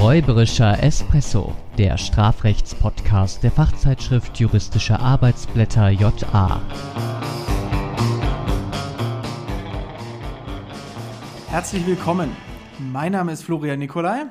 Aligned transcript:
Räuberischer 0.00 0.80
Espresso, 0.80 1.56
der 1.76 1.98
Strafrechtspodcast 1.98 3.42
der 3.42 3.50
Fachzeitschrift 3.50 4.38
Juristische 4.38 5.00
Arbeitsblätter 5.00 5.88
JA. 5.90 6.60
Herzlich 11.48 11.84
willkommen. 11.84 12.30
Mein 12.78 13.10
Name 13.10 13.32
ist 13.32 13.42
Florian 13.42 13.80
Nikolai 13.80 14.26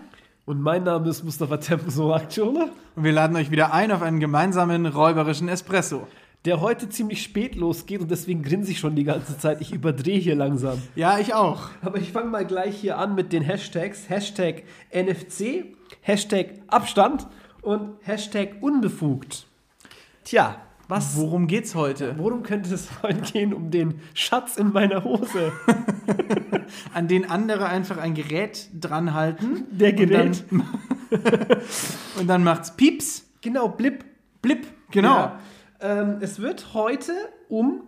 Und 0.46 0.62
mein 0.62 0.86
Name 0.86 1.10
ist 1.10 1.26
Mustafa 1.26 1.58
Tempo 1.58 2.14
Aktione, 2.14 2.70
und 2.96 3.04
wir 3.04 3.12
laden 3.12 3.36
euch 3.36 3.52
wieder 3.52 3.74
ein 3.74 3.92
auf 3.92 4.02
einen 4.02 4.22
gemeinsamen 4.22 4.86
räuberischen 4.86 5.50
Espresso. 5.50 6.08
Der 6.46 6.62
heute 6.62 6.90
ziemlich 6.90 7.24
spät 7.24 7.56
losgeht 7.56 8.02
und 8.02 8.10
deswegen 8.10 8.42
grinse 8.42 8.72
ich 8.72 8.80
schon 8.80 8.96
die 8.96 9.04
ganze 9.04 9.38
Zeit. 9.38 9.60
Ich 9.62 9.74
überdrehe 9.74 10.20
hier 10.20 10.36
langsam. 10.36 10.82
Ja, 10.96 11.20
ich 11.20 11.34
auch. 11.34 11.70
Aber 11.82 11.98
ich 11.98 12.12
fange 12.12 12.30
mal 12.30 12.46
gleich 12.46 12.78
hier 12.78 12.98
an 12.98 13.16
mit 13.16 13.34
den 13.34 13.44
Hashtags. 13.44 14.10
Hashtag 14.10 14.64
NFC, 14.94 15.66
Hashtag 16.02 16.62
Abstand 16.68 17.28
und 17.62 17.96
Hashtag 18.04 18.56
unbefugt. 18.62 19.48
Tja, 20.24 20.62
was, 20.88 21.18
Worum 21.18 21.48
geht's 21.48 21.76
heute? 21.76 22.16
worum 22.18 22.44
könnte 22.44 22.74
es 22.74 22.88
heute 23.04 23.20
gehen? 23.20 23.54
Um 23.54 23.72
den 23.72 24.00
Schatz 24.14 24.56
in 24.56 24.72
meiner 24.72 25.04
Hose. 25.04 25.52
An 26.94 27.10
den 27.10 27.30
andere 27.30 27.68
einfach 27.68 27.98
ein 27.98 28.14
Gerät 28.14 28.70
dran 28.74 29.14
halten. 29.14 29.66
Der 29.70 29.92
Gerät. 29.92 30.46
Und 30.50 30.64
dann, 31.12 31.58
und 32.20 32.28
dann 32.28 32.44
macht's 32.44 32.76
Pieps. 32.78 33.26
Genau, 33.42 33.68
blip. 33.68 34.06
Blip. 34.42 34.66
Genau. 34.92 35.18
Ja. 35.18 35.40
Ähm, 35.80 36.18
es 36.22 36.40
wird 36.40 36.74
heute 36.74 37.14
um 37.50 37.82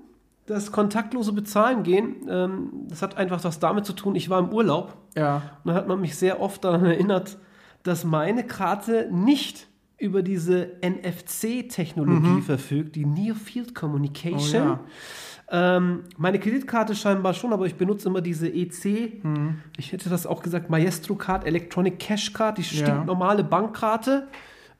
das 0.45 0.71
kontaktlose 0.71 1.31
Bezahlen 1.33 1.83
gehen. 1.83 2.27
Ähm, 2.29 2.69
das 2.87 3.01
hat 3.01 3.17
einfach 3.17 3.43
was 3.43 3.59
damit 3.59 3.85
zu 3.85 3.93
tun, 3.93 4.15
ich 4.15 4.29
war 4.29 4.39
im 4.39 4.49
Urlaub 4.51 4.97
Ja. 5.15 5.35
und 5.63 5.67
dann 5.69 5.75
hat 5.75 5.87
man 5.87 6.01
mich 6.01 6.15
sehr 6.15 6.41
oft 6.41 6.63
daran 6.63 6.85
erinnert, 6.85 7.37
dass 7.83 8.03
meine 8.03 8.43
Karte 8.45 9.09
nicht 9.11 9.67
über 9.97 10.21
diese 10.23 10.71
NFC-Technologie 10.81 12.41
verfügt, 12.41 12.95
die 12.95 13.05
Near 13.05 13.35
Field 13.35 13.75
Communication. 13.75 14.67
Mhm. 14.67 14.73
Oh 14.73 15.51
ähm, 15.51 16.03
meine 16.17 16.39
Kreditkarte 16.39 16.93
scheinbar 16.95 17.33
schon, 17.33 17.53
aber 17.53 17.65
ich 17.65 17.75
benutze 17.75 18.07
immer 18.07 18.21
diese 18.21 18.47
EC. 18.47 19.23
Mhm. 19.23 19.61
Ich 19.77 19.91
hätte 19.91 20.09
das 20.09 20.25
auch 20.27 20.41
gesagt, 20.43 20.69
Maestro 20.69 21.15
Card, 21.15 21.45
Electronic 21.45 21.97
Cash 21.99 22.33
Card, 22.33 22.57
die 22.59 22.61
Ja. 22.61 22.67
stinknormale 22.85 23.43
Bankkarte, 23.43 24.27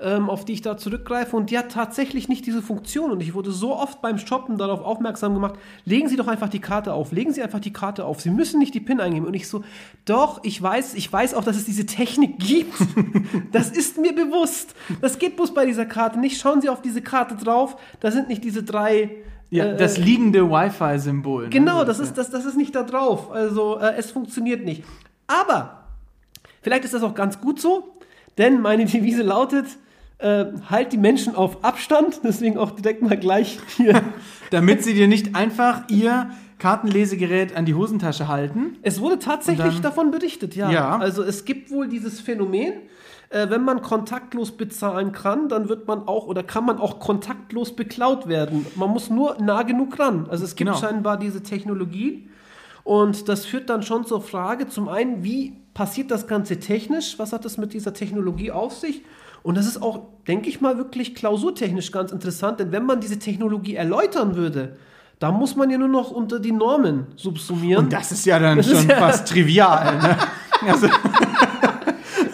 ähm, 0.02 0.30
auf 0.30 0.46
die 0.46 0.54
ich 0.54 0.62
da 0.62 0.78
zurückgreife. 0.78 1.36
Und 1.36 1.50
die 1.50 1.58
hat 1.58 1.72
tatsächlich 1.72 2.30
nicht 2.30 2.46
diese 2.46 2.62
Funktion. 2.62 3.12
Und 3.12 3.22
ich 3.22 3.34
wurde 3.34 3.52
so 3.52 3.76
oft 3.76 4.02
beim 4.02 4.18
Shoppen 4.18 4.58
darauf 4.58 4.82
aufmerksam 4.82 5.34
gemacht, 5.34 5.56
legen 5.84 6.08
Sie 6.08 6.16
doch 6.16 6.28
einfach 6.28 6.48
die 6.48 6.62
Karte 6.62 6.94
auf, 6.94 7.12
legen 7.12 7.34
Sie 7.34 7.44
einfach 7.44 7.60
die 7.60 7.74
Karte 7.74 8.06
auf. 8.06 8.22
Sie 8.22 8.30
müssen 8.30 8.60
nicht 8.60 8.74
die 8.74 8.80
PIN 8.80 9.02
eingeben. 9.02 9.26
Und 9.26 9.34
ich 9.34 9.50
so, 9.50 9.64
doch, 10.06 10.42
ich 10.44 10.62
weiß, 10.62 10.94
ich 10.94 11.12
weiß 11.12 11.34
auch, 11.34 11.44
dass 11.44 11.58
es 11.58 11.66
diese 11.66 11.86
Technik 11.86 12.40
gibt. 12.40 12.74
das 13.52 13.72
ist 13.72 13.98
mir 13.98 14.16
bewusst. 14.16 14.74
Das 15.02 15.20
geht 15.20 15.36
bloß 15.36 15.54
bei 15.54 15.66
dieser 15.66 15.86
Karte 15.86 16.18
nicht. 16.18 16.40
Schauen 16.40 16.62
Sie 16.62 16.70
auf 16.70 16.82
diese 16.82 17.02
Karte 17.02 17.36
drauf. 17.36 17.76
Da 18.00 18.12
sind 18.12 18.30
nicht 18.30 18.44
diese 18.44 18.64
drei. 18.64 19.12
Ja, 19.50 19.66
äh, 19.66 19.78
das 19.78 19.98
liegende 19.98 20.50
Wi-Fi-Symbol. 20.50 21.44
ne? 21.44 21.50
Genau, 21.50 21.84
das 21.84 22.00
ist, 22.00 22.18
das, 22.18 22.30
das 22.30 22.46
ist 22.46 22.56
nicht 22.56 22.74
da 22.74 22.84
drauf. 22.84 23.32
Also 23.32 23.78
äh, 23.80 23.96
es 23.98 24.12
funktioniert 24.12 24.64
nicht. 24.64 24.84
Aber 25.28 25.88
vielleicht 26.62 26.86
ist 26.86 26.94
das 26.94 27.04
auch 27.04 27.16
ganz 27.16 27.42
gut 27.42 27.60
so, 27.60 27.96
denn 28.38 28.62
meine 28.62 28.86
Devise 28.92 29.24
lautet, 29.24 29.66
äh, 30.20 30.46
halt 30.70 30.94
die 30.94 30.98
Menschen 30.98 31.36
auf 31.36 31.64
Abstand. 31.64 32.22
Deswegen 32.24 32.58
auch 32.58 32.72
direkt 32.72 33.02
mal 33.02 33.18
gleich 33.18 33.60
hier. 33.78 34.02
Damit 34.52 34.84
sie 34.84 34.94
dir 34.94 35.08
nicht 35.08 35.36
einfach 35.36 35.84
ihr 35.90 36.30
Kartenlesegerät 36.60 37.56
an 37.56 37.66
die 37.66 37.74
Hosentasche 37.74 38.28
halten. 38.28 38.78
es 38.82 39.00
wurde 39.00 39.18
tatsächlich 39.20 39.76
dann- 39.76 39.82
davon 39.82 40.12
berichtet, 40.12 40.56
ja. 40.56 40.70
Ja. 40.70 40.98
Also 40.98 41.24
es 41.24 41.46
gibt 41.46 41.72
wohl 41.72 41.88
dieses 41.88 42.20
Phänomen. 42.20 42.74
Äh, 43.32 43.50
wenn 43.52 43.64
man 43.64 43.82
kontaktlos 43.84 44.52
bezahlen 44.58 45.12
kann, 45.12 45.50
dann 45.50 45.70
wird 45.70 45.88
man 45.88 46.08
auch 46.08 46.26
oder 46.26 46.42
kann 46.42 46.66
man 46.66 46.80
auch 46.80 47.00
kontaktlos 47.00 47.76
beklaut 47.76 48.28
werden. 48.28 48.66
Man 48.76 48.90
muss 48.90 49.10
nur 49.12 49.38
nah 49.40 49.62
genug 49.62 50.00
ran. 50.00 50.26
Also 50.30 50.44
es 50.46 50.56
gibt 50.56 50.70
Genau. 50.72 50.80
scheinbar 50.82 51.18
diese 51.18 51.44
Technologie. 51.44 52.28
Und 52.84 53.30
das 53.30 53.46
führt 53.46 53.70
dann 53.70 53.84
schon 53.84 54.04
zur 54.06 54.22
Frage, 54.22 54.68
zum 54.68 54.90
einen, 54.90 55.24
wie 55.24 55.54
passiert 55.76 56.10
das 56.10 56.26
Ganze 56.26 56.60
technisch? 56.60 57.20
Was 57.20 57.32
hat 57.32 57.46
es 57.46 57.58
mit 57.60 57.74
dieser 57.74 57.94
Technologie 57.94 58.50
auf 58.52 58.74
sich? 58.76 59.04
Und 59.44 59.56
das 59.58 59.66
ist 59.68 59.82
auch, 59.82 60.02
denke 60.28 60.50
ich 60.50 60.62
mal, 60.62 60.78
wirklich 60.78 61.16
klausurtechnisch 61.16 61.92
ganz 61.92 62.12
interessant, 62.12 62.60
denn 62.60 62.72
wenn 62.72 62.86
man 62.86 63.00
diese 63.00 63.20
Technologie 63.20 63.76
erläutern 63.76 64.36
würde, 64.36 64.78
da 65.20 65.32
muss 65.32 65.56
man 65.56 65.70
ja 65.70 65.78
nur 65.78 65.88
noch 65.90 66.12
unter 66.12 66.40
die 66.40 66.52
Normen 66.52 67.08
subsumieren. 67.16 67.86
Und 67.86 67.94
das 67.94 68.12
ist 68.12 68.26
ja 68.26 68.40
dann 68.40 68.58
Das 68.58 68.70
schon 68.70 68.88
ja- 68.88 68.98
fast 68.98 69.28
trivial. 69.28 69.98
Ne? 70.02 70.18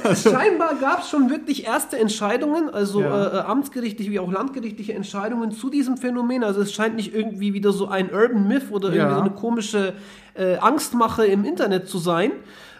Also, 0.03 0.29
Scheinbar 0.29 0.75
gab 0.75 1.01
es 1.01 1.09
schon 1.09 1.29
wirklich 1.29 1.65
erste 1.65 1.97
Entscheidungen, 1.97 2.69
also 2.69 3.01
Ja. 3.01 3.25
äh, 3.27 3.37
äh, 3.37 3.39
amtsgerichtliche 3.41 4.11
wie 4.11 4.19
auch 4.19 4.31
landgerichtliche 4.31 4.93
Entscheidungen 4.93 5.51
zu 5.51 5.69
diesem 5.69 5.97
Phänomen. 5.97 6.43
Also 6.43 6.61
es 6.61 6.73
scheint 6.73 6.95
nicht 6.95 7.13
irgendwie 7.13 7.53
wieder 7.53 7.71
so 7.71 7.87
ein 7.87 8.11
Urban 8.13 8.47
Myth 8.47 8.71
oder 8.71 8.89
irgendwie 8.89 8.99
Ja. 9.09 9.15
so 9.15 9.21
eine 9.21 9.31
komische 9.31 9.93
äh, 10.35 10.57
Angstmache 10.57 11.25
im 11.25 11.43
Internet 11.45 11.87
zu 11.89 11.97
sein. 11.97 12.31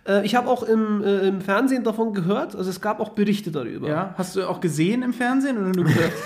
Äh, 0.08 0.26
ich 0.26 0.36
habe 0.36 0.50
auch 0.50 0.64
im, 0.64 1.04
äh, 1.04 1.28
im 1.28 1.42
Fernsehen 1.42 1.84
davon 1.84 2.14
gehört, 2.14 2.56
also 2.56 2.70
es 2.70 2.82
gab 2.82 3.00
auch 3.00 3.10
Berichte 3.10 3.52
darüber. 3.52 3.88
ja, 3.88 4.14
hast 4.18 4.36
du 4.36 4.48
auch 4.48 4.62
gesehen 4.62 5.04
im 5.04 5.14
Fernsehen 5.14 5.58
oder 5.58 5.72
nur 5.76 5.86
gehört? 5.86 6.14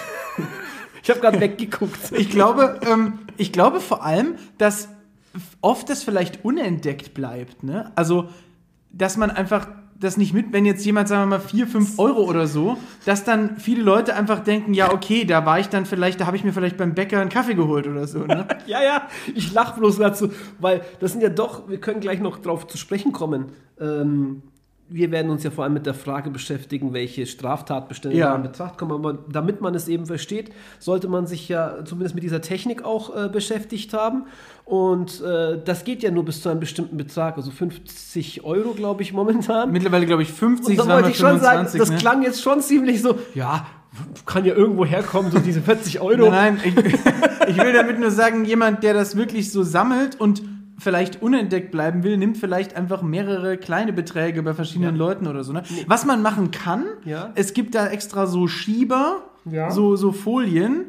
Ich 1.02 1.10
habe 1.10 1.22
gerade 1.22 1.40
weggeguckt. 1.40 2.12
Ich 2.12 2.30
glaube, 2.30 2.82
ähm, 2.86 3.20
ich 3.38 3.52
glaube 3.52 3.80
vor 3.80 4.04
allem, 4.06 4.36
dass 4.58 4.90
oft 5.62 5.90
das 5.90 6.04
vielleicht 6.04 6.44
unentdeckt 6.44 7.14
bleibt. 7.14 7.64
Ne? 7.64 7.92
Also, 7.96 8.30
dass 8.92 9.16
man 9.18 9.32
einfach 9.32 9.68
das 10.00 10.18
nicht 10.18 10.34
mit, 10.34 10.54
wenn 10.54 10.66
jetzt 10.66 10.86
jemand, 10.86 11.08
sagen 11.08 11.30
wir 11.30 11.38
mal, 11.38 11.44
4, 11.44 11.68
5 11.68 12.00
Euro 12.00 12.24
oder 12.24 12.48
so, 12.48 12.78
dass 13.06 13.26
dann 13.26 13.58
viele 13.58 13.84
Leute 13.84 14.16
einfach 14.16 14.40
denken, 14.40 14.74
ja, 14.74 14.94
okay, 14.94 15.26
da 15.26 15.46
war 15.46 15.60
ich 15.60 15.68
dann 15.68 15.86
vielleicht, 15.86 16.22
da 16.22 16.26
habe 16.26 16.38
ich 16.38 16.44
mir 16.44 16.54
vielleicht 16.54 16.78
beim 16.78 16.96
Bäcker 16.96 17.20
einen 17.20 17.30
Kaffee 17.30 17.56
geholt 17.56 17.88
oder 17.88 18.08
so. 18.08 18.20
Ne? 18.20 18.48
Ja, 18.66 18.84
ja, 18.84 19.08
ich 19.34 19.52
lache 19.52 19.80
bloß 19.80 19.98
dazu, 19.98 20.32
weil 20.60 20.82
das 21.00 21.14
sind 21.14 21.22
ja 21.22 21.30
doch, 21.30 21.70
wir 21.70 21.80
können 21.80 22.02
gleich 22.02 22.20
noch 22.20 22.38
drauf 22.38 22.68
zu 22.68 22.78
sprechen 22.78 23.12
kommen. 23.12 23.48
Ähm, 23.80 24.44
wir 24.90 25.12
werden 25.12 25.30
uns 25.30 25.44
ja 25.44 25.52
vor 25.52 25.64
allem 25.64 25.74
mit 25.74 25.86
der 25.86 25.94
Frage 25.94 26.32
beschäftigen, 26.32 26.94
welche 26.94 27.26
Straftatbestände 27.26 28.18
Ja. 28.18 28.30
da 28.30 28.36
in 28.36 28.44
Betracht 28.44 28.78
kommen. 28.78 28.92
Aber 28.92 29.20
damit 29.32 29.62
man 29.62 29.76
es 29.76 29.88
eben 29.88 30.06
versteht, 30.06 30.52
sollte 30.80 31.08
man 31.08 31.28
sich 31.28 31.48
ja 31.48 31.86
zumindest 31.86 32.16
mit 32.16 32.24
dieser 32.24 32.42
Technik 32.42 32.84
auch 32.84 33.16
äh, 33.16 33.30
beschäftigt 33.30 33.94
haben. 33.94 34.26
Und 34.66 35.22
äh, 35.22 35.60
das 35.64 35.84
geht 35.84 36.02
ja 36.04 36.12
nur 36.12 36.26
bis 36.26 36.42
zu 36.42 36.50
einem 36.50 36.60
bestimmten 36.60 36.98
Betrag, 36.98 37.38
also 37.38 37.52
50 37.52 38.44
Euro, 38.44 38.74
glaube 38.74 39.04
ich, 39.04 39.14
momentan. 39.14 39.72
Mittlerweile, 39.72 40.06
glaube 40.06 40.24
ich, 40.24 40.32
50, 40.32 40.80
Und 40.80 40.88
da 40.88 40.96
wollte 40.96 41.12
ich 41.12 41.18
schon 41.18 41.40
sagen, 41.40 41.68
25. 41.68 41.80
das 41.80 41.90
ne? 41.92 41.98
klang 41.98 42.24
jetzt 42.24 42.42
schon 42.42 42.62
ziemlich 42.62 43.02
so, 43.02 43.18
ja, 43.36 43.68
kann 44.26 44.46
ja 44.46 44.54
irgendwo 44.54 44.86
herkommen, 44.86 45.32
so 45.32 45.40
diese 45.40 45.62
40 45.62 46.00
Euro. 46.02 46.30
Nein, 46.30 46.60
nein, 46.64 46.74
ich, 46.78 46.94
ich 47.50 47.58
will 47.64 47.74
damit 47.74 48.00
nur 48.00 48.12
sagen, 48.12 48.46
jemand, 48.46 48.84
der 48.84 48.94
das 48.94 49.16
wirklich 49.16 49.52
so 49.52 49.64
sammelt 49.64 50.20
und 50.20 50.42
vielleicht 50.80 51.22
unentdeckt 51.22 51.72
bleiben 51.72 52.04
will, 52.04 52.18
nimmt 52.18 52.38
vielleicht 52.38 52.76
einfach 52.76 53.02
mehrere 53.02 53.58
kleine 53.58 53.94
Beträge 53.94 54.42
bei 54.44 54.54
verschiedenen 54.54 54.96
Ja. 54.96 55.00
Leuten 55.06 55.28
oder 55.28 55.44
so. 55.44 55.54
Ne? 55.54 55.64
Was 55.88 56.06
man 56.06 56.22
machen 56.22 56.52
kann, 56.52 56.86
Ja. 57.06 57.32
es 57.36 57.54
gibt 57.54 57.76
da 57.76 57.88
extra 57.88 58.26
so 58.28 58.48
Schieber, 58.48 59.24
Ja. 59.46 59.72
so, 59.72 59.96
so 59.96 60.12
Folien. 60.12 60.86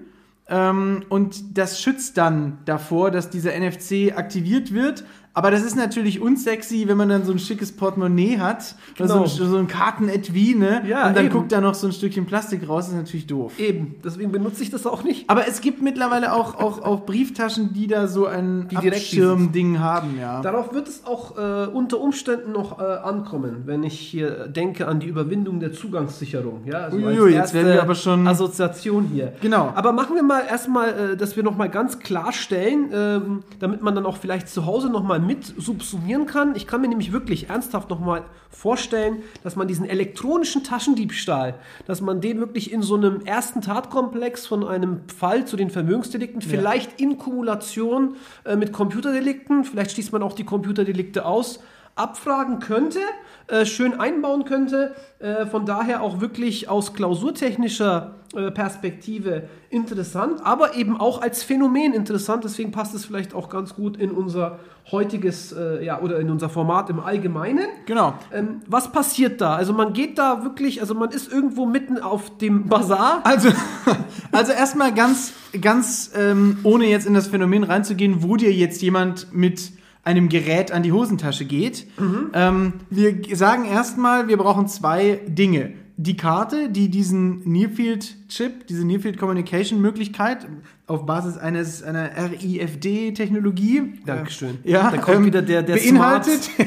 Ähm, 0.48 1.04
und 1.08 1.56
das 1.58 1.80
schützt 1.80 2.16
dann 2.18 2.58
davor, 2.64 3.10
dass 3.12 3.30
dieser 3.30 3.52
NFC 3.54 4.12
aktiviert 4.16 4.72
wird. 4.74 5.04
Aber 5.32 5.50
das 5.52 5.62
ist 5.62 5.76
natürlich 5.76 6.20
unsexy, 6.20 6.88
wenn 6.88 6.96
man 6.96 7.08
dann 7.08 7.24
so 7.24 7.30
ein 7.32 7.38
schickes 7.38 7.70
Portemonnaie 7.72 8.38
hat, 8.38 8.74
oder 8.98 9.06
Genau. 9.06 9.26
so 9.26 9.44
ein, 9.44 9.50
so 9.50 9.56
ein 9.58 9.68
Kartenetui, 9.68 10.56
ne? 10.56 10.82
Ja, 10.88 11.06
und 11.08 11.16
dann 11.16 11.26
eben. 11.26 11.34
guckt 11.34 11.52
da 11.52 11.60
noch 11.60 11.74
so 11.74 11.86
ein 11.86 11.92
Stückchen 11.92 12.26
Plastik 12.26 12.68
raus, 12.68 12.88
ist 12.88 12.94
natürlich 12.94 13.26
doof. 13.28 13.52
Eben, 13.58 13.94
deswegen 14.04 14.32
benutze 14.32 14.62
ich 14.64 14.70
das 14.70 14.86
auch 14.86 15.04
nicht. 15.04 15.30
Aber 15.30 15.46
es 15.46 15.60
gibt 15.60 15.82
mittlerweile 15.82 16.32
auch, 16.32 16.56
auch, 16.56 16.82
auch 16.82 17.06
Brieftaschen, 17.06 17.72
die 17.72 17.86
da 17.86 18.08
so 18.08 18.26
ein 18.26 18.66
Abschirmding 18.74 19.78
haben, 19.78 20.18
ja. 20.20 20.40
Darauf 20.42 20.74
wird 20.74 20.88
es 20.88 21.04
auch 21.06 21.36
äh, 21.38 21.66
unter 21.66 22.00
Umständen 22.00 22.52
noch 22.52 22.78
äh, 22.80 22.82
ankommen, 22.82 23.62
wenn 23.66 23.82
ich 23.84 23.98
hier 23.98 24.48
denke 24.48 24.88
an 24.88 25.00
die 25.00 25.06
Überwindung 25.06 25.60
der 25.60 25.72
Zugangssicherung. 25.72 26.62
Ja, 26.66 26.78
also 26.80 26.96
Uiui, 26.98 27.32
jetzt 27.34 27.54
werden 27.54 27.68
wir 27.68 27.82
aber 27.82 27.94
schon- 27.94 28.26
Assoziation 28.26 29.04
hier. 29.12 29.32
Genau. 29.40 29.72
Aber 29.74 29.92
machen 29.92 30.16
wir 30.16 30.22
mal 30.22 30.42
erstmal, 30.48 31.12
äh, 31.12 31.16
dass 31.16 31.36
wir 31.36 31.42
nochmal 31.44 31.68
ganz 31.70 31.98
klarstellen, 32.00 32.90
ähm, 32.92 33.42
damit 33.58 33.82
man 33.82 33.94
dann 33.94 34.06
auch 34.06 34.16
vielleicht 34.16 34.48
zu 34.48 34.66
Hause 34.66 34.90
nochmal 34.90 35.19
mit 35.20 35.44
subsumieren 35.44 36.26
kann. 36.26 36.56
Ich 36.56 36.66
kann 36.66 36.80
mir 36.80 36.88
nämlich 36.88 37.12
wirklich 37.12 37.48
ernsthaft 37.48 37.90
nochmal 37.90 38.24
vorstellen, 38.48 39.22
dass 39.42 39.56
man 39.56 39.68
diesen 39.68 39.86
elektronischen 39.86 40.64
Taschendiebstahl, 40.64 41.54
dass 41.86 42.00
man 42.00 42.20
den 42.20 42.40
wirklich 42.40 42.72
in 42.72 42.82
so 42.82 42.96
einem 42.96 43.20
ersten 43.24 43.60
Tatkomplex 43.60 44.46
von 44.46 44.66
einem 44.66 45.08
Fall 45.08 45.46
zu 45.46 45.56
den 45.56 45.70
Vermögensdelikten, 45.70 46.42
vielleicht 46.42 47.00
in 47.00 47.18
Kumulation 47.18 48.16
äh, 48.44 48.56
mit 48.56 48.72
Computerdelikten, 48.72 49.64
vielleicht 49.64 49.92
schließt 49.92 50.12
man 50.12 50.22
auch 50.22 50.32
die 50.32 50.44
Computerdelikte 50.44 51.24
aus, 51.24 51.60
abfragen 52.00 52.58
könnte, 52.58 53.00
äh, 53.46 53.66
schön 53.66 53.98
einbauen 53.98 54.44
könnte. 54.44 54.94
Äh, 55.18 55.46
von 55.46 55.66
daher 55.66 56.02
auch 56.02 56.20
wirklich 56.20 56.68
aus 56.68 56.94
klausurtechnischer 56.94 58.14
äh, 58.34 58.50
Perspektive 58.52 59.48
interessant, 59.70 60.40
aber 60.44 60.76
eben 60.76 60.96
auch 60.98 61.20
als 61.20 61.42
Phänomen 61.42 61.92
interessant. 61.92 62.44
Deswegen 62.44 62.70
passt 62.70 62.94
es 62.94 63.04
vielleicht 63.04 63.34
auch 63.34 63.48
ganz 63.48 63.74
gut 63.74 63.96
in 63.96 64.12
unser 64.12 64.60
heutiges, 64.90 65.52
äh, 65.52 65.84
ja, 65.84 66.00
oder 66.00 66.20
in 66.20 66.30
unser 66.30 66.48
Format 66.48 66.90
im 66.90 67.00
Allgemeinen. 67.00 67.66
Genau. 67.86 68.14
Ähm, 68.32 68.60
was 68.66 68.92
passiert 68.92 69.40
da? 69.40 69.56
Also 69.56 69.72
man 69.72 69.92
geht 69.92 70.18
da 70.18 70.44
wirklich, 70.44 70.80
also 70.80 70.94
man 70.94 71.10
ist 71.10 71.30
irgendwo 71.32 71.66
mitten 71.66 71.98
auf 71.98 72.38
dem 72.38 72.68
Bazar. 72.68 73.20
Also, 73.24 73.50
also 74.32 74.52
erstmal 74.52 74.94
ganz, 74.94 75.32
ganz 75.60 76.12
ähm, 76.16 76.58
ohne 76.62 76.86
jetzt 76.86 77.06
in 77.06 77.14
das 77.14 77.28
Phänomen 77.28 77.64
reinzugehen, 77.64 78.22
wo 78.22 78.36
dir 78.36 78.52
jetzt 78.52 78.80
jemand 78.80 79.32
mit 79.32 79.72
einem 80.04 80.28
Gerät 80.28 80.72
an 80.72 80.82
die 80.82 80.92
Hosentasche 80.92 81.44
geht. 81.44 81.86
Ähm, 82.34 82.72
wir 82.90 83.14
sagen 83.36 83.64
erstmal, 83.66 84.28
wir 84.28 84.36
brauchen 84.36 84.66
zwei 84.68 85.20
Dinge. 85.26 85.72
Die 85.96 86.16
Karte, 86.16 86.70
die 86.70 86.88
diesen 86.88 87.46
Nearfield-Chip, 87.46 88.66
diese 88.68 88.86
Nearfield 88.86 89.18
Communication 89.18 89.82
Möglichkeit 89.82 90.46
auf 90.86 91.04
Basis 91.04 91.36
eines 91.36 91.82
einer 91.82 92.08
RIFD-Technologie, 92.16 93.94
Dankeschön. 94.06 94.58
äh, 94.64 94.70
ja, 94.72 94.90
Da 94.90 94.96
kommt 94.98 95.18
ähm, 95.18 95.24
wieder 95.26 95.42
der- 95.42 95.62
der 95.62 95.76
beinhaltet. 95.76 96.50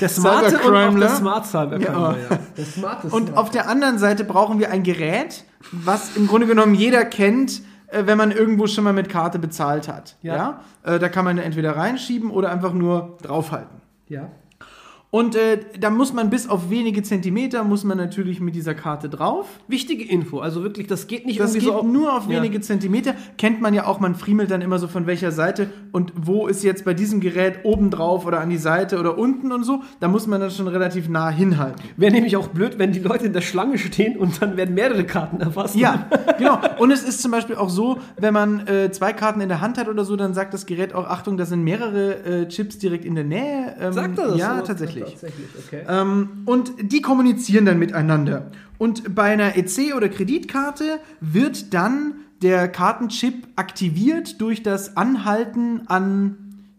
Der 0.00 0.08
smarte 0.10 0.58
und 0.58 0.74
der 0.74 0.90
ne? 0.90 1.08
Smart 1.08 1.46
Cyber 1.46 1.80
Ja. 1.80 2.14
Der 2.56 2.64
smarte 2.66 3.06
Und 3.08 3.28
Smart. 3.28 3.38
auf 3.38 3.50
der 3.50 3.66
anderen 3.66 3.96
Seite 3.98 4.24
brauchen 4.24 4.58
wir 4.58 4.70
ein 4.70 4.82
Gerät, 4.82 5.44
was 5.70 6.16
im 6.18 6.26
Grunde 6.26 6.46
genommen 6.46 6.74
jeder 6.74 7.06
kennt, 7.06 7.62
wenn 7.92 8.18
man 8.18 8.30
irgendwo 8.30 8.66
schon 8.66 8.84
mal 8.84 8.92
mit 8.92 9.08
Karte 9.08 9.38
bezahlt 9.38 9.88
hat. 9.88 10.16
Ja. 10.22 10.36
Ja. 10.36 10.94
Äh, 10.94 10.98
da 10.98 11.08
kann 11.08 11.24
man 11.24 11.38
entweder 11.38 11.76
reinschieben 11.76 12.30
oder 12.30 12.50
einfach 12.50 12.72
nur 12.72 13.18
draufhalten. 13.22 13.80
ja. 14.08 14.28
Und 15.14 15.36
äh, 15.36 15.58
da 15.78 15.90
muss 15.90 16.14
man 16.14 16.30
bis 16.30 16.48
auf 16.48 16.70
wenige 16.70 17.02
Zentimeter 17.02 17.64
muss 17.64 17.84
man 17.84 17.98
natürlich 17.98 18.40
mit 18.40 18.54
dieser 18.54 18.74
Karte 18.74 19.10
drauf. 19.10 19.46
Wichtige 19.68 20.10
Info, 20.10 20.38
also 20.38 20.62
wirklich, 20.62 20.86
das 20.86 21.06
geht 21.06 21.26
nicht 21.26 21.38
Das 21.38 21.50
irgendwie 21.54 21.66
geht 21.70 21.80
so 21.82 21.86
nur 21.86 22.16
auf 22.16 22.30
Ja. 22.30 22.36
wenige 22.38 22.62
Zentimeter. 22.62 23.14
Kennt 23.36 23.60
man 23.60 23.74
ja 23.74 23.84
auch, 23.86 24.00
man 24.00 24.14
friemelt 24.14 24.50
dann 24.50 24.62
immer 24.62 24.78
so 24.78 24.88
von 24.88 25.06
welcher 25.06 25.30
Seite 25.30 25.68
und 25.92 26.14
wo 26.16 26.46
ist 26.46 26.64
jetzt 26.64 26.86
bei 26.86 26.94
diesem 26.94 27.20
Gerät 27.20 27.56
oben 27.64 27.90
drauf 27.90 28.24
oder 28.24 28.40
an 28.40 28.48
die 28.48 28.56
Seite 28.56 28.98
oder 28.98 29.18
unten 29.18 29.52
und 29.52 29.64
so. 29.64 29.82
Da 30.00 30.08
muss 30.08 30.26
man 30.26 30.40
das 30.40 30.56
schon 30.56 30.66
relativ 30.66 31.10
nah 31.10 31.28
hinhalten. 31.28 31.82
Wäre 31.98 32.10
nämlich 32.12 32.34
auch 32.38 32.48
blöd, 32.48 32.78
wenn 32.78 32.92
die 32.92 33.00
Leute 33.00 33.26
in 33.26 33.34
der 33.34 33.42
Schlange 33.42 33.76
stehen 33.76 34.16
und 34.16 34.40
dann 34.40 34.56
werden 34.56 34.74
mehrere 34.74 35.04
Karten 35.04 35.42
erfasst. 35.42 35.74
Ja, 35.76 36.06
genau. 36.38 36.58
Und 36.78 36.90
es 36.90 37.02
ist 37.02 37.20
zum 37.20 37.32
Beispiel 37.32 37.56
auch 37.56 37.68
so, 37.68 37.98
wenn 38.16 38.32
man 38.32 38.66
äh, 38.66 38.90
zwei 38.92 39.12
Karten 39.12 39.42
in 39.42 39.50
der 39.50 39.60
Hand 39.60 39.76
hat 39.76 39.88
oder 39.88 40.06
so, 40.06 40.16
dann 40.16 40.32
sagt 40.32 40.54
das 40.54 40.64
Gerät 40.64 40.94
auch, 40.94 41.06
Achtung, 41.06 41.36
da 41.36 41.44
sind 41.44 41.62
mehrere 41.62 42.14
äh, 42.44 42.48
Chips 42.48 42.78
direkt 42.78 43.04
in 43.04 43.14
der 43.14 43.24
Nähe. 43.24 43.76
Ähm, 43.78 43.92
Sagt 43.92 44.18
er 44.18 44.28
das? 44.28 44.38
Ja, 44.38 44.56
so? 44.60 44.64
tatsächlich. 44.64 45.01
Tatsächlich, 45.04 45.48
okay. 45.66 45.82
Ähm, 45.88 46.42
und 46.46 46.72
die 46.80 47.00
kommunizieren 47.02 47.64
dann 47.64 47.78
miteinander. 47.78 48.50
Und 48.78 49.14
bei 49.14 49.24
einer 49.24 49.56
EC- 49.56 49.94
oder 49.94 50.08
Kreditkarte 50.08 50.98
wird 51.20 51.72
dann 51.74 52.14
der 52.42 52.68
Kartenchip 52.68 53.46
aktiviert 53.56 54.40
durch 54.40 54.62
das 54.62 54.96
Anhalten 54.96 55.82
an 55.86 56.36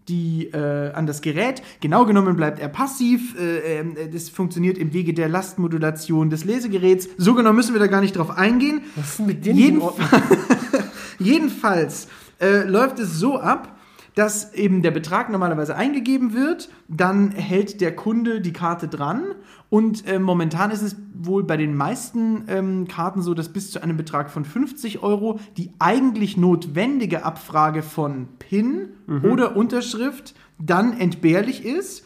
die, 0.10 0.48
äh, 0.48 0.92
an 0.92 1.08
das 1.08 1.22
Gerät. 1.22 1.62
Genau 1.80 2.06
genommen 2.06 2.36
bleibt 2.36 2.60
er 2.60 2.68
passiv. 2.68 3.36
Äh, 3.40 3.80
ähm, 3.80 3.96
das 4.12 4.30
funktioniert 4.30 4.78
im 4.78 4.94
Wege 4.94 5.14
der 5.14 5.30
Lastmodulation 5.30 6.30
des 6.30 6.44
Lesegeräts. 6.44 7.08
So 7.18 7.34
genau 7.34 7.54
müssen 7.54 7.74
wir 7.74 7.80
da 7.80 7.88
gar 7.88 8.02
nicht 8.02 8.18
drauf 8.18 8.38
eingehen. 8.38 8.82
Was 8.96 9.20
ist 9.20 9.26
mit 9.26 9.48
in 9.48 9.56
Jedenf? 9.56 9.84
Jedenfalls 11.20 12.08
äh, 12.42 12.64
läuft 12.64 13.00
es 13.00 13.18
so 13.18 13.40
ab, 13.40 13.73
dass 14.16 14.54
eben 14.54 14.82
der 14.82 14.92
Betrag 14.92 15.30
normalerweise 15.30 15.76
eingegeben 15.76 16.34
wird, 16.34 16.70
dann 16.88 17.32
hält 17.32 17.82
der 17.82 17.96
Kunde 17.96 18.42
die 18.42 18.54
Karte 18.54 18.88
dran. 18.88 19.24
Und 19.70 20.08
äh, 20.08 20.20
momentan 20.20 20.72
ist 20.72 20.84
es 20.84 20.96
wohl 21.16 21.44
bei 21.44 21.58
den 21.58 21.76
meisten 21.76 22.44
ähm, 22.48 22.88
Karten 22.88 23.22
so, 23.22 23.34
dass 23.34 23.50
bis 23.50 23.72
zu 23.72 23.82
einem 23.82 23.98
Betrag 23.98 24.30
von 24.30 24.46
50 24.46 25.02
Euro 25.02 25.40
die 25.58 25.72
eigentlich 25.80 26.38
notwendige 26.38 27.24
Abfrage 27.24 27.82
von 27.82 28.28
PIN 28.40 28.90
oder 29.24 29.56
Unterschrift 29.56 30.36
dann 30.60 30.98
entbehrlich 31.00 31.66
ist. 31.66 32.06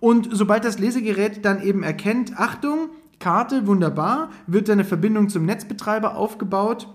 Und 0.00 0.28
sobald 0.32 0.64
das 0.64 0.78
Lesegerät 0.78 1.44
dann 1.44 1.62
eben 1.62 1.82
erkennt, 1.82 2.38
Achtung, 2.38 2.90
Karte, 3.18 3.66
wunderbar, 3.66 4.30
wird 4.46 4.68
dann 4.68 4.74
eine 4.74 4.84
Verbindung 4.84 5.28
zum 5.28 5.46
Netzbetreiber 5.46 6.16
aufgebaut 6.16 6.88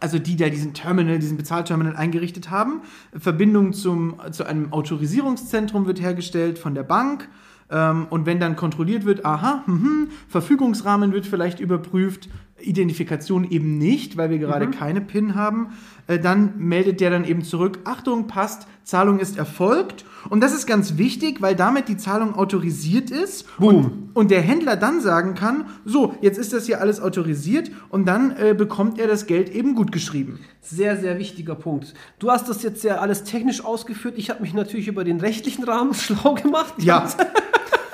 also 0.00 0.18
die, 0.18 0.36
da 0.36 0.48
diesen 0.48 0.74
Terminal, 0.74 1.18
diesen 1.18 1.36
Bezahlterminal 1.36 1.96
eingerichtet 1.96 2.50
haben. 2.50 2.82
Verbindung 3.16 3.72
zum, 3.72 4.16
zu 4.32 4.44
einem 4.44 4.72
Autorisierungszentrum 4.72 5.86
wird 5.86 6.00
hergestellt 6.00 6.58
von 6.58 6.74
der 6.74 6.82
Bank. 6.82 7.28
Ähm, 7.70 8.06
und 8.10 8.26
wenn 8.26 8.40
dann 8.40 8.56
kontrolliert 8.56 9.04
wird, 9.04 9.24
aha, 9.24 9.62
mhm, 9.66 10.08
Verfügungsrahmen 10.28 11.12
wird 11.12 11.26
vielleicht 11.26 11.60
überprüft, 11.60 12.28
Identifikation 12.62 13.50
eben 13.50 13.78
nicht, 13.78 14.16
weil 14.16 14.30
wir 14.30 14.38
gerade 14.38 14.70
keine 14.70 15.00
PIN 15.00 15.34
haben, 15.34 15.68
äh, 16.06 16.18
dann 16.18 16.54
meldet 16.58 17.00
der 17.00 17.10
dann 17.10 17.24
eben 17.24 17.42
zurück, 17.42 17.78
Achtung, 17.84 18.26
passt, 18.26 18.66
Zahlung 18.84 19.20
ist 19.20 19.38
erfolgt. 19.38 20.04
Und 20.28 20.42
das 20.42 20.52
ist 20.52 20.66
ganz 20.66 20.98
wichtig, 20.98 21.40
weil 21.40 21.56
damit 21.56 21.88
die 21.88 21.96
Zahlung 21.96 22.34
autorisiert 22.34 23.10
ist 23.10 23.46
und, 23.58 24.10
und 24.12 24.30
der 24.30 24.42
Händler 24.42 24.76
dann 24.76 25.00
sagen 25.00 25.34
kann, 25.34 25.64
so, 25.84 26.14
jetzt 26.20 26.38
ist 26.38 26.52
das 26.52 26.66
hier 26.66 26.80
alles 26.80 27.00
autorisiert 27.00 27.70
und 27.88 28.06
dann 28.06 28.36
äh, 28.36 28.54
bekommt 28.54 28.98
er 28.98 29.06
das 29.06 29.26
Geld 29.26 29.48
eben 29.48 29.74
gut 29.74 29.92
geschrieben. 29.92 30.40
Sehr, 30.60 30.98
sehr 30.98 31.18
wichtiger 31.18 31.54
Punkt. 31.54 31.94
Du 32.18 32.30
hast 32.30 32.48
das 32.48 32.62
jetzt 32.62 32.84
ja 32.84 32.96
alles 32.96 33.24
technisch 33.24 33.64
ausgeführt. 33.64 34.14
Ich 34.18 34.28
habe 34.28 34.42
mich 34.42 34.52
natürlich 34.52 34.88
über 34.88 35.04
den 35.04 35.20
rechtlichen 35.20 35.64
Rahmen 35.64 35.94
schlau 35.94 36.34
gemacht. 36.34 36.74
Ja, 36.78 37.08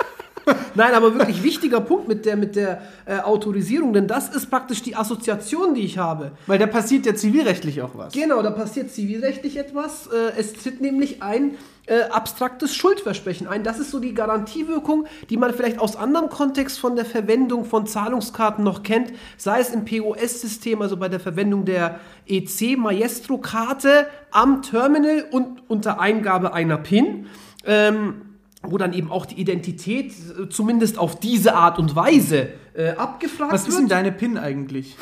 Nein, 0.75 0.93
aber 0.93 1.13
wirklich 1.15 1.43
wichtiger 1.43 1.81
Punkt 1.81 2.07
mit 2.07 2.25
der, 2.25 2.37
mit 2.37 2.55
der 2.55 2.81
äh, 3.05 3.19
Autorisierung, 3.19 3.93
denn 3.93 4.07
das 4.07 4.29
ist 4.29 4.49
praktisch 4.49 4.81
die 4.83 4.95
Assoziation, 4.95 5.73
die 5.73 5.81
ich 5.81 5.97
habe. 5.97 6.31
weil 6.45 6.59
da 6.59 6.67
passiert 6.67 7.05
ja 7.05 7.15
zivilrechtlich 7.15 7.81
auch 7.81 7.91
was. 7.95 8.13
Genau, 8.13 8.41
da 8.41 8.51
passiert 8.51 8.91
zivilrechtlich 8.91 9.57
etwas. 9.57 10.07
Äh, 10.07 10.39
es 10.39 10.53
tritt 10.53 10.81
nämlich 10.81 11.21
ein 11.21 11.55
äh, 11.87 12.01
abstraktes 12.09 12.75
Schuldversprechen 12.75 13.47
ein. 13.47 13.63
Das 13.63 13.79
ist 13.79 13.91
so 13.91 13.99
die 13.99 14.13
Garantiewirkung, 14.13 15.07
die 15.29 15.37
man 15.37 15.53
vielleicht 15.53 15.79
aus 15.79 15.95
anderem 15.95 16.29
Kontext 16.29 16.79
von 16.79 16.95
der 16.95 17.05
Verwendung 17.05 17.65
von 17.65 17.87
Zahlungskarten 17.87 18.63
noch 18.63 18.83
kennt, 18.83 19.13
sei 19.37 19.59
es 19.59 19.69
im 19.69 19.85
POS-System, 19.85 20.81
also 20.81 20.97
bei 20.97 21.09
der 21.09 21.19
Verwendung 21.19 21.65
der 21.65 21.99
EC 22.27 22.77
Maestro-Karte 22.77 24.07
am 24.31 24.61
Terminal 24.61 25.25
und 25.31 25.69
unter 25.69 25.99
Eingabe 25.99 26.53
einer 26.53 26.77
PIN. 26.77 27.27
Ähm, 27.65 28.26
wo 28.63 28.77
dann 28.77 28.93
eben 28.93 29.11
auch 29.11 29.25
die 29.25 29.39
Identität 29.39 30.11
äh, 30.11 30.49
zumindest 30.49 30.97
auf 30.97 31.19
diese 31.19 31.55
Art 31.55 31.79
und 31.79 31.95
Weise 31.95 32.49
äh, 32.73 32.89
abgefragt 32.91 33.53
Was 33.53 33.61
ist 33.61 33.67
wird. 33.69 33.79
denn 33.81 33.87
deine 33.89 34.11
PIN 34.11 34.37
eigentlich? 34.37 34.95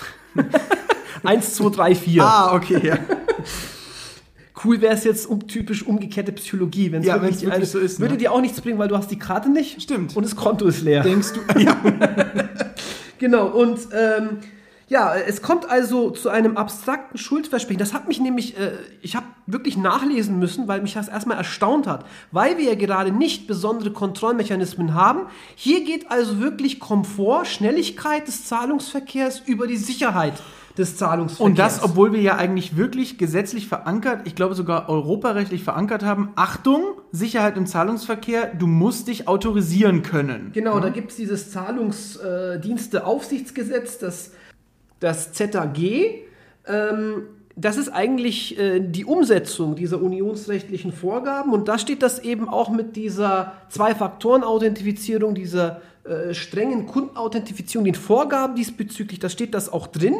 1, 1.23 1.55
2, 1.55 1.69
3, 1.69 1.95
4. 1.95 2.23
Ah, 2.23 2.55
okay, 2.55 2.87
ja. 2.87 2.97
Cool 4.63 4.79
wäre 4.79 4.93
es 4.93 5.03
jetzt 5.03 5.27
um, 5.29 5.47
typisch 5.47 5.83
umgekehrte 5.85 6.31
Psychologie, 6.31 6.89
wenn 6.91 7.01
es 7.01 7.07
Ja, 7.07 7.15
wirklich, 7.21 7.41
wirklich 7.41 7.53
eine- 7.55 7.65
so 7.65 7.77
ist, 7.77 7.99
ne? 7.99 8.05
Würde 8.05 8.17
dir 8.17 8.31
auch 8.31 8.39
nichts 8.39 8.61
bringen, 8.61 8.79
weil 8.79 8.87
du 8.87 8.97
hast 8.97 9.11
die 9.11 9.19
Karte 9.19 9.49
nicht. 9.49 9.81
Stimmt. 9.81 10.15
Und 10.15 10.23
das 10.23 10.35
Konto 10.35 10.65
ist 10.65 10.81
leer. 10.81 11.03
Denkst 11.03 11.33
du? 11.33 11.59
Ja. 11.59 11.77
Genau. 13.17 13.47
Und 13.47 13.79
ähm, 13.93 14.39
ja, 14.87 15.15
es 15.15 15.41
kommt 15.41 15.69
also 15.69 16.11
zu 16.11 16.29
einem 16.29 16.57
abstrakten 16.57 17.17
Schuldversprechen. 17.17 17.79
Das 17.79 17.93
hat 17.93 18.07
mich 18.07 18.19
nämlich, 18.19 18.57
äh, 18.57 18.73
ich 19.01 19.15
habe 19.15 19.25
wirklich 19.47 19.77
nachlesen 19.77 20.37
müssen, 20.37 20.67
weil 20.67 20.81
mich 20.81 20.93
das 20.93 21.07
erstmal 21.07 21.37
erstaunt 21.37 21.87
hat, 21.87 22.05
weil 22.31 22.57
wir 22.57 22.65
ja 22.65 22.75
gerade 22.75 23.11
nicht 23.11 23.47
besondere 23.47 23.91
Kontrollmechanismen 23.91 24.93
haben. 24.93 25.21
Hier 25.55 25.83
geht 25.83 26.11
also 26.11 26.39
wirklich 26.39 26.79
Komfort, 26.79 27.45
Schnelligkeit 27.45 28.27
des 28.27 28.45
Zahlungsverkehrs 28.45 29.41
über 29.45 29.65
die 29.65 29.77
Sicherheit 29.77 30.33
des 30.77 30.97
Zahlungsverkehrs. 30.97 31.49
Und 31.49 31.57
das, 31.57 31.81
obwohl 31.83 32.13
wir 32.13 32.21
ja 32.21 32.35
eigentlich 32.35 32.77
wirklich 32.77 33.17
gesetzlich 33.17 33.67
verankert, 33.67 34.21
ich 34.25 34.35
glaube 34.35 34.53
sogar 34.55 34.89
europarechtlich 34.89 35.63
verankert 35.63 36.03
haben, 36.03 36.33
Achtung, 36.35 36.83
Sicherheit 37.11 37.57
im 37.57 37.65
Zahlungsverkehr, 37.65 38.53
du 38.53 38.67
musst 38.67 39.07
dich 39.07 39.27
autorisieren 39.27 40.03
können. 40.03 40.51
Genau, 40.53 40.79
da 40.79 40.89
gibt 40.89 41.09
es 41.11 41.17
dieses 41.17 41.51
Zahlungsdiensteaufsichtsgesetz, 41.51 43.97
das, 43.99 44.31
das 44.99 45.33
ZAG. 45.33 45.79
Ähm, 46.67 47.23
das 47.55 47.77
ist 47.77 47.89
eigentlich 47.89 48.59
äh, 48.59 48.81
die 48.81 49.05
Umsetzung 49.05 49.75
dieser 49.75 50.01
unionsrechtlichen 50.01 50.91
Vorgaben 50.91 51.53
und 51.53 51.67
da 51.67 51.77
steht 51.77 52.03
das 52.03 52.19
eben 52.19 52.49
auch 52.49 52.69
mit 52.69 52.95
dieser 52.95 53.53
Zwei-Faktoren-Authentifizierung, 53.69 55.35
dieser 55.35 55.81
äh, 56.03 56.33
strengen 56.33 56.85
Kundenauthentifizierung, 56.85 57.85
den 57.85 57.95
Vorgaben 57.95 58.55
diesbezüglich, 58.55 59.19
da 59.19 59.29
steht 59.29 59.53
das 59.53 59.71
auch 59.71 59.87
drin. 59.87 60.15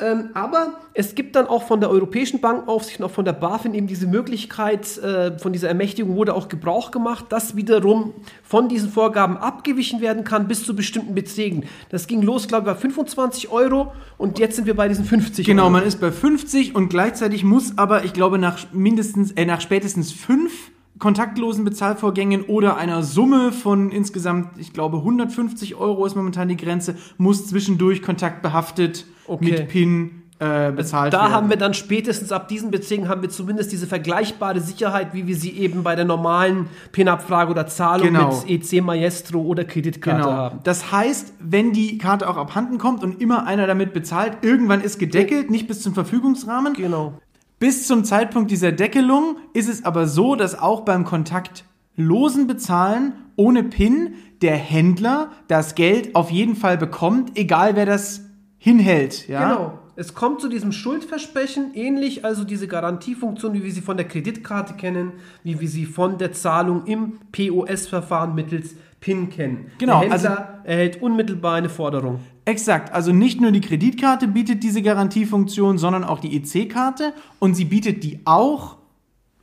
Ähm, 0.00 0.30
aber 0.34 0.74
es 0.94 1.14
gibt 1.14 1.34
dann 1.36 1.46
auch 1.46 1.64
von 1.64 1.80
der 1.80 1.90
Europäischen 1.90 2.40
Bankenaufsicht 2.40 3.00
und 3.00 3.06
auch 3.06 3.10
von 3.10 3.24
der 3.24 3.32
BaFin 3.32 3.74
eben 3.74 3.86
diese 3.86 4.06
Möglichkeit, 4.06 4.98
äh, 4.98 5.38
von 5.38 5.52
dieser 5.52 5.68
Ermächtigung 5.68 6.14
wurde 6.16 6.34
auch 6.34 6.48
Gebrauch 6.48 6.90
gemacht, 6.90 7.26
dass 7.30 7.56
wiederum 7.56 8.14
von 8.42 8.68
diesen 8.68 8.90
Vorgaben 8.90 9.36
abgewichen 9.36 10.00
werden 10.00 10.24
kann 10.24 10.46
bis 10.48 10.64
zu 10.64 10.76
bestimmten 10.76 11.14
Beträgen. 11.14 11.64
Das 11.90 12.06
ging 12.06 12.22
los, 12.22 12.46
glaube 12.48 12.68
ich, 12.70 12.74
bei 12.74 12.80
25 12.80 13.50
Euro 13.50 13.92
und 14.18 14.38
jetzt 14.38 14.56
sind 14.56 14.66
wir 14.66 14.74
bei 14.76 14.88
diesen 14.88 15.04
50 15.04 15.46
Genau, 15.46 15.64
Euro. 15.64 15.72
man 15.72 15.84
ist 15.84 16.00
bei 16.00 16.12
50 16.12 16.74
und 16.74 16.88
gleichzeitig 16.88 17.44
muss 17.44 17.76
aber, 17.76 18.04
ich 18.04 18.12
glaube, 18.12 18.38
nach 18.38 18.58
mindestens, 18.72 19.32
äh, 19.32 19.44
nach 19.46 19.60
spätestens 19.60 20.12
fünf 20.12 20.70
kontaktlosen 20.98 21.64
Bezahlvorgängen 21.64 22.42
oder 22.42 22.76
einer 22.76 23.02
Summe 23.02 23.52
von 23.52 23.90
insgesamt, 23.90 24.58
ich 24.58 24.72
glaube, 24.72 24.98
150 24.98 25.76
Euro 25.76 26.04
ist 26.06 26.16
momentan 26.16 26.48
die 26.48 26.56
Grenze, 26.56 26.96
muss 27.16 27.46
zwischendurch 27.46 28.02
kontaktbehaftet 28.02 29.06
Okay. 29.26 29.44
mit 29.50 29.68
PIN 29.68 30.22
äh, 30.38 30.70
bezahlt 30.72 31.12
Da 31.12 31.22
werden. 31.22 31.32
haben 31.32 31.50
wir 31.50 31.56
dann 31.58 31.74
spätestens 31.74 32.32
ab 32.32 32.48
diesen 32.48 32.70
Bezirken 32.70 33.08
haben 33.08 33.20
wir 33.22 33.28
zumindest 33.28 33.72
diese 33.72 33.86
vergleichbare 33.86 34.60
Sicherheit, 34.60 35.12
wie 35.12 35.26
wir 35.26 35.34
sie 35.36 35.50
eben 35.50 35.82
bei 35.82 35.96
der 35.96 36.04
normalen 36.06 36.68
PIN-Abfrage 36.92 37.50
oder 37.50 37.66
Zahlung 37.66 38.06
Genau. 38.06 38.28
mit 38.46 38.72
EC 38.72 38.80
Maestro 38.82 39.42
oder 39.42 39.64
Kreditkarte 39.64 40.22
Genau. 40.22 40.32
haben. 40.32 40.58
Das 40.64 40.92
heißt, 40.92 41.34
wenn 41.40 41.72
die 41.72 41.98
Karte 41.98 42.28
auch 42.28 42.36
abhanden 42.38 42.78
kommt 42.78 43.02
und 43.02 43.20
immer 43.20 43.46
einer 43.46 43.66
damit 43.66 43.92
bezahlt, 43.92 44.38
irgendwann 44.42 44.80
ist 44.80 44.98
gedeckelt, 44.98 45.50
nicht 45.50 45.66
bis 45.68 45.82
zum 45.82 45.92
Verfügungsrahmen. 45.92 46.72
Genau. 46.74 47.14
Bis 47.58 47.88
zum 47.88 48.04
Zeitpunkt 48.04 48.50
dieser 48.50 48.70
Deckelung 48.70 49.36
ist 49.52 49.68
es 49.68 49.84
aber 49.84 50.06
so, 50.06 50.36
dass 50.36 50.58
auch 50.58 50.82
beim 50.82 51.04
kontaktlosen 51.04 52.46
Bezahlen 52.46 53.14
ohne 53.34 53.64
PIN 53.64 54.14
der 54.42 54.56
Händler 54.56 55.32
das 55.48 55.74
Geld 55.74 56.14
auf 56.14 56.30
jeden 56.30 56.54
Fall 56.54 56.78
bekommt, 56.78 57.36
egal 57.36 57.74
wer 57.74 57.86
das 57.86 58.22
hinhält. 58.58 59.26
Ja? 59.28 59.48
Genau. 59.48 59.78
Es 59.96 60.14
kommt 60.14 60.40
zu 60.40 60.48
diesem 60.48 60.70
Schuldversprechen, 60.70 61.72
ähnlich 61.74 62.24
also 62.24 62.44
diese 62.44 62.68
Garantiefunktion, 62.68 63.52
wie 63.54 63.64
wir 63.64 63.72
sie 63.72 63.80
von 63.80 63.96
der 63.96 64.06
Kreditkarte 64.06 64.74
kennen, 64.74 65.14
wie 65.42 65.58
wir 65.58 65.68
sie 65.68 65.86
von 65.86 66.18
der 66.18 66.32
Zahlung 66.32 66.86
im 66.86 67.18
POS-Verfahren 67.32 68.36
mittels 68.36 68.76
PIN 69.00 69.30
kennen. 69.30 69.70
Genau, 69.78 70.00
Der 70.00 70.10
Händler 70.10 70.60
erhält 70.64 71.00
unmittelbar 71.00 71.54
eine 71.54 71.68
Forderung. 71.68 72.20
Exakt. 72.44 72.92
Also 72.92 73.12
nicht 73.12 73.40
nur 73.40 73.52
die 73.52 73.60
Kreditkarte 73.60 74.26
bietet 74.26 74.62
diese 74.62 74.82
Garantiefunktion, 74.82 75.78
sondern 75.78 76.04
auch 76.04 76.18
die 76.18 76.36
EC-Karte 76.36 77.12
und 77.38 77.54
sie 77.54 77.64
bietet 77.64 78.02
die 78.02 78.20
auch 78.24 78.76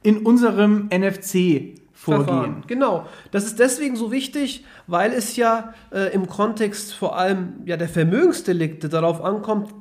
in 0.03 0.17
unserem 0.19 0.89
NFC-Vorgehen. 0.89 1.85
Verfahren. 1.93 2.63
Genau. 2.67 3.05
Das 3.31 3.45
ist 3.45 3.59
deswegen 3.59 3.95
so 3.95 4.12
wichtig, 4.12 4.63
weil 4.85 5.12
es 5.12 5.35
ja 5.35 5.74
äh, 5.91 6.13
im 6.13 6.27
Kontext 6.27 6.93
vor 6.93 7.17
allem 7.17 7.53
ja, 7.65 7.77
der 7.77 7.89
Vermögensdelikte 7.89 8.89
darauf 8.89 9.24
ankommt, 9.24 9.74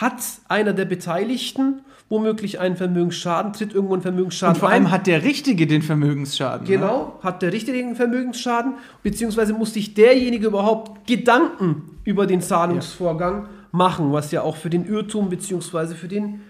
hat 0.00 0.22
einer 0.48 0.72
der 0.72 0.86
Beteiligten 0.86 1.82
womöglich 2.08 2.60
einen 2.60 2.76
Vermögensschaden, 2.76 3.52
tritt 3.52 3.74
irgendwo 3.74 3.94
ein 3.94 4.02
Vermögensschaden 4.02 4.54
Und 4.54 4.60
vor 4.60 4.68
ein. 4.68 4.74
allem 4.84 4.90
hat 4.92 5.06
der 5.08 5.24
Richtige 5.24 5.66
den 5.66 5.82
Vermögensschaden. 5.82 6.66
Ne? 6.66 6.72
Genau, 6.76 7.18
hat 7.22 7.42
der 7.42 7.52
Richtige 7.52 7.78
den 7.78 7.96
Vermögensschaden, 7.96 8.74
beziehungsweise 9.02 9.52
muss 9.54 9.74
sich 9.74 9.94
derjenige 9.94 10.46
überhaupt 10.46 11.06
Gedanken 11.06 11.82
über 12.04 12.26
den 12.26 12.40
Zahlungsvorgang 12.40 13.48
machen, 13.72 14.12
was 14.12 14.30
ja 14.30 14.42
auch 14.42 14.56
für 14.56 14.70
den 14.70 14.86
Irrtum 14.86 15.28
beziehungsweise 15.30 15.96
für, 15.96 16.06
den, 16.08 16.40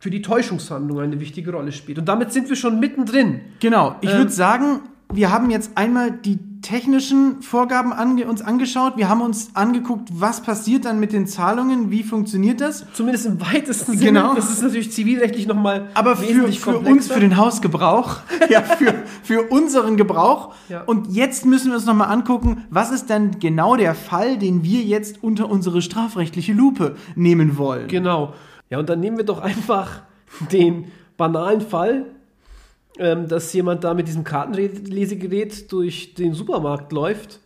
für 0.00 0.10
die 0.10 0.22
Täuschungshandlung 0.22 0.98
eine 1.00 1.20
wichtige 1.20 1.52
Rolle 1.52 1.70
spielt. 1.70 1.98
Und 1.98 2.06
damit 2.08 2.32
sind 2.32 2.48
wir 2.48 2.56
schon 2.56 2.80
mittendrin. 2.80 3.40
Genau. 3.60 3.94
Ich 4.00 4.10
Ähm, 4.10 4.18
würde 4.18 4.32
sagen, 4.32 4.80
wir 5.12 5.30
haben 5.30 5.50
jetzt 5.50 5.72
einmal 5.76 6.10
die 6.10 6.38
technischen 6.62 7.42
Vorgaben 7.42 7.92
ange 7.92 8.26
uns 8.26 8.42
angeschaut. 8.42 8.94
Wir 8.96 9.08
haben 9.08 9.20
uns 9.20 9.50
angeguckt, 9.54 10.08
was 10.12 10.42
passiert 10.42 10.84
dann 10.84 10.98
mit 10.98 11.12
den 11.12 11.28
Zahlungen, 11.28 11.92
wie 11.92 12.02
funktioniert 12.02 12.60
das. 12.60 12.84
Zumindest 12.92 13.26
im 13.26 13.40
weitesten 13.40 13.96
Sinne. 13.96 14.20
Genau. 14.20 14.34
Das 14.34 14.50
ist 14.50 14.62
natürlich 14.62 14.90
zivilrechtlich 14.90 15.46
nochmal 15.46 15.90
Aber 15.94 16.16
für, 16.16 16.48
für 16.50 16.72
komplexer. 16.72 16.90
uns, 16.90 17.08
für 17.08 17.20
den 17.20 17.36
Hausgebrauch, 17.36 18.16
ja, 18.48 18.62
für, 18.62 18.94
für 19.22 19.42
unseren 19.44 19.96
Gebrauch. 19.96 20.54
Ja. 20.68 20.82
Und 20.82 21.14
jetzt 21.14 21.46
müssen 21.46 21.68
wir 21.70 21.76
uns 21.76 21.86
nochmal 21.86 22.10
angucken, 22.10 22.64
was 22.70 22.90
ist 22.90 23.10
dann 23.10 23.38
genau 23.38 23.76
der 23.76 23.94
Fall, 23.94 24.36
den 24.36 24.64
wir 24.64 24.82
jetzt 24.82 25.22
unter 25.22 25.48
unsere 25.48 25.82
strafrechtliche 25.82 26.52
Lupe 26.52 26.96
nehmen 27.14 27.58
wollen. 27.58 27.86
Genau. 27.86 28.34
Ja, 28.70 28.80
und 28.80 28.88
dann 28.88 28.98
nehmen 28.98 29.18
wir 29.18 29.24
doch 29.24 29.40
einfach 29.40 30.02
den 30.50 30.86
banalen 31.16 31.60
Fall, 31.60 32.06
ähm, 32.98 33.28
dass 33.28 33.52
jemand 33.52 33.84
da 33.84 33.94
mit 33.94 34.08
diesem 34.08 34.24
Kartenlesegerät 34.24 35.70
durch 35.72 36.14
den 36.14 36.34
Supermarkt 36.34 36.92
läuft 36.92 37.40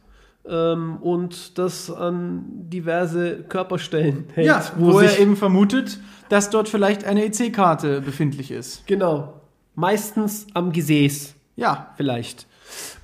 ähm, 0.48 0.98
und 1.00 1.58
das 1.58 1.90
an 1.90 2.44
diverse 2.48 3.42
Körperstellen 3.48 4.26
hält. 4.34 4.46
Ja, 4.46 4.64
wo, 4.76 4.98
sich, 5.00 5.12
er 5.12 5.18
eben 5.18 5.36
vermutet, 5.36 5.98
dass 6.28 6.50
dort 6.50 6.68
vielleicht 6.68 7.04
eine 7.04 7.24
EC-Karte 7.24 8.00
befindlich 8.00 8.50
ist. 8.50 8.86
Genau. 8.86 9.40
Meistens 9.74 10.46
am 10.54 10.72
Gesäß, 10.72 11.34
Ja, 11.56 11.92
vielleicht. 11.96 12.46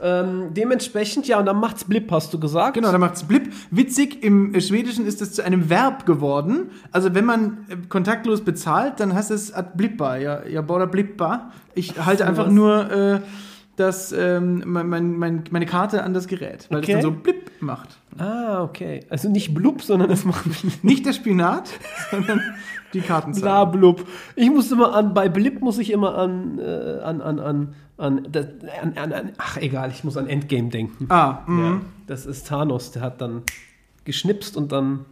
Ähm, 0.01 0.49
dementsprechend, 0.53 1.27
ja, 1.27 1.39
und 1.39 1.47
dann 1.47 1.59
macht's 1.59 1.85
Blip, 1.85 2.11
hast 2.11 2.33
du 2.35 2.41
gesagt. 2.41 2.75
Genau, 2.75 2.93
da 2.93 2.99
macht's 2.99 3.25
blip. 3.25 3.53
Witzig, 3.71 4.23
im 4.23 4.59
Schwedischen 4.61 5.07
ist 5.07 5.23
es 5.23 5.33
zu 5.33 5.43
einem 5.43 5.71
Verb 5.71 6.07
geworden. 6.07 6.71
Also 6.93 7.15
wenn 7.15 7.25
man 7.25 7.67
äh, 7.69 7.77
kontaktlos 7.89 8.43
bezahlt, 8.43 9.01
dann 9.01 9.15
heißt 9.15 9.31
es 9.31 9.53
ad 9.53 9.71
blippa, 9.77 10.17
ja, 10.17 10.47
ja 10.47 10.63
bara 10.63 10.87
blippa. 10.87 11.51
Ich 11.75 11.99
halte 12.05 12.27
einfach 12.27 12.49
nur 12.49 12.91
äh, 12.91 13.21
das, 13.77 14.13
ähm, 14.13 14.63
mein, 14.67 14.89
mein, 14.89 15.17
mein, 15.19 15.45
meine 15.51 15.67
Karte 15.67 16.03
an 16.03 16.15
das 16.15 16.27
Gerät, 16.27 16.67
weil 16.71 16.79
Okay. 16.79 16.93
es 16.95 17.03
dann 17.03 17.15
so 17.15 17.21
blip 17.21 17.51
macht. 17.61 17.99
Ah, 18.19 18.63
okay. 18.63 19.01
Also 19.11 19.29
nicht 19.29 19.53
Blub, 19.55 19.83
sondern 19.83 20.11
es 20.11 20.25
macht 20.25 20.47
Nicht 20.83 21.05
der 21.05 21.13
Spinat, 21.13 21.69
sondern 22.11 22.41
die 22.95 23.01
Bla 23.01 23.09
Kartenzahl. 23.09 23.67
blub. 23.67 24.07
Ich 24.35 24.51
muss 24.51 24.73
immer 24.73 24.95
an, 24.95 25.13
bei 25.13 25.29
Blip 25.29 25.61
muss 25.61 25.79
ich 25.79 25.91
immer 25.93 26.17
an, 26.17 26.59
äh, 26.59 27.01
an, 27.03 27.21
an, 27.21 27.39
an, 27.39 27.75
an, 27.99 28.29
das- 28.33 28.47
an, 28.83 28.95
an, 28.97 29.13
an, 29.13 29.33
ach 29.37 29.59
egal, 29.59 29.91
ich 29.91 30.03
muss 30.05 30.17
an 30.17 30.27
Endgame 30.29 30.69
denken. 30.71 31.07
Ah, 31.11 31.41
mhm. 31.47 31.59
Ja, 31.65 31.81
das 32.07 32.25
ist 32.25 32.47
Thanos, 32.47 32.93
der 32.93 33.03
hat 33.03 33.21
dann 33.21 33.43
geschnipst 34.05 34.57
und 34.57 34.73
dann, 34.73 35.05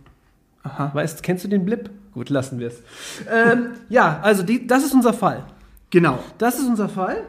Aha. 0.62 0.90
weißt, 0.94 1.22
kennst 1.22 1.44
du 1.44 1.48
den 1.48 1.64
Blip? 1.66 1.90
Gut, 2.14 2.30
lassen 2.30 2.58
wir 2.60 2.68
es. 2.68 2.82
Ähm, 3.30 3.70
ja, 3.90 4.20
also 4.22 4.42
die, 4.44 4.66
das 4.66 4.84
ist 4.84 4.94
unser 4.94 5.12
Fall. 5.12 5.44
Genau. 5.90 6.18
Das 6.38 6.58
ist 6.58 6.66
unser 6.68 6.88
Fall. 6.88 7.24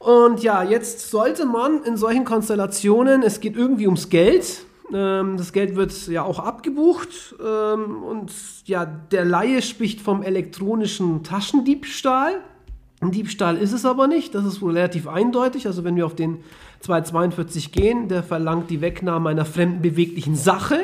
Und 0.00 0.42
ja, 0.42 0.62
jetzt 0.62 1.10
sollte 1.10 1.44
man 1.44 1.84
in 1.84 1.98
solchen 1.98 2.24
Konstellationen, 2.24 3.22
es 3.22 3.40
geht 3.40 3.54
irgendwie 3.54 3.86
ums 3.86 4.08
Geld. 4.08 4.64
Ähm, 4.92 5.36
das 5.36 5.52
Geld 5.52 5.76
wird 5.76 6.08
ja 6.08 6.22
auch 6.22 6.38
abgebucht. 6.38 7.34
Ähm, 7.38 8.02
und 8.02 8.32
ja, 8.64 8.86
der 8.86 9.26
Laie 9.26 9.60
spricht 9.60 10.00
vom 10.00 10.22
elektronischen 10.22 11.22
Taschendiebstahl. 11.22 12.40
Ein 13.02 13.10
Diebstahl 13.10 13.58
ist 13.58 13.72
es 13.72 13.84
aber 13.84 14.06
nicht. 14.06 14.34
Das 14.34 14.46
ist 14.46 14.62
wohl 14.62 14.72
relativ 14.72 15.06
eindeutig. 15.06 15.66
Also 15.66 15.84
wenn 15.84 15.96
wir 15.96 16.06
auf 16.06 16.16
den 16.16 16.38
242 16.80 17.70
gehen, 17.70 18.08
der 18.08 18.22
verlangt 18.22 18.70
die 18.70 18.80
Wegnahme 18.80 19.28
einer 19.28 19.44
fremden 19.44 19.82
beweglichen 19.82 20.34
Sache. 20.34 20.78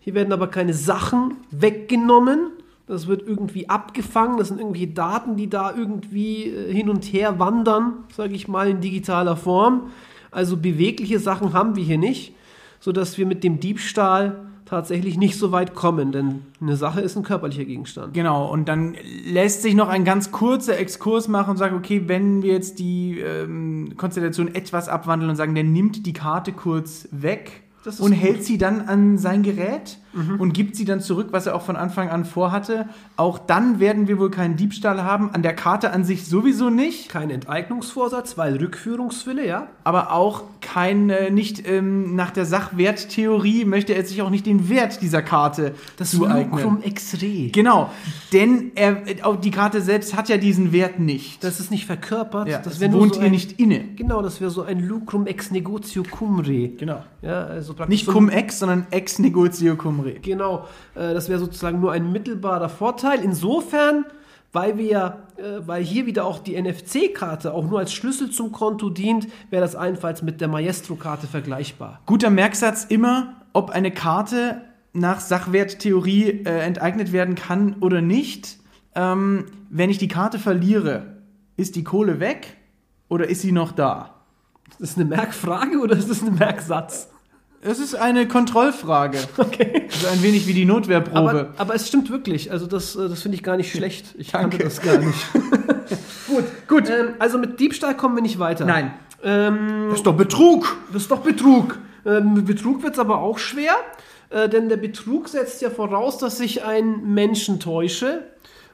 Hier 0.00 0.12
werden 0.12 0.34
aber 0.34 0.48
keine 0.48 0.74
Sachen 0.74 1.38
weggenommen. 1.50 2.50
Das 2.90 3.06
wird 3.06 3.22
irgendwie 3.24 3.68
abgefangen. 3.68 4.36
Das 4.36 4.48
sind 4.48 4.58
irgendwelche 4.58 4.88
Daten, 4.88 5.36
die 5.36 5.48
da 5.48 5.72
irgendwie 5.72 6.46
äh, 6.46 6.74
hin 6.74 6.88
und 6.88 7.04
her 7.04 7.38
wandern, 7.38 7.92
sage 8.12 8.34
ich 8.34 8.48
mal, 8.48 8.68
in 8.68 8.80
digitaler 8.80 9.36
Form. 9.36 9.92
Also 10.32 10.56
bewegliche 10.56 11.20
Sachen 11.20 11.52
haben 11.52 11.76
wir 11.76 11.84
hier 11.84 11.98
nicht, 11.98 12.34
sodass 12.80 13.16
wir 13.16 13.26
mit 13.26 13.44
dem 13.44 13.60
Diebstahl 13.60 14.44
tatsächlich 14.64 15.16
nicht 15.18 15.38
so 15.38 15.52
weit 15.52 15.76
kommen. 15.76 16.10
Denn 16.10 16.42
eine 16.60 16.76
Sache 16.76 17.00
ist 17.00 17.16
ein 17.16 17.22
körperlicher 17.22 17.64
Gegenstand. 17.64 18.12
Genau, 18.12 18.50
und 18.50 18.68
dann 18.68 18.96
lässt 19.24 19.62
sich 19.62 19.76
noch 19.76 19.88
ein 19.88 20.04
ganz 20.04 20.32
kurzer 20.32 20.76
Exkurs 20.76 21.28
machen 21.28 21.52
und 21.52 21.56
sagen, 21.58 21.76
okay, 21.76 22.02
wenn 22.08 22.42
wir 22.42 22.54
jetzt 22.54 22.80
die 22.80 23.20
ähm, 23.20 23.94
Konstellation 23.98 24.52
etwas 24.52 24.88
abwandeln 24.88 25.30
und 25.30 25.36
sagen, 25.36 25.54
der 25.54 25.62
nimmt 25.62 26.06
die 26.06 26.12
Karte 26.12 26.50
kurz 26.52 27.06
weg 27.12 27.62
und 27.84 27.98
gut. 27.98 28.12
Hält 28.14 28.44
sie 28.44 28.58
dann 28.58 28.80
an 28.80 29.16
sein 29.16 29.44
Gerät 29.44 29.98
und 30.12 30.52
gibt 30.52 30.76
sie 30.76 30.84
dann 30.84 31.00
zurück, 31.00 31.28
was 31.30 31.46
er 31.46 31.54
auch 31.54 31.62
von 31.62 31.76
Anfang 31.76 32.08
an 32.08 32.24
vorhatte, 32.24 32.88
auch 33.16 33.38
dann 33.38 33.78
werden 33.78 34.08
wir 34.08 34.18
wohl 34.18 34.30
keinen 34.30 34.56
Diebstahl 34.56 35.04
haben, 35.04 35.30
an 35.32 35.42
der 35.42 35.54
Karte 35.54 35.92
an 35.92 36.04
sich 36.04 36.26
sowieso 36.26 36.68
nicht, 36.70 37.08
Kein 37.08 37.30
Enteignungsvorsatz, 37.30 38.36
weil 38.36 38.56
Rückführungswille, 38.56 39.46
ja. 39.46 39.68
aber 39.84 40.12
auch 40.12 40.42
kein, 40.60 41.10
äh, 41.10 41.30
nicht 41.30 41.66
ähm, 41.66 42.16
nach 42.16 42.30
der 42.30 42.44
Sachwerttheorie 42.44 43.64
möchte 43.64 43.94
er 43.94 44.04
sich 44.04 44.20
auch 44.22 44.30
nicht 44.30 44.46
den 44.46 44.68
Wert 44.68 45.00
dieser 45.00 45.22
Karte 45.22 45.74
zueignen. 46.02 46.82
ex-re. 46.82 47.50
Genau, 47.52 47.90
denn 48.32 48.72
er, 48.74 49.02
auch 49.22 49.36
die 49.36 49.50
Karte 49.50 49.80
selbst 49.80 50.16
hat 50.16 50.28
ja 50.28 50.36
diesen 50.36 50.72
Wert 50.72 50.98
nicht. 50.98 51.42
Das 51.44 51.60
ist 51.60 51.70
nicht 51.70 51.86
verkörpert. 51.86 52.48
ja, 52.48 52.58
das 52.58 52.78
das 52.78 52.92
wohnt 52.92 53.14
so 53.14 53.20
ihr 53.20 53.26
ein, 53.26 53.32
nicht 53.32 53.58
inne. 53.60 53.84
Genau, 53.96 54.22
das 54.22 54.40
wäre 54.40 54.50
so 54.50 54.62
ein 54.62 54.80
Lucrum 54.80 55.26
ex 55.26 55.50
negotio 55.50 56.02
cum 56.02 56.40
re. 56.40 56.68
Genau. 56.68 57.02
Ja, 57.22 57.44
also 57.44 57.74
Nicht 57.88 58.06
cum 58.06 58.28
ex, 58.28 58.58
sondern 58.58 58.86
ex 58.90 59.18
negotio 59.18 59.76
cum 59.76 59.99
re. 60.00 60.14
Genau, 60.20 60.66
äh, 60.94 61.14
das 61.14 61.28
wäre 61.28 61.38
sozusagen 61.38 61.80
nur 61.80 61.92
ein 61.92 62.12
mittelbarer 62.12 62.68
Vorteil. 62.68 63.20
Insofern, 63.22 64.04
weil 64.52 64.78
wir 64.78 65.18
äh, 65.40 65.66
weil 65.66 65.82
hier 65.82 66.06
wieder 66.06 66.24
auch 66.26 66.38
die 66.38 66.60
NFC-Karte 66.60 67.54
auch 67.54 67.64
nur 67.64 67.78
als 67.78 67.92
Schlüssel 67.92 68.30
zum 68.30 68.52
Konto 68.52 68.90
dient, 68.90 69.28
wäre 69.48 69.62
das 69.62 69.74
allenfalls 69.74 70.22
mit 70.22 70.40
der 70.40 70.48
Maestro-Karte 70.48 71.26
vergleichbar. 71.26 72.00
Guter 72.06 72.30
Merksatz 72.30 72.84
immer, 72.84 73.36
ob 73.52 73.70
eine 73.70 73.90
Karte 73.90 74.62
nach 74.92 75.20
Sachwerttheorie 75.20 76.44
äh, 76.44 76.60
enteignet 76.60 77.12
werden 77.12 77.36
kann 77.36 77.76
oder 77.80 78.00
nicht. 78.00 78.58
Ähm, 78.94 79.46
wenn 79.70 79.88
ich 79.88 79.98
die 79.98 80.08
Karte 80.08 80.38
verliere, 80.38 81.16
ist 81.56 81.76
die 81.76 81.84
Kohle 81.84 82.20
weg 82.20 82.56
oder 83.08 83.28
ist 83.28 83.42
sie 83.42 83.52
noch 83.52 83.72
da? 83.72 84.16
Ist 84.78 84.80
das 84.80 84.96
eine 84.96 85.04
Merkfrage 85.06 85.78
oder 85.78 85.96
ist 85.96 86.10
das 86.10 86.22
ein 86.22 86.34
Merksatz? 86.34 87.08
Es 87.62 87.78
ist 87.78 87.94
eine 87.94 88.26
Kontrollfrage. 88.26 89.18
Okay. 89.36 89.88
So 89.90 90.06
ein 90.08 90.22
wenig 90.22 90.46
wie 90.46 90.54
die 90.54 90.64
Notwehrprobe. 90.64 91.18
Aber, 91.18 91.54
aber 91.58 91.74
es 91.74 91.88
stimmt 91.88 92.10
wirklich. 92.10 92.50
Also 92.50 92.66
das, 92.66 92.96
äh, 92.96 93.08
das 93.08 93.22
finde 93.22 93.36
ich 93.36 93.42
gar 93.42 93.56
nicht 93.56 93.70
schlecht. 93.72 94.14
Ich 94.16 94.30
Danke. 94.30 94.58
kannte 94.58 94.64
das 94.64 94.80
gar 94.80 94.98
nicht. 94.98 95.18
gut, 96.28 96.44
gut. 96.68 96.88
Ähm, 96.90 97.14
also 97.18 97.38
mit 97.38 97.60
Diebstahl 97.60 97.96
kommen 97.96 98.14
wir 98.16 98.22
nicht 98.22 98.38
weiter. 98.38 98.64
Nein. 98.64 98.92
Ähm, 99.22 99.86
Das 99.90 99.98
ist 99.98 100.06
doch 100.06 100.16
Betrug. 100.16 100.76
das 100.92 101.02
ist 101.02 101.10
doch 101.10 101.20
Betrug. 101.20 101.78
Ähm, 102.06 102.34
mit 102.34 102.46
Betrug 102.46 102.82
wird 102.82 102.94
es 102.94 102.98
aber 102.98 103.18
auch 103.18 103.38
schwer, 103.38 103.74
äh, 104.30 104.48
denn 104.48 104.68
der 104.70 104.78
Betrug 104.78 105.28
setzt 105.28 105.60
ja 105.60 105.68
voraus, 105.70 106.16
dass 106.18 106.40
ich 106.40 106.64
einen 106.64 107.12
Menschen 107.14 107.60
täusche. 107.60 108.22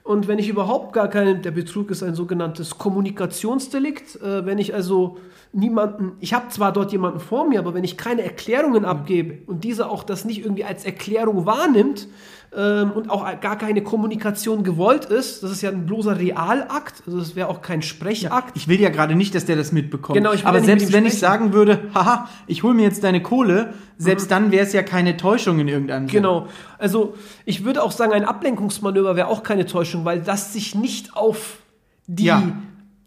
Und 0.07 0.29
wenn 0.29 0.39
ich 0.39 0.49
überhaupt 0.49 0.93
gar 0.93 1.09
keinen, 1.09 1.43
der 1.43 1.51
Betrug 1.51 1.91
ist 1.91 2.05
ein 2.05 2.15
sogenanntes 2.15 2.79
Kommunikationsdelikt, 2.79 4.23
äh, 4.23 4.47
wenn 4.47 4.59
ich 4.59 4.73
also 4.73 5.19
niemanden, 5.53 6.13
ich 6.21 6.33
habe 6.33 6.49
zwar 6.49 6.73
dort 6.73 6.93
jemanden 6.93 7.19
vor 7.19 7.49
mir, 7.49 7.59
aber 7.59 7.75
wenn 7.75 7.83
ich 7.83 7.97
keine 7.97 8.23
Erklärungen 8.23 8.85
abgebe 8.85 9.39
und 9.49 9.65
dieser 9.65 9.91
auch 9.91 10.05
das 10.05 10.25
nicht 10.25 10.45
irgendwie 10.45 10.65
als 10.65 10.85
Erklärung 10.85 11.45
wahrnimmt 11.45 12.07
ähm, 12.55 12.93
und 12.93 13.11
auch 13.11 13.25
gar 13.41 13.59
keine 13.59 13.83
Kommunikation 13.83 14.63
gewollt 14.63 15.07
ist, 15.07 15.43
das 15.43 15.51
ist 15.51 15.63
ja 15.63 15.71
ein 15.71 15.87
bloßer 15.87 16.21
Realakt, 16.21 17.03
also 17.07 17.19
das 17.19 17.35
wäre 17.35 17.49
auch 17.49 17.61
kein 17.61 17.83
Sprechakt. 17.83 18.57
Ich 18.57 18.69
will 18.69 18.81
ja 18.81 18.91
gerade 18.91 19.17
nicht, 19.17 19.35
dass 19.35 19.45
der 19.45 19.57
das 19.57 19.73
mitbekommt. 19.73 20.17
Genau, 20.17 20.33
ich 20.33 20.43
will 20.43 20.49
Aber 20.49 20.59
ja 20.59 20.65
selbst 20.65 20.93
wenn 20.93 21.05
ich 21.05 21.15
sprechen. 21.15 21.33
sagen 21.33 21.53
würde, 21.53 21.81
haha, 21.95 22.29
ich 22.47 22.63
hole 22.63 22.75
mir 22.75 22.85
jetzt 22.85 23.03
deine 23.03 23.23
Kohle, 23.23 23.75
selbst 23.99 24.31
dann 24.31 24.53
wäre 24.53 24.65
es 24.65 24.73
ja 24.73 24.83
keine 24.83 25.17
Täuschung 25.17 25.59
in 25.59 25.69
irgendeinem 25.69 26.07
Sinne. 26.07 26.21
Genau. 26.21 26.47
Also 26.79 27.15
ich 27.45 27.65
würde 27.65 27.83
auch 27.83 27.93
sagen, 27.93 28.13
ein 28.13 28.25
Ablenkungsmanöver 28.25 29.17
wäre 29.17 29.29
auch 29.29 29.43
keine 29.43 29.67
Täuschung, 29.67 30.05
weil 30.05 30.21
das 30.21 30.53
sich 30.53 30.75
nicht 30.75 31.17
auf 31.17 31.59
die 32.07 32.25
Ja. 32.25 32.43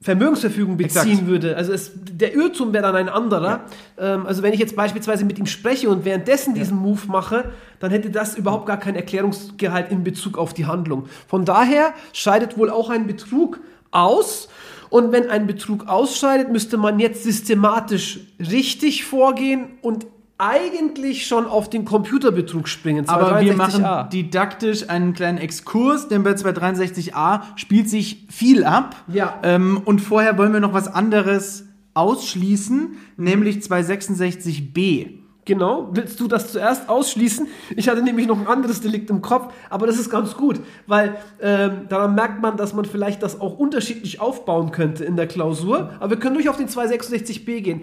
Vermögensverfügung 0.01 0.77
beziehen 0.77 1.11
Exakt. 1.11 1.27
würde. 1.27 1.57
Also 1.57 1.73
es, 1.73 1.91
der 1.93 2.33
Irrtum 2.33 2.71
wäre 2.71 2.83
dann 2.83 2.95
ein 2.95 3.09
anderer. 3.09 3.65
Ähm, 3.97 4.25
also 4.25 4.43
wenn 4.43 4.53
ich 4.53 4.59
jetzt 4.59 4.75
beispielsweise 4.77 5.25
mit 5.25 5.37
ihm 5.37 5.45
spreche 5.45 5.89
und 5.89 6.05
währenddessen 6.05 6.53
diesen 6.53 6.77
Move 6.77 7.01
mache, 7.07 7.51
dann 7.79 7.91
hätte 7.91 8.09
das 8.09 8.37
überhaupt 8.37 8.65
gar 8.65 8.77
keinen 8.77 8.95
Erklärungsgehalt 8.95 9.91
in 9.91 10.05
Bezug 10.05 10.37
auf 10.37 10.53
die 10.53 10.65
Handlung. 10.65 11.07
Von 11.27 11.43
daher 11.43 11.93
scheidet 12.13 12.57
wohl 12.57 12.69
auch 12.69 12.89
ein 12.89 13.07
Betrug 13.07 13.59
aus. 13.91 14.47
Und 14.89 15.11
wenn 15.11 15.29
ein 15.29 15.47
Betrug 15.47 15.87
ausscheidet, 15.87 16.49
müsste 16.49 16.77
man 16.77 16.99
jetzt 16.99 17.23
systematisch 17.23 18.21
richtig 18.39 19.03
vorgehen 19.03 19.65
und 19.81 20.07
eigentlich 20.39 21.27
schon 21.27 21.45
auf 21.45 21.69
den 21.69 21.83
Computerbetrug 21.83 22.67
springen. 22.67 23.07
Aber 23.09 23.41
wir 23.41 23.53
263a. 23.53 23.57
machen 23.57 24.09
didaktisch 24.09 24.89
einen 24.89 25.13
kleinen 25.13 25.37
Exkurs, 25.37 26.07
denn 26.07 26.23
bei 26.23 26.31
263a 26.31 27.41
spielt 27.57 27.89
sich 27.89 28.25
viel 28.29 28.63
ab. 28.63 28.95
Ja. 29.07 29.37
Ähm, 29.43 29.81
und 29.83 29.99
vorher 29.99 30.37
wollen 30.37 30.53
wir 30.53 30.61
noch 30.61 30.73
was 30.73 30.87
anderes 30.87 31.65
ausschließen, 31.93 32.95
nämlich 33.17 33.57
266b. 33.57 35.19
Genau, 35.43 35.89
willst 35.91 36.19
du 36.19 36.27
das 36.27 36.51
zuerst 36.51 36.87
ausschließen? 36.87 37.47
Ich 37.75 37.89
hatte 37.89 38.01
nämlich 38.03 38.27
noch 38.27 38.39
ein 38.39 38.47
anderes 38.47 38.81
Delikt 38.81 39.09
im 39.09 39.21
Kopf, 39.21 39.51
aber 39.69 39.87
das 39.87 39.97
ist 39.97 40.09
ganz 40.09 40.37
gut, 40.37 40.61
weil 40.85 41.17
ähm, 41.41 41.87
daran 41.89 42.13
merkt 42.13 42.41
man, 42.41 42.55
dass 42.55 42.73
man 42.73 42.85
vielleicht 42.85 43.23
das 43.23 43.41
auch 43.41 43.57
unterschiedlich 43.57 44.21
aufbauen 44.21 44.71
könnte 44.71 45.03
in 45.03 45.15
der 45.15 45.27
Klausur. 45.27 45.89
Aber 45.99 46.11
wir 46.11 46.19
können 46.19 46.35
durch 46.35 46.49
auf 46.49 46.57
den 46.57 46.67
266b 46.67 47.61
gehen. 47.61 47.81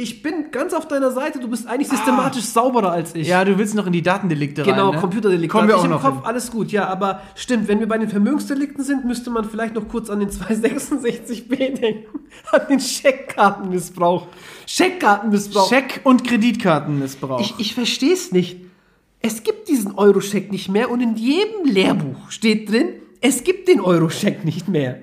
Ich 0.00 0.22
bin 0.22 0.52
ganz 0.52 0.74
auf 0.74 0.86
deiner 0.86 1.10
Seite, 1.10 1.40
du 1.40 1.48
bist 1.48 1.66
eigentlich 1.66 1.88
systematisch 1.88 2.44
sauberer 2.44 2.92
als 2.92 3.16
ich. 3.16 3.26
Ja, 3.26 3.44
du 3.44 3.58
willst 3.58 3.74
noch 3.74 3.84
in 3.88 3.92
die 3.92 4.00
Datendelikte 4.02 4.62
Genau, 4.62 4.86
rein. 4.90 4.94
ne? 4.94 5.00
Computerdelikte. 5.00 5.48
Kommen 5.48 5.66
wir 5.66 5.76
auch 5.76 5.82
ich 5.82 5.90
noch 5.90 6.04
im 6.04 6.10
Kopf, 6.10 6.16
hin. 6.18 6.24
alles 6.26 6.52
gut, 6.52 6.70
ja, 6.70 6.86
aber 6.86 7.20
stimmt, 7.34 7.66
wenn 7.66 7.80
wir 7.80 7.88
bei 7.88 7.98
den 7.98 8.08
Vermögensdelikten 8.08 8.84
sind, 8.84 9.04
müsste 9.04 9.30
man 9.30 9.44
vielleicht 9.44 9.74
noch 9.74 9.88
kurz 9.88 10.08
an 10.08 10.20
den 10.20 10.30
266b 10.30 11.48
denken, 11.80 12.20
an 12.52 12.60
den 12.70 12.78
Scheckkartenmissbrauch. 12.78 14.28
Scheckkartenmissbrauch. 14.66 15.68
Scheck- 15.68 16.00
und 16.04 16.22
Kreditkartenmissbrauch. 16.22 17.40
Ich, 17.40 17.54
ich 17.58 17.74
verstehe 17.74 18.12
es 18.12 18.30
nicht. 18.30 18.58
Es 19.18 19.42
gibt 19.42 19.68
diesen 19.68 19.96
Euro-Scheck 19.96 20.52
nicht 20.52 20.68
mehr 20.68 20.92
und 20.92 21.00
in 21.00 21.16
jedem 21.16 21.64
Lehrbuch 21.64 22.30
steht 22.30 22.70
drin, 22.70 22.90
es 23.20 23.42
gibt 23.42 23.66
den 23.66 23.80
Euro-Scheck 23.80 24.44
nicht 24.44 24.68
mehr. 24.68 25.00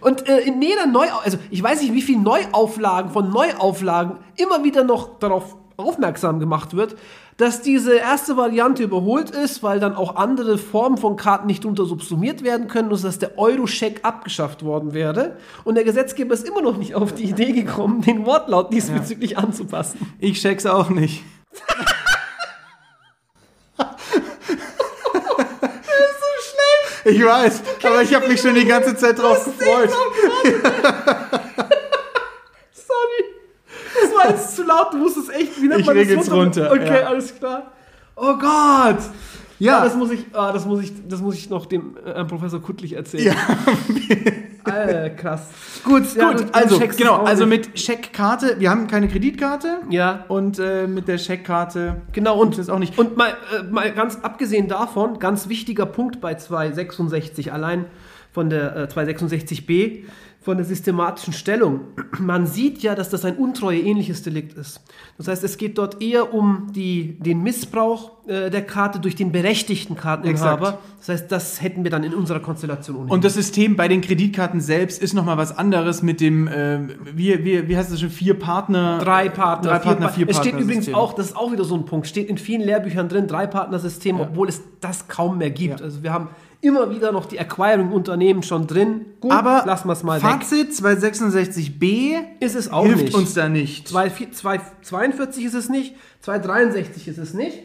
Und 0.00 0.28
äh, 0.28 0.40
in 0.40 0.60
jeder 0.60 0.86
Neu, 0.86 1.06
also 1.24 1.38
ich 1.50 1.62
weiß 1.62 1.82
nicht, 1.82 1.94
wie 1.94 2.02
viele 2.02 2.20
Neuauflagen 2.20 3.10
von 3.10 3.30
Neuauflagen 3.30 4.18
immer 4.36 4.64
wieder 4.64 4.84
noch 4.84 5.18
darauf 5.18 5.56
aufmerksam 5.76 6.40
gemacht 6.40 6.74
wird, 6.74 6.96
dass 7.36 7.60
diese 7.60 7.96
erste 7.96 8.36
Variante 8.36 8.82
überholt 8.82 9.30
ist, 9.30 9.62
weil 9.62 9.78
dann 9.78 9.94
auch 9.94 10.16
andere 10.16 10.56
Formen 10.56 10.96
von 10.96 11.16
Karten 11.16 11.46
nicht 11.46 11.64
drunter 11.64 11.84
subsumiert 11.84 12.42
werden 12.42 12.66
können 12.66 12.90
und 12.90 13.04
dass 13.04 13.18
der 13.18 13.38
Euro-Scheck 13.38 14.00
abgeschafft 14.04 14.64
worden 14.64 14.94
wäre. 14.94 15.36
Und 15.64 15.74
der 15.74 15.84
Gesetzgeber 15.84 16.32
ist 16.32 16.48
immer 16.48 16.62
noch 16.62 16.78
nicht 16.78 16.94
auf 16.94 17.12
die 17.12 17.24
Idee 17.24 17.52
gekommen, 17.52 18.00
den 18.00 18.24
Wortlaut 18.24 18.72
diesbezüglich 18.72 19.36
anzupassen. 19.36 20.14
Ich 20.18 20.40
check's 20.40 20.64
auch 20.64 20.88
nicht. 20.88 21.22
Ich 27.08 27.24
weiß, 27.24 27.62
aber 27.84 28.02
ich 28.02 28.12
habe 28.12 28.26
mich 28.26 28.40
schon 28.40 28.54
die 28.56 28.64
ganze 28.64 28.96
Zeit 28.96 29.16
drauf 29.18 29.44
gefreut. 29.44 29.90
Sorry. 32.72 33.24
Das 34.00 34.12
war 34.12 34.30
jetzt 34.30 34.56
zu 34.56 34.64
laut, 34.64 34.92
du 34.92 34.98
musst 34.98 35.16
es 35.16 35.28
echt, 35.28 35.62
wie 35.62 35.68
nennt 35.68 35.80
Ich 35.80 35.86
das 35.86 35.94
regel's 35.94 36.28
runter, 36.30 36.70
Okay, 36.72 37.00
ja. 37.00 37.06
alles 37.06 37.32
klar. 37.38 37.70
Oh 38.16 38.34
Gott. 38.36 38.98
Ja, 39.58 39.78
Ja. 39.78 39.84
das 39.84 39.96
muss 39.96 40.10
ich, 40.10 40.26
ah, 40.34 40.52
das 40.52 40.66
muss 40.66 40.82
ich, 40.82 40.92
das 41.08 41.20
muss 41.20 41.34
ich 41.36 41.48
noch 41.50 41.66
dem 41.66 41.96
äh, 42.04 42.24
Professor 42.24 42.60
Kuttlich 42.60 42.92
erzählen. 42.94 43.34
Ja. 43.34 43.34
Alter, 44.64 45.10
krass. 45.10 45.48
Gut, 45.84 46.02
ja, 46.16 46.32
Gut, 46.32 46.46
also 46.52 46.80
genau, 46.96 47.22
also 47.22 47.46
mit 47.46 47.78
Scheckkarte, 47.78 48.56
wir 48.58 48.68
haben 48.70 48.88
keine 48.88 49.06
Kreditkarte 49.08 49.78
Ja. 49.90 50.24
und 50.28 50.58
äh, 50.58 50.86
mit 50.88 51.06
der 51.08 51.18
Scheckkarte 51.18 52.02
Genau, 52.12 52.36
und, 52.40 52.58
das 52.58 52.68
auch 52.68 52.78
nicht. 52.80 52.98
und 52.98 53.16
mal, 53.16 53.30
äh, 53.30 53.62
mal 53.70 53.92
ganz 53.92 54.16
abgesehen 54.22 54.66
davon, 54.68 55.18
ganz 55.20 55.48
wichtiger 55.48 55.86
Punkt 55.86 56.20
bei 56.20 56.34
266, 56.34 57.52
allein 57.52 57.84
von 58.36 58.50
der 58.50 58.76
äh, 58.76 58.82
266b, 58.92 60.02
von 60.42 60.58
der 60.58 60.66
systematischen 60.66 61.32
Stellung. 61.32 61.80
Man 62.20 62.46
sieht 62.46 62.82
ja, 62.82 62.94
dass 62.94 63.08
das 63.08 63.24
ein 63.24 63.36
Untreue-ähnliches 63.36 64.22
Delikt 64.22 64.52
ist. 64.58 64.80
Das 65.16 65.26
heißt, 65.26 65.42
es 65.42 65.56
geht 65.56 65.78
dort 65.78 66.02
eher 66.02 66.34
um 66.34 66.68
die, 66.74 67.18
den 67.18 67.42
Missbrauch 67.42 68.12
äh, 68.28 68.50
der 68.50 68.60
Karte 68.62 69.00
durch 69.00 69.16
den 69.16 69.32
berechtigten 69.32 69.96
Karteninhaber. 69.96 70.66
Exakt. 70.68 70.82
Das 70.98 71.08
heißt, 71.08 71.32
das 71.32 71.62
hätten 71.62 71.82
wir 71.82 71.90
dann 71.90 72.04
in 72.04 72.12
unserer 72.12 72.40
Konstellation 72.40 72.96
ohnehin. 72.96 73.10
Und 73.10 73.24
das 73.24 73.34
System 73.34 73.74
bei 73.74 73.88
den 73.88 74.02
Kreditkarten 74.02 74.60
selbst 74.60 75.02
ist 75.02 75.14
nochmal 75.14 75.38
was 75.38 75.56
anderes 75.56 76.02
mit 76.02 76.20
dem, 76.20 76.46
äh, 76.46 76.80
wie, 77.14 77.42
wie, 77.42 77.68
wie 77.68 77.76
heißt 77.76 77.90
das 77.90 78.00
schon, 78.00 78.10
vier 78.10 78.38
Partner? 78.38 78.98
Drei 78.98 79.30
Partner, 79.30 79.70
Drei 79.70 79.78
Partner, 79.78 80.06
Pa- 80.08 80.12
vier 80.12 80.28
Es 80.28 80.36
steht 80.36 80.52
Partner 80.52 80.60
übrigens 80.64 80.92
auch, 80.92 81.14
das 81.14 81.28
ist 81.28 81.36
auch 81.36 81.50
wieder 81.50 81.64
so 81.64 81.74
ein 81.74 81.86
Punkt, 81.86 82.06
steht 82.06 82.28
in 82.28 82.36
vielen 82.36 82.60
Lehrbüchern 82.60 83.08
drin, 83.08 83.26
Drei-Partner-System, 83.26 84.20
obwohl 84.20 84.48
es 84.50 84.60
das 84.80 85.08
kaum 85.08 85.38
mehr 85.38 85.50
gibt. 85.50 85.80
Ja. 85.80 85.86
Also 85.86 86.02
wir 86.02 86.12
haben 86.12 86.28
immer 86.66 86.90
wieder 86.90 87.12
noch 87.12 87.26
die 87.26 87.38
Acquiring-Unternehmen 87.38 88.42
schon 88.42 88.66
drin. 88.66 89.06
Gut, 89.20 89.32
Aber 89.32 89.62
lassen 89.66 89.88
wir 89.88 89.92
es 89.92 90.02
mal 90.02 90.22
weg. 90.22 90.28
Fazit, 90.30 90.72
266b 90.72 92.14
Ist 92.40 92.54
es 92.56 92.70
auch 92.70 92.84
hilft 92.84 93.04
nicht. 93.04 93.14
uns 93.14 93.34
da 93.34 93.48
nicht. 93.48 93.88
2, 93.88 94.10
42 94.82 95.44
ist 95.44 95.54
es 95.54 95.68
nicht, 95.68 95.94
263 96.22 97.08
ist 97.08 97.18
es 97.18 97.34
nicht. 97.34 97.58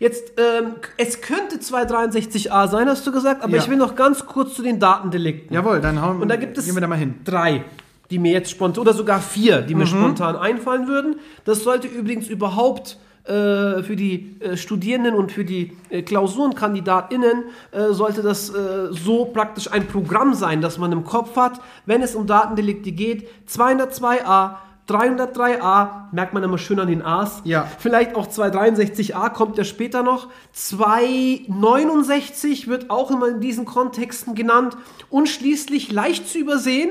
Jetzt, 0.00 0.32
ähm, 0.38 0.72
es 0.96 1.20
könnte 1.20 1.56
263a 1.56 2.68
sein, 2.68 2.88
hast 2.88 3.06
du 3.06 3.12
gesagt, 3.12 3.42
aber 3.44 3.56
Ja. 3.56 3.62
ich 3.62 3.68
will 3.70 3.76
noch 3.76 3.94
ganz 3.94 4.26
kurz 4.26 4.54
zu 4.54 4.62
den 4.62 4.80
Datendelikten. 4.80 5.54
Jawohl, 5.54 5.80
dann 5.80 6.02
hauen, 6.02 6.20
Und 6.20 6.28
da 6.28 6.36
gibt 6.36 6.58
es 6.58 6.64
gehen 6.66 6.74
wir 6.74 6.80
da 6.80 6.88
mal 6.88 6.98
hin. 6.98 7.14
drei, 7.24 7.62
die 8.10 8.18
mir 8.18 8.32
jetzt 8.32 8.50
spontan, 8.50 8.82
oder 8.82 8.92
sogar 8.92 9.20
vier, 9.20 9.62
die 9.62 9.74
Mhm. 9.74 9.80
mir 9.80 9.86
spontan 9.86 10.36
einfallen 10.36 10.88
würden. 10.88 11.16
Das 11.44 11.62
sollte 11.62 11.86
übrigens 11.86 12.28
überhaupt 12.28 12.98
für 13.26 13.96
die 13.96 14.38
äh, 14.40 14.58
Studierenden 14.58 15.14
und 15.14 15.32
für 15.32 15.46
die 15.46 15.72
äh, 15.88 16.02
KlausurenkandidatInnen 16.02 17.44
äh, 17.72 17.92
sollte 17.92 18.20
das 18.20 18.50
äh, 18.50 18.88
so 18.90 19.24
praktisch 19.24 19.72
ein 19.72 19.86
Programm 19.86 20.34
sein, 20.34 20.60
das 20.60 20.76
man 20.76 20.92
im 20.92 21.04
Kopf 21.04 21.34
hat, 21.36 21.62
wenn 21.86 22.02
es 22.02 22.14
um 22.14 22.26
Datendelikte 22.26 22.92
geht. 22.92 23.26
202a, 23.48 24.56
303a, 24.86 26.12
merkt 26.12 26.34
man 26.34 26.42
immer 26.42 26.58
schön 26.58 26.78
an 26.78 26.88
den 26.88 27.00
A's. 27.00 27.40
Ja. 27.44 27.66
Vielleicht 27.78 28.14
auch 28.14 28.26
263a 28.26 29.30
kommt 29.30 29.56
ja 29.56 29.64
später 29.64 30.02
noch. 30.02 30.28
269 30.52 32.68
wird 32.68 32.90
auch 32.90 33.10
immer 33.10 33.28
in 33.28 33.40
diesen 33.40 33.64
Kontexten 33.64 34.34
genannt. 34.34 34.76
Und 35.08 35.30
schließlich 35.30 35.90
leicht 35.90 36.28
zu 36.28 36.36
übersehen, 36.36 36.90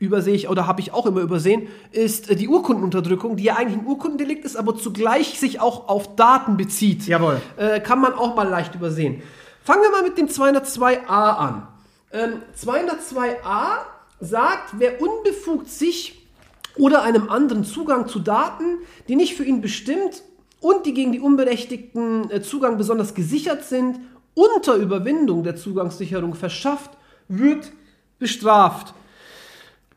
übersehe 0.00 0.34
ich 0.34 0.48
oder 0.48 0.66
habe 0.66 0.80
ich 0.80 0.92
auch 0.92 1.06
immer 1.06 1.20
übersehen, 1.20 1.68
ist 1.92 2.30
äh, 2.30 2.34
die 2.34 2.48
Urkundenunterdrückung, 2.48 3.36
die 3.36 3.44
ja 3.44 3.56
eigentlich 3.56 3.78
ein 3.78 3.86
Urkundendelikt 3.86 4.44
ist, 4.44 4.56
aber 4.56 4.76
zugleich 4.76 5.38
sich 5.38 5.60
auch 5.60 5.88
auf 5.88 6.16
Daten 6.16 6.56
bezieht. 6.56 7.06
Jawohl. 7.06 7.40
Äh, 7.56 7.80
kann 7.80 8.00
man 8.00 8.14
auch 8.14 8.34
mal 8.34 8.48
leicht 8.48 8.74
übersehen. 8.74 9.22
Fangen 9.62 9.82
wir 9.82 9.90
mal 9.90 10.02
mit 10.02 10.18
dem 10.18 10.26
202a 10.26 11.06
an. 11.06 11.68
Ähm, 12.12 12.42
202a 12.58 13.76
sagt, 14.20 14.74
wer 14.78 15.00
unbefugt 15.00 15.68
sich 15.68 16.26
oder 16.76 17.02
einem 17.02 17.28
anderen 17.28 17.64
Zugang 17.64 18.08
zu 18.08 18.20
Daten, 18.20 18.78
die 19.06 19.16
nicht 19.16 19.36
für 19.36 19.44
ihn 19.44 19.60
bestimmt 19.60 20.22
und 20.60 20.86
die 20.86 20.94
gegen 20.94 21.12
die 21.12 21.20
unberechtigten 21.20 22.30
äh, 22.30 22.40
Zugang 22.40 22.78
besonders 22.78 23.14
gesichert 23.14 23.64
sind, 23.64 24.00
unter 24.32 24.76
Überwindung 24.76 25.44
der 25.44 25.56
Zugangssicherung 25.56 26.34
verschafft, 26.34 26.90
wird 27.28 27.70
bestraft. 28.18 28.94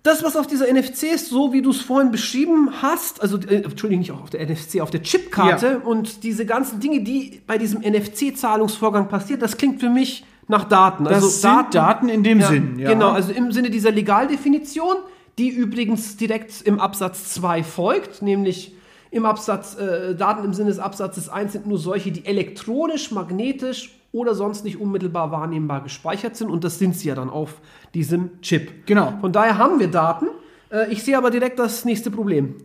Das, 0.04 0.22
was 0.22 0.36
auf 0.36 0.48
dieser 0.48 0.72
NFC 0.72 1.04
ist, 1.14 1.30
so 1.30 1.54
wie 1.54 1.62
du 1.62 1.70
es 1.70 1.82
vorhin 1.82 2.12
beschrieben 2.12 2.70
hast, 2.82 3.22
also, 3.22 3.38
äh, 3.38 3.64
Entschuldigung, 3.64 4.00
nicht 4.00 4.12
auf 4.12 4.30
der 4.30 4.42
NFC, 4.46 4.82
auf 4.82 4.92
der 4.92 5.02
Chipkarte 5.02 5.68
Ja. 5.68 5.78
und 5.78 6.24
diese 6.24 6.46
ganzen 6.46 6.82
Dinge, 6.82 7.02
die 7.02 7.42
bei 7.48 7.58
diesem 7.58 7.82
NFC-Zahlungsvorgang 7.82 9.08
passiert, 9.08 9.42
das 9.42 9.56
klingt 9.56 9.80
für 9.80 9.90
mich 9.90 10.26
nach 10.50 10.66
Daten. 10.66 11.06
Das 11.06 11.14
also 11.16 11.30
sind 11.30 11.74
Daten 11.74 12.10
in 12.10 12.22
dem 12.22 12.42
Sinn, 12.42 12.80
ja. 12.80 12.92
Genau, 12.92 13.12
also 13.12 13.32
im 13.32 13.54
Sinne 13.54 13.70
dieser 13.70 13.92
Legaldefinition, 13.92 14.98
die 15.38 15.48
übrigens 15.48 16.18
direkt 16.18 16.62
im 16.64 16.82
Absatz 16.82 17.34
2 17.36 17.64
folgt, 17.64 18.22
nämlich 18.22 18.76
im 19.10 19.26
Absatz, 19.26 19.78
äh, 19.78 20.16
Daten 20.16 20.44
im 20.44 20.54
Sinne 20.54 20.70
des 20.70 20.80
Absatzes 20.80 21.30
1 21.30 21.54
sind 21.54 21.66
nur 21.66 21.78
solche, 21.78 22.12
die 22.12 22.26
elektronisch, 22.26 23.12
magnetisch 23.12 23.92
oder 24.14 24.34
sonst 24.36 24.64
nicht 24.64 24.80
unmittelbar 24.80 25.32
wahrnehmbar 25.32 25.82
gespeichert 25.84 26.38
sind 26.38 26.50
und 26.50 26.64
das 26.64 26.80
sind 26.80 26.96
sie 26.96 27.10
ja 27.10 27.16
dann 27.16 27.30
auf 27.30 27.60
diesem 27.94 28.40
Chip. 28.42 28.86
Genau. 28.86 29.14
Von 29.20 29.34
daher 29.34 29.58
haben 29.58 29.80
wir 29.80 29.90
Daten. 29.90 30.28
Äh, 30.72 30.90
ich 30.94 31.04
sehe 31.04 31.18
aber 31.18 31.32
direkt 31.32 31.60
das 31.60 31.84
nächste 31.84 32.10
Problem. 32.12 32.56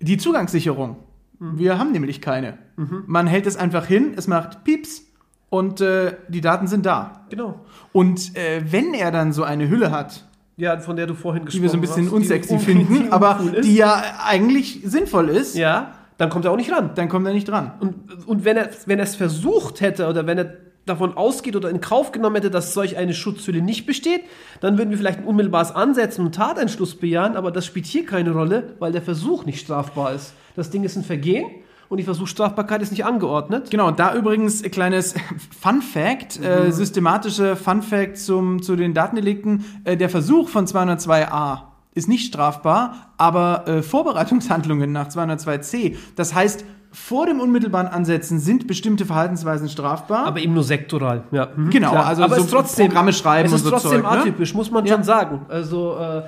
Die 0.00 0.16
Zugangssicherung. 0.16 0.96
Wir 1.40 1.78
haben 1.78 1.90
nämlich 1.92 2.20
keine. 2.20 2.58
Man 3.06 3.26
hält 3.26 3.46
es 3.46 3.56
einfach 3.56 3.84
hin, 3.86 4.14
es 4.16 4.28
macht 4.28 4.62
Pieps 4.64 5.02
und 5.50 5.80
äh, 5.80 6.14
die 6.28 6.40
Daten 6.40 6.68
sind 6.68 6.86
da. 6.86 7.26
Genau. 7.28 7.60
Und 7.92 8.36
äh, 8.36 8.62
wenn 8.70 8.94
er 8.94 9.10
dann 9.10 9.32
so 9.32 9.42
eine 9.42 9.68
Hülle 9.68 9.90
hat, 9.90 10.24
Ja, 10.56 10.78
von 10.78 10.94
der 10.96 11.06
du 11.08 11.14
vorhin 11.14 11.42
die 11.42 11.46
gesprochen 11.46 11.62
wir 11.62 11.70
so 11.70 11.76
ein 11.76 11.80
bisschen 11.80 12.04
hast, 12.04 12.10
die 12.12 12.16
unsexy 12.16 12.54
un- 12.54 12.60
finden, 12.60 12.94
die 13.06 13.12
aber 13.12 13.40
ist, 13.56 13.66
die 13.66 13.74
ja 13.74 14.00
eigentlich 14.24 14.80
sinnvoll 14.84 15.28
ist, 15.28 15.56
ja, 15.56 15.92
dann 16.24 16.30
kommt 16.30 16.46
er 16.46 16.52
auch 16.52 16.56
nicht 16.56 16.72
ran. 16.72 16.92
dann 16.94 17.10
kommt 17.10 17.26
er 17.26 17.34
nicht 17.34 17.46
dran. 17.46 17.72
Und, 17.80 18.26
und 18.26 18.46
wenn 18.46 18.56
er 18.56 18.70
wenn 18.86 18.98
er 18.98 19.04
es 19.04 19.14
versucht 19.14 19.82
hätte 19.82 20.08
oder 20.08 20.26
wenn 20.26 20.38
er 20.38 20.54
davon 20.86 21.18
ausgeht 21.18 21.54
oder 21.54 21.68
in 21.68 21.82
Kauf 21.82 22.12
genommen 22.12 22.36
hätte, 22.36 22.50
dass 22.50 22.72
solch 22.72 22.96
eine 22.96 23.12
Schutzhülle 23.12 23.60
nicht 23.60 23.84
besteht, 23.84 24.22
dann 24.60 24.78
würden 24.78 24.88
wir 24.88 24.96
vielleicht 24.96 25.18
ein 25.18 25.26
unmittelbares 25.26 25.72
Ansetzen 25.72 26.24
und 26.24 26.34
Tatentschluss 26.34 26.94
bejahen, 26.94 27.36
aber 27.36 27.50
das 27.50 27.66
spielt 27.66 27.84
hier 27.84 28.06
keine 28.06 28.32
Rolle, 28.32 28.74
weil 28.78 28.92
der 28.92 29.02
Versuch 29.02 29.44
nicht 29.44 29.60
strafbar 29.60 30.14
ist. 30.14 30.32
Das 30.56 30.70
Ding 30.70 30.82
ist 30.82 30.96
ein 30.96 31.04
Vergehen 31.04 31.46
und 31.90 31.98
die 31.98 32.04
Versuchsstrafbarkeit 32.04 32.80
ist 32.80 32.90
nicht 32.90 33.04
angeordnet. 33.04 33.70
Genau, 33.70 33.88
und 33.88 33.98
da 33.98 34.14
übrigens 34.14 34.64
ein 34.64 34.70
kleines 34.70 35.14
Fun 35.60 35.82
Fact, 35.82 36.42
äh, 36.42 36.70
systematische 36.70 37.54
Fun 37.54 37.82
Fact 37.82 38.16
zum, 38.16 38.62
zu 38.62 38.76
den 38.76 38.94
Datendelikten. 38.94 39.64
Äh, 39.84 39.98
der 39.98 40.08
Versuch 40.08 40.48
von 40.48 40.66
202a 40.66 41.73
ist 41.94 42.08
nicht 42.08 42.26
strafbar, 42.26 43.12
aber 43.16 43.66
äh, 43.68 43.82
Vorbereitungshandlungen 43.82 44.90
nach 44.92 45.08
202c, 45.08 45.96
das 46.16 46.34
heißt, 46.34 46.64
vor 46.90 47.26
dem 47.26 47.40
unmittelbaren 47.40 47.88
Ansetzen 47.88 48.38
sind 48.38 48.66
bestimmte 48.68 49.04
Verhaltensweisen 49.04 49.68
strafbar. 49.68 50.26
Aber 50.26 50.38
eben 50.38 50.54
nur 50.54 50.62
sektoral, 50.62 51.24
ja. 51.32 51.48
Mhm, 51.56 51.70
Genau, 51.70 51.92
also 51.94 52.22
aber 52.22 52.36
so 52.40 52.44
trotzdem, 52.46 52.86
Programme 52.88 53.12
schreiben 53.12 53.46
es 53.46 53.52
und 53.52 53.56
ist 53.58 53.64
so 53.64 53.70
trotzdem 53.70 54.02
Zeug, 54.02 54.02
ne? 54.02 54.08
atypisch, 54.20 54.54
muss 54.54 54.70
man 54.70 54.86
Ja. 54.86 54.94
schon 54.94 55.02
sagen. 55.04 55.46
Also 55.48 55.96
äh, 55.98 56.22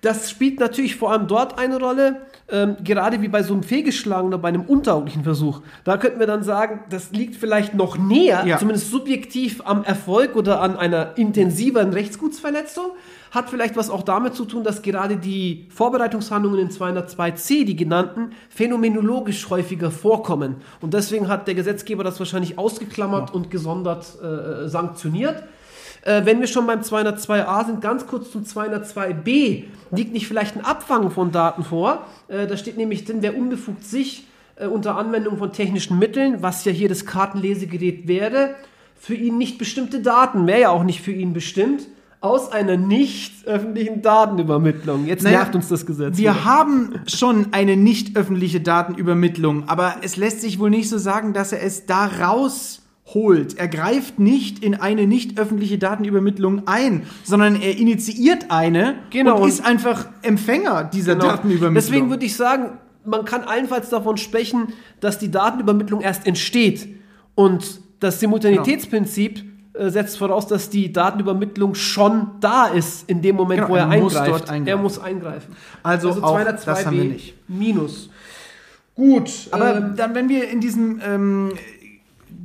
das 0.00 0.30
spielt 0.30 0.58
natürlich 0.60 0.96
vor 0.96 1.12
allem 1.12 1.26
dort 1.28 1.58
eine 1.58 1.78
Rolle, 1.78 2.22
ähm, 2.50 2.76
gerade 2.82 3.20
wie 3.20 3.28
bei 3.28 3.42
so 3.42 3.52
einem 3.52 3.62
fehlgeschlagenen 3.62 4.28
oder 4.34 4.38
bei 4.38 4.48
einem 4.48 4.62
untauglichen 4.62 5.22
Versuch. 5.22 5.60
Da 5.84 5.96
könnten 5.98 6.18
wir 6.18 6.26
dann 6.26 6.42
sagen, 6.42 6.80
das 6.88 7.10
liegt 7.10 7.36
vielleicht 7.36 7.74
noch 7.74 7.98
näher, 7.98 8.44
Ja. 8.46 8.58
zumindest 8.58 8.90
subjektiv 8.90 9.60
am 9.64 9.84
Erfolg 9.84 10.34
oder 10.36 10.60
an 10.62 10.76
einer 10.76 11.18
intensiveren 11.18 11.92
Rechtsgutsverletzung. 11.92 12.86
Hat 13.30 13.50
vielleicht 13.50 13.76
was 13.76 13.90
auch 13.90 14.02
damit 14.02 14.34
zu 14.34 14.46
tun, 14.46 14.64
dass 14.64 14.80
gerade 14.80 15.18
die 15.18 15.66
Vorbereitungshandlungen 15.68 16.58
in 16.58 16.70
202c, 16.70 17.66
die 17.66 17.76
genannten, 17.76 18.30
phänomenologisch 18.48 19.50
häufiger 19.50 19.90
vorkommen. 19.90 20.56
Und 20.80 20.94
deswegen 20.94 21.28
hat 21.28 21.46
der 21.46 21.54
Gesetzgeber 21.54 22.04
das 22.04 22.18
wahrscheinlich 22.18 22.58
ausgeklammert 22.58 23.34
und 23.34 23.50
gesondert 23.50 24.06
äh, 24.22 24.66
sanktioniert. 24.68 25.42
Äh, 26.02 26.24
wenn 26.24 26.40
wir 26.40 26.46
schon 26.46 26.66
beim 26.66 26.80
202a 26.80 27.66
sind, 27.66 27.80
ganz 27.80 28.06
kurz 28.06 28.30
zum 28.30 28.44
202b, 28.44 29.64
liegt 29.90 30.12
nicht 30.12 30.26
vielleicht 30.26 30.56
ein 30.56 30.64
Abfangen 30.64 31.10
von 31.10 31.32
Daten 31.32 31.64
vor. 31.64 32.06
Äh, 32.28 32.46
da 32.46 32.56
steht 32.56 32.76
nämlich 32.76 33.04
drin, 33.04 33.18
wer 33.20 33.36
unbefugt 33.36 33.84
sich 33.84 34.26
äh, 34.56 34.66
unter 34.66 34.96
Anwendung 34.96 35.38
von 35.38 35.52
technischen 35.52 35.98
Mitteln, 35.98 36.42
was 36.42 36.64
ja 36.64 36.72
hier 36.72 36.88
das 36.88 37.06
Kartenlesegerät 37.06 38.08
wäre, 38.08 38.54
für 38.96 39.14
ihn 39.14 39.38
nicht 39.38 39.58
bestimmte 39.58 40.00
Daten, 40.00 40.46
wäre 40.46 40.60
ja 40.60 40.68
auch 40.70 40.82
nicht 40.82 41.00
für 41.00 41.12
ihn 41.12 41.32
bestimmt, 41.32 41.86
aus 42.20 42.50
einer 42.50 42.76
nicht 42.76 43.46
öffentlichen 43.46 44.02
Datenübermittlung. 44.02 45.06
Jetzt 45.06 45.22
Naja, 45.22 45.38
nervt 45.38 45.54
uns 45.54 45.68
das 45.68 45.86
Gesetz. 45.86 46.16
Wir 46.18 46.32
wieder. 46.32 46.44
haben 46.44 47.00
schon 47.06 47.52
eine 47.52 47.76
nicht 47.76 48.16
öffentliche 48.16 48.60
Datenübermittlung, 48.60 49.68
aber 49.68 49.96
es 50.02 50.16
lässt 50.16 50.40
sich 50.40 50.58
wohl 50.58 50.70
nicht 50.70 50.88
so 50.88 50.98
sagen, 50.98 51.32
dass 51.32 51.52
er 51.52 51.62
es 51.62 51.86
da 51.86 52.06
rausholt. 53.08 53.58
Er 53.58 53.68
greift 53.68 54.18
nicht 54.18 54.62
in 54.62 54.74
eine 54.74 55.06
nicht 55.06 55.38
öffentliche 55.38 55.78
Datenübermittlung 55.78 56.62
ein, 56.66 57.04
sondern 57.24 57.56
er 57.60 57.76
initiiert 57.76 58.46
eine 58.50 58.96
Genau, 59.10 59.42
und 59.42 59.48
ist 59.48 59.64
einfach 59.64 60.06
Empfänger 60.22 60.84
dieser 60.84 61.14
Genau. 61.14 61.28
Datenübermittlung. 61.28 61.74
Deswegen 61.74 62.10
würde 62.10 62.24
ich 62.26 62.36
sagen, 62.36 62.78
man 63.04 63.24
kann 63.24 63.42
allenfalls 63.42 63.88
davon 63.88 64.16
sprechen, 64.16 64.72
dass 65.00 65.18
die 65.18 65.30
Datenübermittlung 65.30 66.00
erst 66.00 66.26
entsteht. 66.26 66.88
Und 67.34 67.80
das 68.00 68.20
Simultanitätsprinzip 68.20 69.44
äh, 69.72 69.90
setzt 69.90 70.18
voraus, 70.18 70.46
dass 70.46 70.70
die 70.70 70.92
Datenübermittlung 70.92 71.74
schon 71.74 72.32
da 72.40 72.66
ist, 72.66 73.08
in 73.08 73.22
dem 73.22 73.36
Moment, 73.36 73.60
Genau, 73.60 73.70
wo 73.70 73.76
er, 73.76 73.88
er 73.90 74.00
muss 74.00 74.16
eingreift. 74.16 74.30
dort 74.40 74.50
eingreifen. 74.50 74.66
Er 74.66 74.76
muss 74.76 74.98
eingreifen. 74.98 75.56
Also 75.82 76.10
auch 76.10 76.38
202b 76.38 76.64
das 76.64 76.86
haben 76.86 76.96
wir 76.96 77.04
nicht. 77.04 77.34
Minus. 77.48 78.10
Gut. 78.94 79.30
Aber 79.52 79.76
ähm, 79.76 79.94
dann, 79.96 80.14
wenn 80.16 80.28
wir 80.28 80.50
in 80.50 80.60
diesem 80.60 81.00
ähm, 81.06 81.52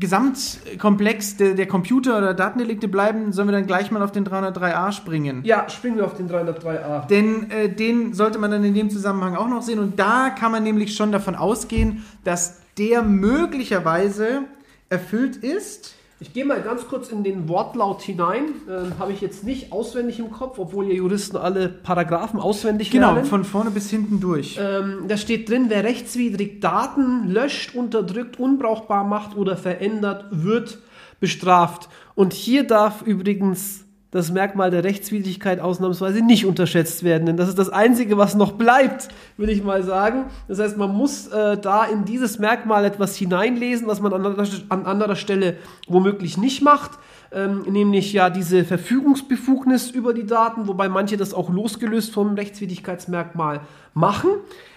Gesamtkomplex 0.04 1.38
der, 1.38 1.54
der 1.54 1.66
Computer- 1.66 2.18
oder 2.18 2.34
Datendelikte 2.34 2.89
bleiben, 2.89 3.32
sollen 3.32 3.48
wir 3.48 3.54
dann 3.54 3.68
gleich 3.68 3.89
mal 3.89 4.02
auf 4.02 4.12
den 4.12 4.26
303a 4.26 4.92
springen. 4.92 5.46
ja, 5.46 5.70
springen 5.70 5.96
wir 5.96 6.06
auf 6.06 6.16
den 6.16 6.30
303a. 6.30 7.08
Denn 7.08 7.50
äh, 7.50 7.70
den 7.70 8.13
sollte 8.13 8.38
man 8.38 8.52
dann 8.52 8.66
in 8.66 8.74
dem 8.74 8.89
Zusammenhang 8.89 9.38
auch 9.38 9.48
noch 9.48 9.62
sehen. 9.62 9.80
Und 9.80 9.98
da 9.98 10.30
kann 10.30 10.52
man 10.52 10.62
nämlich 10.63 10.94
schon 10.94 11.13
davon 11.13 11.36
ausgehen, 11.36 12.04
dass 12.26 12.60
der 12.78 13.02
möglicherweise 13.02 14.42
erfüllt 14.89 15.38
ist. 15.38 15.96
Ich 16.19 16.32
gehe 16.32 16.45
mal 16.45 16.62
ganz 16.62 16.88
kurz 16.88 17.10
in 17.10 17.23
den 17.23 17.49
Wortlaut 17.49 18.02
hinein. 18.02 18.43
Ähm, 18.69 18.93
Habe 18.99 19.12
ich 19.12 19.19
jetzt 19.19 19.43
nicht 19.43 19.71
auswendig 19.73 20.19
im 20.19 20.32
Kopf, 20.32 20.58
obwohl 20.58 20.88
ihr 20.88 20.95
Juristen 20.95 21.36
alle 21.38 21.67
Paragraphen 21.67 22.39
auswendig 22.39 22.91
Genau, 22.91 23.13
lernen. 23.13 23.26
von 23.26 23.43
vorne 23.43 23.71
bis 23.71 23.89
hinten 23.89 24.19
durch. 24.19 24.58
Ähm, 24.62 25.06
da 25.08 25.17
steht 25.17 25.49
drin, 25.49 25.65
wer 25.67 25.84
rechtswidrig 25.84 26.62
Daten 26.62 27.28
löscht, 27.30 27.76
unterdrückt, 27.76 28.39
unbrauchbar 28.39 29.04
macht 29.04 29.36
oder 29.36 29.58
verändert, 29.58 30.26
wird 30.32 30.80
bestraft. 31.19 31.89
Und 32.15 32.32
hier 32.34 32.65
darf 32.65 33.02
übrigens 33.02 33.83
das 34.13 34.32
Merkmal 34.32 34.71
der 34.71 34.84
Rechtswidrigkeit 34.84 35.60
ausnahmsweise 35.60 36.23
nicht 36.23 36.45
unterschätzt 36.45 37.04
werden, 37.04 37.26
denn 37.26 37.36
das 37.36 37.49
ist 37.49 37.58
das 37.58 37.69
Einzige, 37.69 38.17
was 38.17 38.36
noch 38.36 38.54
bleibt, 38.54 39.10
will 39.38 39.49
ich 39.49 39.63
mal 39.63 39.84
sagen. 39.84 40.26
Das 40.47 40.60
heißt, 40.60 40.78
man 40.78 40.93
muss 40.93 41.28
äh, 41.28 41.58
da 41.58 41.84
in 41.84 42.06
dieses 42.06 42.39
Merkmal 42.39 42.86
etwas 42.86 43.15
hineinlesen, 43.15 43.88
was 43.88 43.99
man 43.99 44.13
an 44.13 44.26
anderer, 44.26 44.47
an 44.69 44.86
anderer 44.86 45.15
Stelle 45.15 45.58
womöglich 45.88 46.38
nicht 46.38 46.62
macht 46.62 46.91
ähm, 47.34 47.63
nämlich 47.67 48.13
ja 48.13 48.30
diese 48.30 48.63
Verfügungsbefugnis 48.63 49.89
über 49.89 50.13
die 50.13 50.26
Daten, 50.26 50.67
wobei 50.67 50.88
manche 50.88 51.17
das 51.17 51.34
auch 51.34 51.49
losgelöst 51.49 52.13
vom 52.13 52.36
Rechtswidrigkeitsmerkmal 52.36 53.62
machen. 53.93 54.30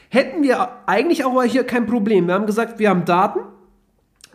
Hätten 0.09 0.42
wir 0.42 0.68
eigentlich 0.87 1.25
auch 1.25 1.42
hier 1.42 1.64
kein 1.64 1.87
Problem. 1.87 2.29
Wir 2.29 2.35
haben 2.35 2.46
gesagt, 2.46 2.79
wir 2.79 2.88
haben 2.88 3.05
Daten 3.05 3.40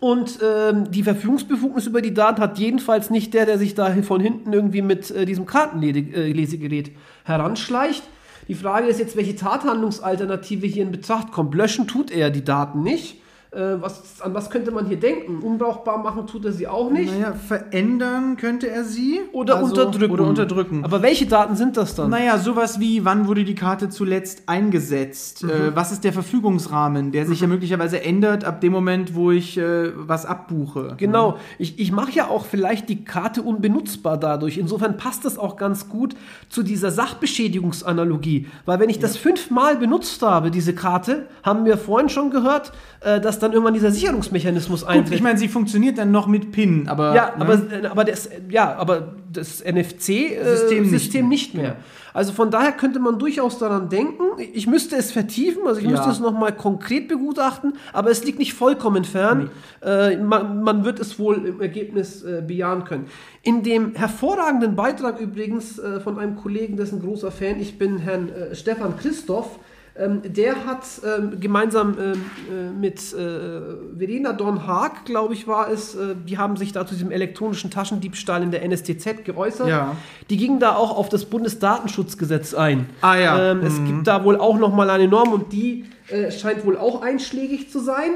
und 0.01 0.39
ähm, 0.41 0.89
die 0.89 1.03
Verfügungsbefugnis 1.03 1.85
über 1.85 2.01
die 2.01 2.15
Daten 2.15 2.41
hat 2.41 2.57
jedenfalls 2.57 3.11
nicht 3.11 3.35
der, 3.35 3.45
der 3.45 3.59
sich 3.59 3.75
da 3.75 3.93
von 4.01 4.19
hinten 4.19 4.51
irgendwie 4.51 4.81
mit 4.81 5.11
äh, 5.11 5.25
diesem 5.25 5.45
Kartenlesegerät 5.45 6.91
heranschleicht. 7.23 8.01
Die 8.47 8.55
Frage 8.55 8.87
ist 8.87 8.99
jetzt, 8.99 9.15
welche 9.15 9.35
Tathandlungsalternative 9.35 10.65
hier 10.65 10.81
in 10.81 10.91
Betracht 10.91 11.31
kommt. 11.31 11.53
Löschen 11.53 11.87
tut 11.87 12.09
er 12.09 12.31
die 12.31 12.43
Daten 12.43 12.81
nicht. 12.81 13.20
Äh, 13.53 13.81
was, 13.81 14.21
an 14.21 14.33
was 14.33 14.49
könnte 14.49 14.71
man 14.71 14.85
hier 14.85 14.97
denken? 14.97 15.39
Unbrauchbar 15.43 15.97
machen 15.97 16.25
tut 16.25 16.45
er 16.45 16.53
sie 16.53 16.69
auch 16.69 16.89
nicht. 16.89 17.11
Naja, 17.13 17.33
verändern 17.33 18.37
könnte 18.37 18.69
er 18.69 18.85
sie. 18.85 19.19
Oder 19.33 19.57
Also- 19.57 19.71
unterdrücken. 19.81 20.13
Oder 20.13 20.23
unterdrücken. 20.25 20.85
Aber 20.85 21.01
welche 21.01 21.25
Daten 21.25 21.57
sind 21.57 21.75
das 21.75 21.93
dann? 21.95 22.09
Naja, 22.11 22.37
sowas 22.37 22.79
wie, 22.79 23.03
wann 23.03 23.27
wurde 23.27 23.43
die 23.43 23.55
Karte 23.55 23.89
zuletzt 23.89 24.43
eingesetzt? 24.45 25.43
Mhm. 25.43 25.49
Äh, 25.49 25.75
was 25.75 25.91
ist 25.91 26.05
der 26.05 26.13
Verfügungsrahmen, 26.13 27.11
der 27.11 27.25
sich 27.25 27.41
ja 27.41 27.47
möglicherweise 27.47 28.01
ändert 28.01 28.45
ab 28.45 28.61
dem 28.61 28.71
Moment, 28.71 29.15
wo 29.15 29.31
ich 29.31 29.57
äh, 29.57 29.91
was 29.97 30.25
abbuche? 30.25 30.95
Genau, 30.95 31.37
ich, 31.59 31.77
ich 31.77 31.91
mache 31.91 32.11
ja 32.13 32.29
auch 32.29 32.45
vielleicht 32.45 32.87
die 32.87 33.03
Karte 33.03 33.41
unbenutzbar 33.41 34.17
dadurch. 34.17 34.57
Insofern 34.59 34.95
passt 34.95 35.25
das 35.25 35.37
auch 35.37 35.57
ganz 35.57 35.89
gut 35.89 36.15
zu 36.47 36.63
dieser 36.63 36.89
Sachbeschädigungsanalogie. 36.89 38.47
Weil 38.65 38.79
wenn 38.79 38.89
ich 38.89 38.99
das 38.99 39.17
fünfmal 39.17 39.75
benutzt 39.75 40.21
habe, 40.21 40.51
diese 40.51 40.73
Karte, 40.73 41.27
haben 41.43 41.65
wir 41.65 41.77
vorhin 41.77 42.07
schon 42.07 42.31
gehört, 42.31 42.71
äh, 43.01 43.19
dass 43.19 43.40
dann 43.43 43.51
irgendwann 43.51 43.73
dieser 43.73 43.91
Sicherungsmechanismus 43.91 44.81
Gut, 44.81 44.89
eintritt. 44.89 45.15
ich 45.15 45.21
meine, 45.21 45.37
sie 45.37 45.47
funktioniert 45.49 45.97
dann 45.97 46.11
noch 46.11 46.27
mit 46.27 46.51
PIN, 46.51 46.87
aber. 46.87 47.13
ja, 47.13 47.33
ne? 47.37 47.41
aber, 47.41 47.53
äh, 47.53 47.85
aber, 47.87 48.03
das, 48.05 48.29
ja, 48.49 48.75
aber 48.77 49.15
das 49.31 49.63
NFC-System 49.63 50.85
System 50.85 51.27
nicht 51.29 51.41
nicht 51.41 51.55
mehr. 51.55 51.75
Also 52.13 52.33
von 52.33 52.51
daher 52.51 52.73
könnte 52.73 52.99
man 52.99 53.19
durchaus 53.19 53.57
daran 53.57 53.87
denken. 53.89 54.23
Ich 54.53 54.67
müsste 54.67 54.97
es 54.97 55.11
vertiefen, 55.11 55.65
also 55.65 55.79
ich 55.79 55.85
Ja. 55.85 55.91
müsste 55.91 56.09
es 56.09 56.19
nochmal 56.19 56.51
konkret 56.53 57.07
begutachten, 57.07 57.73
aber 57.93 58.11
es 58.11 58.23
liegt 58.25 58.37
nicht 58.37 58.53
vollkommen 58.53 59.05
fern. 59.05 59.49
Äh, 59.81 60.17
man, 60.17 60.61
man 60.61 60.83
wird 60.83 60.99
es 60.99 61.17
wohl 61.19 61.45
im 61.45 61.61
Ergebnis 61.61 62.23
äh, 62.23 62.43
bejahen 62.45 62.83
können. 62.83 63.05
In 63.43 63.63
dem 63.63 63.95
hervorragenden 63.95 64.75
Beitrag 64.75 65.19
übrigens 65.19 65.79
äh, 65.79 65.99
von 66.01 66.19
einem 66.19 66.35
Kollegen, 66.35 66.75
dessen 66.75 67.01
großer 67.01 67.31
Fan 67.31 67.59
ich 67.59 67.77
bin, 67.77 67.97
Herrn 67.99 68.29
äh, 68.29 68.55
Stefan 68.55 68.97
Christoph, 68.97 69.57
Ähm, 69.93 70.21
der 70.23 70.65
hat 70.65 70.83
ähm, 71.05 71.39
gemeinsam 71.41 71.97
ähm, 71.99 72.25
äh, 72.49 72.69
mit 72.71 73.13
äh, 73.13 73.97
Verena 73.97 74.31
Dorn-Haag, 74.31 75.03
glaube 75.03 75.33
ich, 75.33 75.47
war 75.47 75.69
es, 75.69 75.95
äh, 75.95 76.15
die 76.27 76.37
haben 76.37 76.55
sich 76.55 76.71
da 76.71 76.87
zu 76.87 76.93
diesem 76.93 77.11
elektronischen 77.11 77.69
Taschendiebstahl 77.71 78.41
in 78.41 78.51
der 78.51 78.63
NSTZ 78.63 79.25
geäußert. 79.25 79.67
Ja. 79.67 79.97
Die 80.29 80.37
gingen 80.37 80.61
da 80.61 80.75
auch 80.75 80.95
auf 80.97 81.09
das 81.09 81.25
Bundesdatenschutzgesetz 81.25 82.53
ein. 82.53 82.89
Ah, 83.01 83.15
ja. 83.17 83.51
Ähm, 83.51 83.61
Es 83.65 83.79
Mhm. 83.79 83.85
gibt 83.87 84.07
da 84.07 84.23
wohl 84.23 84.37
auch 84.37 84.57
nochmal 84.57 84.89
eine 84.89 85.07
Norm 85.09 85.33
und 85.33 85.51
die 85.51 85.85
äh, 86.07 86.31
scheint 86.31 86.65
wohl 86.65 86.77
auch 86.77 87.01
einschlägig 87.01 87.69
zu 87.69 87.79
sein. 87.79 88.11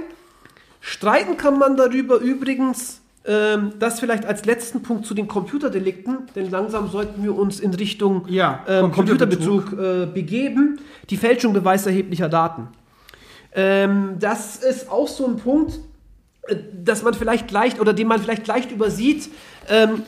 Streiten 0.80 1.36
kann 1.38 1.58
man 1.60 1.76
darüber 1.78 2.20
übrigens, 2.20 3.02
ähm, 3.28 3.74
das 3.80 4.00
vielleicht 4.00 4.26
als 4.26 4.46
letzten 4.46 4.84
Punkt 4.84 5.06
zu 5.06 5.14
den 5.14 5.28
Computerdelikten, 5.28 6.28
denn 6.36 6.52
langsam 6.52 6.90
sollten 6.90 7.24
wir 7.24 7.36
uns 7.36 7.60
in 7.60 7.74
Richtung 7.74 8.26
Ja, 8.28 8.64
ähm, 8.68 8.92
Computerbetrug. 8.92 9.66
Computerbetrug 9.66 10.10
äh, 10.10 10.14
begeben. 10.14 10.80
Die 11.10 11.18
Fälschung 11.18 11.54
beweiserheblicher 11.54 12.30
Daten. 12.30 12.68
Ähm, 13.54 14.18
das 14.20 14.58
ist 14.58 14.92
auch 14.92 15.08
so 15.08 15.26
ein 15.26 15.38
Punkt, 15.38 15.80
äh, 16.44 16.56
dass 16.84 17.02
man 17.02 17.14
vielleicht 17.14 17.50
leicht 17.52 17.80
oder 17.80 17.94
den 17.94 18.08
man 18.08 18.22
vielleicht 18.22 18.46
leicht 18.46 18.72
übersieht, 18.72 19.30
ähm, 19.70 20.04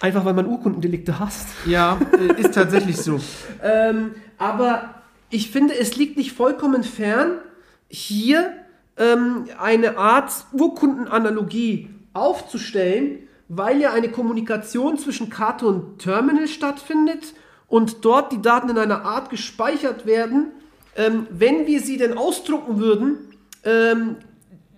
einfach 0.00 0.24
weil 0.24 0.34
man 0.34 0.46
Urkundendelikte 0.46 1.18
hasst. 1.18 1.48
Ja, 1.66 1.98
äh, 2.18 2.40
ist 2.40 2.54
tatsächlich 2.54 2.96
so. 2.96 3.20
Ähm, 3.62 4.10
aber 4.36 4.94
ich 5.30 5.50
finde, 5.50 5.74
es 5.74 5.96
liegt 5.96 6.18
nicht 6.18 6.32
vollkommen 6.32 6.82
fern, 6.82 7.38
hier 7.88 8.52
ähm, 8.98 9.46
eine 9.58 9.96
Art 9.96 10.32
Urkundenanalogie 10.52 11.88
aufzustellen, 12.14 13.28
weil 13.48 13.80
ja 13.80 13.92
eine 13.92 14.08
Kommunikation 14.08 14.96
zwischen 14.98 15.28
Karte 15.28 15.66
und 15.66 15.98
Terminal 15.98 16.48
stattfindet 16.48 17.34
und 17.68 18.04
dort 18.04 18.32
die 18.32 18.40
Daten 18.40 18.70
in 18.70 18.78
einer 18.78 19.04
Art 19.04 19.30
gespeichert 19.30 20.06
werden, 20.06 20.52
ähm, 20.96 21.26
wenn 21.30 21.66
wir 21.66 21.80
sie 21.80 21.96
denn 21.96 22.16
ausdrucken 22.16 22.78
würden, 22.78 23.18
ähm, 23.64 24.16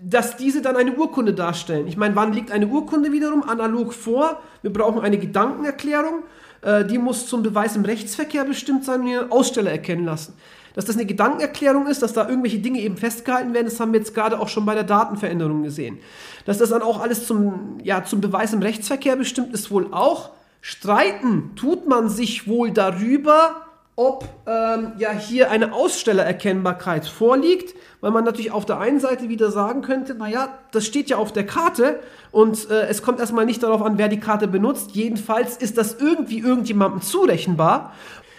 dass 0.03 0.37
diese 0.37 0.62
dann 0.62 0.77
eine 0.77 0.94
Urkunde 0.94 1.33
darstellen. 1.33 1.87
Ich 1.87 1.96
meine, 1.96 2.16
wann 2.16 2.33
liegt 2.33 2.51
eine 2.51 2.66
Urkunde 2.66 3.12
wiederum 3.12 3.42
analog 3.42 3.92
vor? 3.94 4.42
Wir 4.62 4.72
brauchen 4.72 5.01
eine 5.01 5.18
Gedankenerklärung, 5.18 6.22
äh, 6.62 6.85
die 6.85 6.99
muss 6.99 7.27
zum 7.27 7.42
Beweis 7.42 7.77
im 7.77 7.85
Rechtsverkehr 7.85 8.44
bestimmt 8.44 8.85
sein 8.85 9.01
und 9.01 9.07
den 9.07 9.31
Aussteller 9.31 9.70
erkennen 9.70 10.05
lassen. 10.05 10.35
Dass 10.76 10.84
das 10.84 10.94
eine 10.94 11.06
Gedankenerklärung 11.06 11.88
ist, 11.88 12.02
dass 12.02 12.12
da 12.12 12.28
irgendwelche 12.28 12.58
Dinge 12.58 12.80
eben 12.80 12.96
festgehalten 12.96 13.54
werden, 13.54 13.64
das 13.64 13.80
haben 13.80 13.92
wir 13.92 13.98
jetzt 13.98 14.14
gerade 14.14 14.38
auch 14.38 14.48
schon 14.48 14.66
bei 14.66 14.74
der 14.74 14.84
Datenveränderung 14.84 15.64
gesehen. 15.64 15.98
Dass 16.44 16.58
das 16.58 16.68
dann 16.68 16.82
auch 16.82 17.00
alles 17.00 17.26
zum, 17.26 17.78
ja, 17.82 18.04
zum 18.04 18.20
Beweis 18.20 18.52
im 18.52 18.62
Rechtsverkehr 18.62 19.16
bestimmt 19.16 19.52
ist, 19.52 19.72
wohl 19.72 19.92
auch. 19.92 20.30
Streiten 20.60 21.52
tut 21.56 21.88
man 21.88 22.08
sich 22.08 22.46
wohl 22.46 22.70
darüber, 22.70 23.66
ob 23.96 24.28
ähm, 24.46 24.92
ja 24.98 25.10
hier 25.12 25.50
eine 25.50 25.72
Ausstellererkennbarkeit 25.72 27.06
vorliegt, 27.06 27.74
weil 28.02 28.10
man 28.10 28.24
natürlich 28.24 28.52
auf 28.52 28.66
der 28.66 28.78
einen 28.78 29.00
Seite 29.00 29.30
wieder 29.30 29.50
sagen 29.50 29.80
könnte, 29.80 30.14
naja, 30.14 30.58
das 30.72 30.84
steht 30.84 31.08
ja 31.08 31.16
auf 31.16 31.32
der 31.32 31.46
Karte 31.46 32.00
und 32.30 32.70
äh, 32.70 32.88
es 32.88 33.02
kommt 33.02 33.20
erstmal 33.20 33.46
nicht 33.46 33.62
darauf 33.62 33.80
an, 33.80 33.96
wer 33.96 34.08
die 34.08 34.20
Karte 34.20 34.48
benutzt. 34.48 34.90
Jedenfalls 34.92 35.56
ist 35.56 35.78
das 35.78 35.94
irgendwie 35.98 36.40
irgendjemandem 36.40 37.00
zurechenbar. 37.00 37.94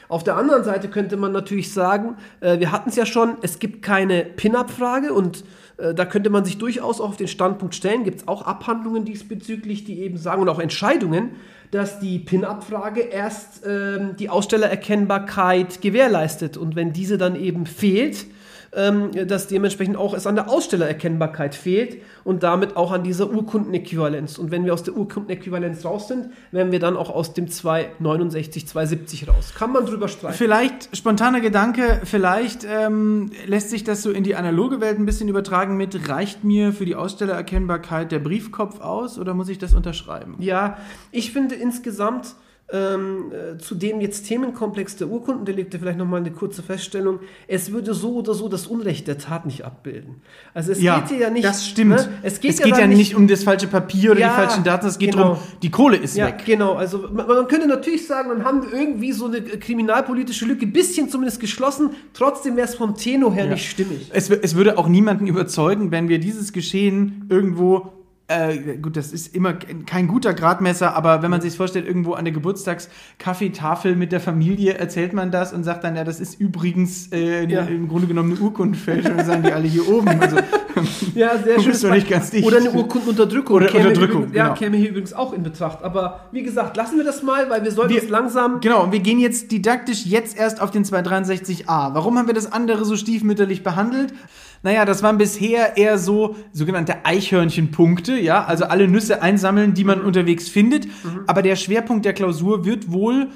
Auf 0.10 0.24
der 0.24 0.38
anderen 0.38 0.64
Seite 0.64 0.88
könnte 0.88 1.18
man 1.18 1.32
natürlich 1.32 1.74
sagen, 1.74 2.16
äh, 2.40 2.60
wir 2.60 2.72
hatten 2.72 2.90
es 2.90 2.96
ja 2.96 3.06
schon, 3.06 3.38
es 3.42 3.60
gibt 3.60 3.82
keine 3.82 4.24
Pin-Up-Frage 4.24 5.14
und 5.14 5.44
äh, 5.78 5.94
da 5.94 6.06
könnte 6.06 6.30
man 6.30 6.46
sich 6.46 6.58
durchaus 6.58 7.02
auch 7.02 7.10
auf 7.10 7.18
den 7.18 7.28
Standpunkt 7.28 7.76
stellen, 7.76 8.04
gibt 8.04 8.22
es 8.22 8.28
auch 8.28 8.44
Abhandlungen 8.44 9.04
diesbezüglich, 9.04 9.84
die 9.84 10.00
eben 10.02 10.18
sagen 10.18 10.42
und 10.42 10.50
auch 10.50 10.60
Entscheidungen, 10.60 11.32
dass 11.72 12.00
die 12.00 12.20
Pin-Up-Frage 12.20 13.02
erst 13.02 13.64
ähm, 13.68 14.16
die 14.18 14.30
Ausstellererkennbarkeit 14.30 15.82
gewährleistet. 15.82 16.56
Und 16.56 16.76
wenn 16.78 16.94
diese 16.94 17.18
dann 17.18 17.36
eben 17.36 17.66
fehlt, 17.66 18.26
ähm, 18.78 19.10
dass 19.28 19.48
dementsprechend 19.48 19.98
auch 19.98 20.14
es 20.14 20.28
an 20.28 20.36
der 20.36 20.50
Ausstellererkennbarkeit 20.50 21.56
fehlt 21.56 21.98
und 22.24 22.44
damit 22.44 22.78
auch 22.78 22.92
an 22.92 23.04
dieser 23.04 23.30
Urkundenäquivalenz. 23.30 24.38
Und 24.38 24.52
wenn 24.52 24.66
wir 24.66 24.74
aus 24.74 24.84
der 24.84 24.96
Urkundenäquivalenz 24.96 25.84
raus 25.84 26.08
sind, 26.08 26.30
wären 26.52 26.72
wir 26.72 26.80
dann 26.80 26.96
auch 26.96 27.10
aus 27.10 27.34
dem 27.34 27.50
269, 27.50 28.68
270 28.68 29.28
raus. 29.28 29.54
Kann 29.56 29.72
man 29.72 29.88
drüber 29.88 30.08
streiten. 30.08 30.38
Vielleicht, 30.38 30.96
spontaner 30.96 31.42
Gedanke, 31.42 32.02
vielleicht 32.04 32.68
ähm, 32.70 33.32
lässt 33.48 33.72
sich 33.72 33.84
das 33.84 34.04
so 34.04 34.12
in 34.12 34.24
die 34.24 34.36
analoge 34.36 34.80
Welt 34.80 35.00
ein 35.00 35.08
bisschen 35.08 35.28
übertragen 35.28 35.76
mit, 35.76 36.08
reicht 36.08 36.44
mir 36.44 36.72
für 36.72 36.86
die 36.86 36.96
Ausstellererkennbarkeit 36.96 38.12
der 38.12 38.20
Briefkopf 38.20 38.80
aus 38.80 39.18
oder 39.18 39.34
muss 39.34 39.50
ich 39.50 39.58
das 39.58 39.74
unterschreiben? 39.74 40.36
Ja, 40.38 40.78
ich 41.12 41.32
finde 41.32 41.56
insgesamt 41.56 42.36
ähm, 42.70 43.32
äh, 43.32 43.58
zu 43.58 43.76
dem 43.76 44.02
jetzt 44.02 44.28
Themenkomplex 44.28 44.98
der 44.98 45.08
Urkundendelikte 45.08 45.80
vielleicht 45.80 45.98
nochmal 45.98 46.20
eine 46.20 46.32
kurze 46.32 46.62
Feststellung. 46.62 47.20
Es 47.48 47.72
würde 47.72 47.94
so 47.94 48.16
oder 48.16 48.34
so 48.34 48.50
das 48.50 48.68
Unrecht 48.68 49.08
der 49.08 49.18
Tat 49.18 49.46
nicht 49.46 49.64
abbilden. 49.64 50.22
Also 50.54 50.74
es 50.74 50.80
geht 50.80 51.08
hier 51.08 51.18
ja 51.18 51.30
nicht. 51.30 51.46
das 51.46 51.66
stimmt. 51.66 51.92
ne? 51.92 52.10
Es 52.24 52.42
geht, 52.42 52.52
es 52.52 52.62
geht 52.62 52.78
ja, 52.78 52.86
nicht 52.86 53.16
um 53.16 53.28
das 53.28 53.44
falsche 53.46 53.68
Papier 53.68 54.12
oder 54.12 54.20
Ja, 54.20 54.30
die 54.30 54.36
falschen 54.36 54.64
Daten, 54.66 54.86
es 54.88 54.98
geht 55.00 55.12
genau. 55.12 55.24
darum, 55.24 55.38
die 55.62 55.72
Kohle 55.72 55.96
ist 55.98 56.18
Ja, 56.18 56.28
weg. 56.28 56.44
genau. 56.46 56.74
Also 56.74 56.98
man, 57.10 57.26
man 57.28 57.48
könnte 57.48 57.68
natürlich 57.68 58.06
sagen, 58.06 58.30
dann 58.30 58.44
haben 58.44 58.64
wir 58.64 58.78
irgendwie 58.78 59.14
so 59.14 59.28
eine 59.28 59.42
kriminalpolitische 59.42 60.46
Lücke, 60.46 60.66
ein 60.66 60.74
bisschen 60.74 61.08
zumindest 61.10 61.40
geschlossen. 61.40 61.92
Trotzdem 62.14 62.58
wäre 62.58 62.68
es 62.68 62.76
vom 62.76 62.96
Tenor 62.96 63.34
her 63.34 63.46
Ja. 63.46 63.52
nicht 63.52 63.70
stimmig. 63.70 64.10
Es, 64.14 64.30
es 64.30 64.56
würde 64.56 64.78
auch 64.78 64.90
niemanden 64.90 65.28
überzeugen, 65.28 65.92
wenn 65.92 66.10
wir 66.10 66.20
dieses 66.20 66.52
Geschehen 66.52 67.26
irgendwo, 67.30 67.94
äh, 68.30 68.78
gut, 68.78 68.98
das 68.98 69.14
ist 69.14 69.34
immer 69.36 69.54
ke- 69.54 69.74
kein 69.86 70.08
guter 70.08 70.34
Gradmesser, 70.34 70.96
aber 70.96 71.22
wenn 71.22 71.32
man 71.32 71.40
sich 71.42 71.56
vorstellt, 71.56 71.88
irgendwo 71.88 72.14
an 72.14 72.26
der 72.26 72.34
Geburtstagskaffeetafel 72.34 73.96
mit 73.96 74.12
der 74.12 74.20
Familie 74.20 74.74
erzählt 74.74 75.14
man 75.14 75.32
das 75.32 75.54
und 75.54 75.64
sagt 75.64 75.84
dann, 75.84 75.96
ja, 75.96 76.04
das 76.04 76.20
ist 76.20 76.40
übrigens 76.40 77.12
äh, 77.14 77.46
Ja. 77.48 77.62
im 77.62 77.88
Grunde 77.88 78.08
genommen 78.08 78.32
eine 78.34 78.40
Urkundenfälschung, 78.42 79.16
dann 79.18 79.26
sagen 79.26 79.44
die 79.44 79.52
alle 79.54 79.68
hier 79.68 79.88
oben. 79.88 80.10
Also, 80.10 80.38
Ja, 81.16 81.38
sehr 81.38 81.56
Du 81.56 81.62
schön. 81.64 81.72
bist 81.72 81.84
doch 81.86 81.90
nicht 81.92 82.08
ganz 82.10 82.30
dicht. 82.30 82.46
Oder 82.46 82.58
eine 82.58 82.72
Urkundenunterdrückung. 82.72 83.56
Oder 83.56 83.68
käme 83.68 83.88
Unterdrückung, 83.88 84.18
Übrigens, 84.24 84.36
ja, 84.38 84.44
genau. 84.50 84.56
käme 84.60 84.78
hier 84.78 84.90
übrigens 84.90 85.14
auch 85.14 85.34
in 85.34 85.42
Betracht. 85.44 85.82
Aber 85.84 86.28
wie 86.32 86.44
gesagt, 86.44 86.78
lassen 86.78 86.98
wir 86.98 87.04
das 87.06 87.24
mal, 87.24 87.50
weil 87.50 87.64
wir 87.64 87.72
sollten 87.72 87.94
Wir- 87.94 88.02
uns 88.02 88.12
langsam. 88.12 88.60
Genau, 88.60 88.84
und 88.84 88.92
wir 88.92 89.00
gehen 89.00 89.20
jetzt 89.20 89.52
didaktisch 89.52 90.06
jetzt 90.06 90.38
erst 90.38 90.62
auf 90.62 90.70
den 90.70 90.84
263a. 90.86 91.96
Warum 91.96 92.18
haben 92.18 92.28
wir 92.28 92.36
das 92.36 92.52
andere 92.52 92.86
so 92.86 92.96
stiefmütterlich 92.96 93.64
behandelt? 93.64 94.14
Naja, 94.68 94.84
das 94.84 95.02
waren 95.02 95.18
bisher 95.18 95.78
eher 95.78 95.98
so 95.98 96.36
sogenannte 96.52 97.06
Eichhörnchenpunkte, 97.06 98.20
ja, 98.20 98.44
also 98.44 98.66
alle 98.66 98.90
Nüsse 98.90 99.22
einsammeln, 99.22 99.74
die 99.74 99.86
man 99.86 100.02
unterwegs 100.02 100.50
findet. 100.50 100.90
Aber 101.26 101.42
der 101.42 101.56
Schwerpunkt 101.56 102.04
der 102.04 102.12
Klausur 102.12 102.66
wird 102.66 102.92
wohl, 102.92 103.30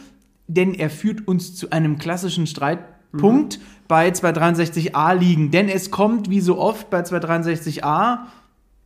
denn 0.47 0.73
er 0.73 0.89
führt 0.89 1.29
uns 1.29 1.55
zu 1.55 1.69
einem 1.69 1.97
klassischen 1.97 2.47
Streitpunkt 2.47 3.61
bei 3.87 4.09
263a 4.09 5.15
liegen. 5.15 5.51
Denn 5.51 5.69
es 5.69 5.89
kommt, 5.89 6.29
wie 6.29 6.41
so 6.41 6.57
oft 6.59 6.89
bei 6.89 6.99
263a, 6.99 8.25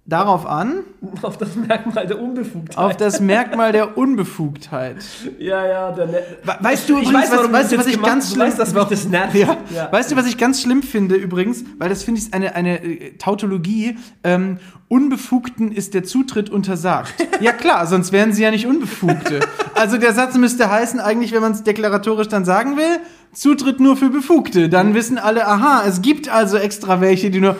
darauf 0.07 0.45
an, 0.45 0.83
Auf 1.23 1.37
das 1.39 1.55
Merkmal 1.55 2.05
der 2.05 2.21
Unbefugtheit. 2.21 2.77
auf 2.77 2.95
das 2.95 3.19
Merkmal 3.19 3.71
der 3.71 3.97
Unbefugtheit. 3.97 4.97
ja, 5.39 5.65
ja, 5.65 5.91
der 5.91 6.05
ne 6.05 6.19
We- 6.43 6.57
Weißt 6.59 6.87
du, 6.87 6.97
ich 6.99 7.09
übrigens, 7.09 7.31
weiß, 7.31 7.37
was, 7.39 7.51
weißt 7.51 7.71
du 7.71 7.77
was 7.79 7.87
ich 7.87 8.01
ganz 8.01 8.29
schlimm 8.31 8.47
weißt, 8.47 8.59
das 8.91 9.05
nervt. 9.09 9.33
Ja. 9.35 9.57
Ja. 9.73 9.91
Weißt 9.91 10.11
du, 10.11 10.15
was 10.15 10.27
ich 10.27 10.37
ganz 10.37 10.61
schlimm 10.61 10.83
finde 10.83 11.15
übrigens, 11.15 11.63
weil 11.79 11.89
das 11.89 12.03
finde 12.03 12.21
ich 12.21 12.33
eine, 12.35 12.53
eine 12.55 12.83
äh, 12.83 13.17
Tautologie. 13.17 13.97
Ähm, 14.23 14.59
Unbefugten 14.87 15.71
ist 15.71 15.95
der 15.95 16.03
Zutritt 16.03 16.51
untersagt. 16.51 17.15
ja 17.41 17.51
klar, 17.51 17.87
sonst 17.87 18.11
wären 18.11 18.31
sie 18.31 18.43
ja 18.43 18.51
nicht 18.51 18.67
Unbefugte. 18.67 19.39
Also 19.73 19.97
der 19.97 20.13
Satz 20.13 20.37
müsste 20.37 20.69
heißen, 20.69 20.99
eigentlich, 20.99 21.31
wenn 21.31 21.41
man 21.41 21.53
es 21.53 21.63
deklaratorisch 21.63 22.27
dann 22.27 22.45
sagen 22.45 22.77
will, 22.77 22.99
Zutritt 23.33 23.79
nur 23.79 23.97
für 23.97 24.09
Befugte. 24.09 24.69
Dann 24.69 24.93
wissen 24.93 25.17
alle, 25.17 25.47
aha, 25.47 25.83
es 25.87 26.03
gibt 26.03 26.29
also 26.29 26.57
extra 26.57 27.01
welche, 27.01 27.31
die 27.31 27.41
nur. 27.41 27.55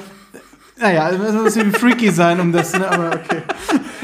Naja, 0.78 1.10
es 1.10 1.18
muss 1.18 1.30
ein 1.30 1.44
bisschen 1.44 1.72
freaky 1.72 2.12
sein, 2.12 2.40
um 2.40 2.52
das, 2.52 2.78
ne? 2.78 2.90
Aber 2.90 3.08
okay. 3.08 3.42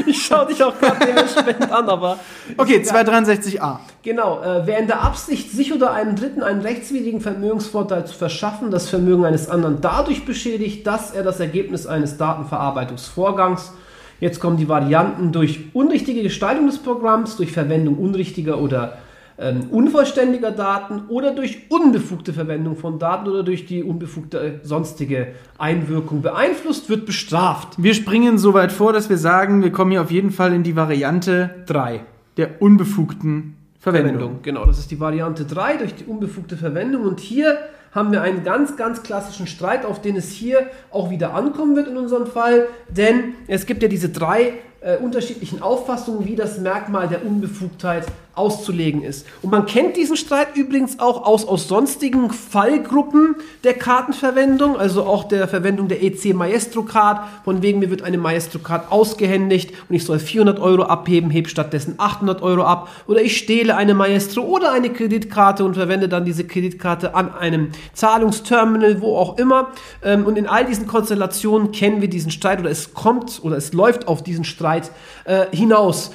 Ich 0.06 0.26
schaue 0.26 0.48
dich 0.48 0.64
auch 0.64 0.78
gerade 0.80 1.06
dementsprechend 1.06 1.72
an, 1.72 1.88
aber. 1.88 2.18
Okay, 2.58 2.82
263a. 2.82 3.78
Genau, 4.02 4.42
äh, 4.42 4.66
wer 4.66 4.80
in 4.80 4.88
der 4.88 5.04
Absicht, 5.04 5.52
sich 5.52 5.74
oder 5.74 5.94
einem 5.94 6.16
Dritten 6.16 6.42
einen 6.42 6.62
rechtswidrigen 6.62 7.22
Vermögensvorteil 7.22 8.06
zu 8.06 8.16
verschaffen, 8.16 8.72
das 8.72 8.90
Vermögen 8.90 9.26
eines 9.26 9.50
anderen 9.50 9.80
dadurch 9.82 10.26
beschädigt, 10.26 10.88
dass 10.88 11.12
er 11.12 11.24
das 11.24 11.40
Ergebnis 11.40 11.86
eines 11.88 12.18
Datenverarbeitungsvorgangs, 12.18 13.74
jetzt 14.20 14.40
kommen 14.40 14.58
die 14.58 14.68
Varianten, 14.68 15.32
durch 15.32 15.66
unrichtige 15.74 16.24
Gestaltung 16.24 16.68
des 16.68 16.80
Programms, 16.80 17.36
durch 17.36 17.52
Verwendung 17.52 17.98
unrichtiger 17.98 18.60
oder 18.60 18.98
ähm, 19.42 19.70
unvollständiger 19.72 20.52
Daten 20.52 21.04
oder 21.08 21.34
durch 21.34 21.64
unbefugte 21.70 22.32
Verwendung 22.32 22.76
von 22.78 23.00
Daten 23.00 23.28
oder 23.28 23.42
durch 23.42 23.66
die 23.66 23.84
unbefugte 23.84 24.40
äh, 24.40 24.52
sonstige 24.62 25.30
Einwirkung 25.58 26.22
beeinflusst, 26.22 26.90
wird 26.90 27.08
bestraft. 27.08 27.74
Wir 27.78 27.96
springen 27.96 28.38
so 28.38 28.54
weit 28.54 28.72
vor, 28.72 28.94
dass 28.94 29.10
wir 29.10 29.18
sagen, 29.18 29.64
wir 29.64 29.72
kommen 29.72 29.92
hier 29.92 30.02
auf 30.02 30.12
jeden 30.12 30.32
Fall 30.32 30.54
in 30.54 30.62
die 30.62 30.76
Variante 30.76 31.50
3. 31.66 32.02
der 32.38 32.62
unbefugten 32.62 33.56
Verwendung. 33.80 34.14
Verwendung. 34.14 34.40
Genau, 34.44 34.66
das 34.66 34.78
ist 34.78 34.92
die 34.92 35.00
Variante 35.00 35.44
3 35.44 35.78
durch 35.78 35.96
die 35.96 36.06
unbefugte 36.06 36.56
Verwendung. 36.56 37.02
Und 37.02 37.20
hier 37.20 37.58
haben 37.92 38.12
wir 38.12 38.22
einen 38.22 38.44
ganz, 38.44 38.78
ganz 38.78 39.02
klassischen 39.02 39.48
Streit, 39.48 39.86
auf 39.86 40.02
den 40.02 40.16
es 40.16 40.30
hier 40.30 40.68
auch 40.92 41.10
wieder 41.10 41.34
ankommen 41.34 41.76
wird 41.76 41.88
in 41.88 41.98
unserem 41.98 42.28
Fall. 42.28 42.68
Denn 42.90 43.34
es 43.48 43.66
gibt 43.66 43.82
ja 43.82 43.90
diese 43.90 44.10
drei 44.10 44.54
äh, 44.82 44.98
unterschiedlichen 44.98 45.62
Auffassungen, 45.62 46.26
wie 46.26 46.36
das 46.36 46.60
Merkmal 46.60 47.08
der 47.08 47.26
Unbefugtheit 47.26 48.06
auszulegen 48.42 49.04
ist. 49.04 49.26
Und 49.42 49.52
man 49.52 49.66
kennt 49.68 49.96
diesen 49.96 50.18
Streit 50.18 50.56
übrigens 50.56 51.00
auch 51.00 51.26
aus, 51.26 51.48
aus 51.48 51.68
sonstigen 51.68 52.32
Fallgruppen 52.32 53.36
der 53.64 53.76
Kartenverwendung, 53.76 54.78
also 54.78 55.04
auch 55.04 55.26
der 55.26 55.48
Verwendung 55.48 55.88
der 55.88 56.02
EC 56.02 56.34
Maestro 56.34 56.82
Card, 56.82 57.22
von 57.46 57.62
wegen 57.62 57.80
mir 57.80 57.92
wird 57.92 58.02
eine 58.02 58.18
Maestro 58.18 58.60
Card 58.60 58.92
ausgehändigt 58.92 59.74
und 59.88 59.96
ich 59.96 60.04
soll 60.04 60.20
400 60.20 60.60
Euro 60.60 60.84
abheben, 60.84 61.30
heb 61.30 61.48
stattdessen 61.48 61.96
800 61.98 62.42
Euro 62.42 62.64
ab 62.64 62.90
oder 63.08 63.22
ich 63.22 63.38
stehle 63.38 63.76
eine 63.76 63.94
Maestro 63.94 64.42
oder 64.42 64.72
eine 64.72 64.90
Kreditkarte 64.90 65.64
und 65.64 65.76
verwende 65.76 66.10
dann 66.10 66.26
diese 66.26 66.46
Kreditkarte 66.46 67.14
an 67.14 67.34
einem 67.34 67.70
Zahlungsterminal, 67.94 69.02
wo 69.02 69.16
auch 69.18 69.38
immer. 69.38 69.70
Ähm, 70.04 70.26
und 70.26 70.38
in 70.38 70.48
all 70.48 70.66
diesen 70.66 70.88
Konstellationen 70.88 71.72
kennen 71.72 72.02
wir 72.02 72.10
diesen 72.10 72.32
Streit 72.32 72.60
oder 72.60 72.72
es 72.72 72.94
kommt 72.94 73.40
oder 73.44 73.58
es 73.58 73.74
läuft 73.74 74.08
auf 74.08 74.24
diesen 74.24 74.44
Streit 74.44 74.92
äh, 75.26 75.46
hinaus. 75.52 76.12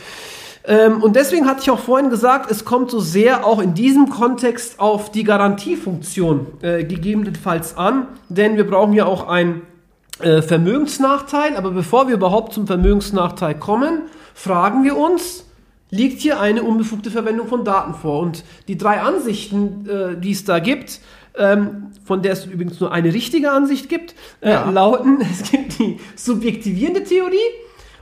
Ähm, 0.67 1.03
und 1.03 1.15
deswegen 1.17 1.47
hatte 1.47 1.61
ich 1.63 1.71
auch 1.71 1.79
vorhin 1.79 2.11
gesagt, 2.11 2.51
es 2.51 2.65
kommt 2.65 2.91
so 2.91 2.99
sehr 2.99 3.47
auch 3.47 3.61
in 3.61 3.75
diesem 3.75 4.11
Kontext 4.11 4.81
auf 4.81 5.13
die 5.13 5.23
Garantiefunktion 5.25 6.47
äh, 6.63 6.85
gegebenenfalls 6.85 7.77
an, 7.77 8.09
denn 8.29 8.57
wir 8.57 8.67
brauchen 8.67 8.93
ja 8.93 9.07
auch 9.07 9.29
einen 9.29 9.63
äh, 10.21 10.43
Vermögensnachteil. 10.43 11.57
Aber 11.57 11.71
bevor 11.71 12.09
wir 12.09 12.15
überhaupt 12.15 12.53
zum 12.53 12.67
Vermögensnachteil 12.67 13.55
kommen, 13.59 14.03
fragen 14.35 14.83
wir 14.83 14.97
uns, 14.97 15.45
liegt 15.91 16.21
hier 16.21 16.41
eine 16.41 16.63
unbefugte 16.65 17.11
Verwendung 17.13 17.47
von 17.47 17.65
Daten 17.65 17.95
vor? 17.95 18.21
Und 18.21 18.45
die 18.67 18.77
drei 18.77 19.01
Ansichten, 19.01 19.89
äh, 19.89 20.21
die 20.21 20.33
es 20.33 20.45
da 20.45 20.59
gibt, 20.59 21.01
ähm, 21.39 21.89
von 22.05 22.23
der 22.23 22.33
es 22.33 22.45
übrigens 22.47 22.81
nur 22.81 22.91
eine 22.91 23.13
richtige 23.15 23.53
Ansicht 23.53 23.89
gibt, 23.89 24.15
äh, 24.41 24.51
Ja. 24.51 24.71
lauten, 24.71 25.21
es 25.33 25.49
gibt 25.51 25.79
die 25.79 26.01
subjektivierende 26.17 27.05
Theorie, 27.05 27.37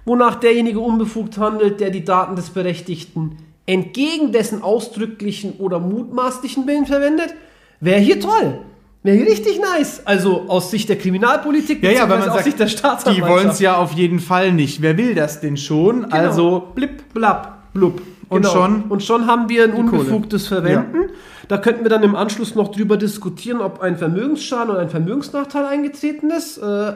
wonach 0.04 0.36
derjenige 0.36 0.80
unbefugt 0.80 1.38
handelt, 1.38 1.80
der 1.80 1.90
die 1.90 2.04
Daten 2.04 2.36
des 2.36 2.50
Berechtigten 2.50 3.36
entgegen 3.66 4.30
dessen 4.32 4.62
ausdrücklichen 4.62 5.54
oder 5.58 5.78
mutmaßlichen 5.80 6.66
Willen 6.66 6.84
verwendet, 6.86 7.34
wäre 7.80 8.00
hier 8.00 8.20
toll. 8.20 8.58
Wäre 9.02 9.16
hier 9.18 9.26
richtig 9.26 9.58
nice. 9.60 10.02
Also 10.06 10.44
aus 10.48 10.70
Sicht 10.70 10.88
der 10.88 10.96
Kriminalpolitik, 10.96 11.82
Ja, 11.82 11.90
ja, 11.90 12.08
weil 12.08 12.18
man 12.20 12.28
aus 12.28 12.34
sagt, 12.36 12.44
Sicht 12.44 12.58
der 12.58 12.66
die 12.66 12.72
Staatsanwaltschaft. 12.72 13.30
wollen 13.32 13.48
es 13.48 13.60
ja 13.60 13.76
auf 13.76 13.92
jeden 13.92 14.18
Fall 14.18 14.52
nicht. 14.52 14.80
Wer 14.82 14.96
will 14.96 15.14
das 15.14 15.40
denn 15.40 15.56
schon? 15.56 16.06
Also, 16.12 16.68
blip, 16.74 17.12
blab, 17.12 17.72
blub. 17.74 18.00
Und 18.30 18.46
schon- 18.46 18.84
und 18.88 19.02
schon 19.02 19.26
haben 19.26 19.48
wir 19.50 19.64
ein 19.64 19.70
die 19.76 19.82
Kohle. 19.82 20.00
unbefugtes 20.00 20.48
Verwenden. 20.48 21.10
Da 21.48 21.58
könnten 21.58 21.84
wir 21.84 21.90
dann 21.90 22.02
im 22.02 22.16
Anschluss 22.16 22.54
noch 22.54 22.68
drüber 22.72 22.96
diskutieren, 22.96 23.60
ob 23.60 23.80
ein 23.80 23.96
Vermögensschaden 23.98 24.70
oder 24.70 24.80
ein 24.80 24.88
Vermögensnachteil 24.88 25.66
eingetreten 25.66 26.30
ist. 26.30 26.56
Äh, 26.58 26.92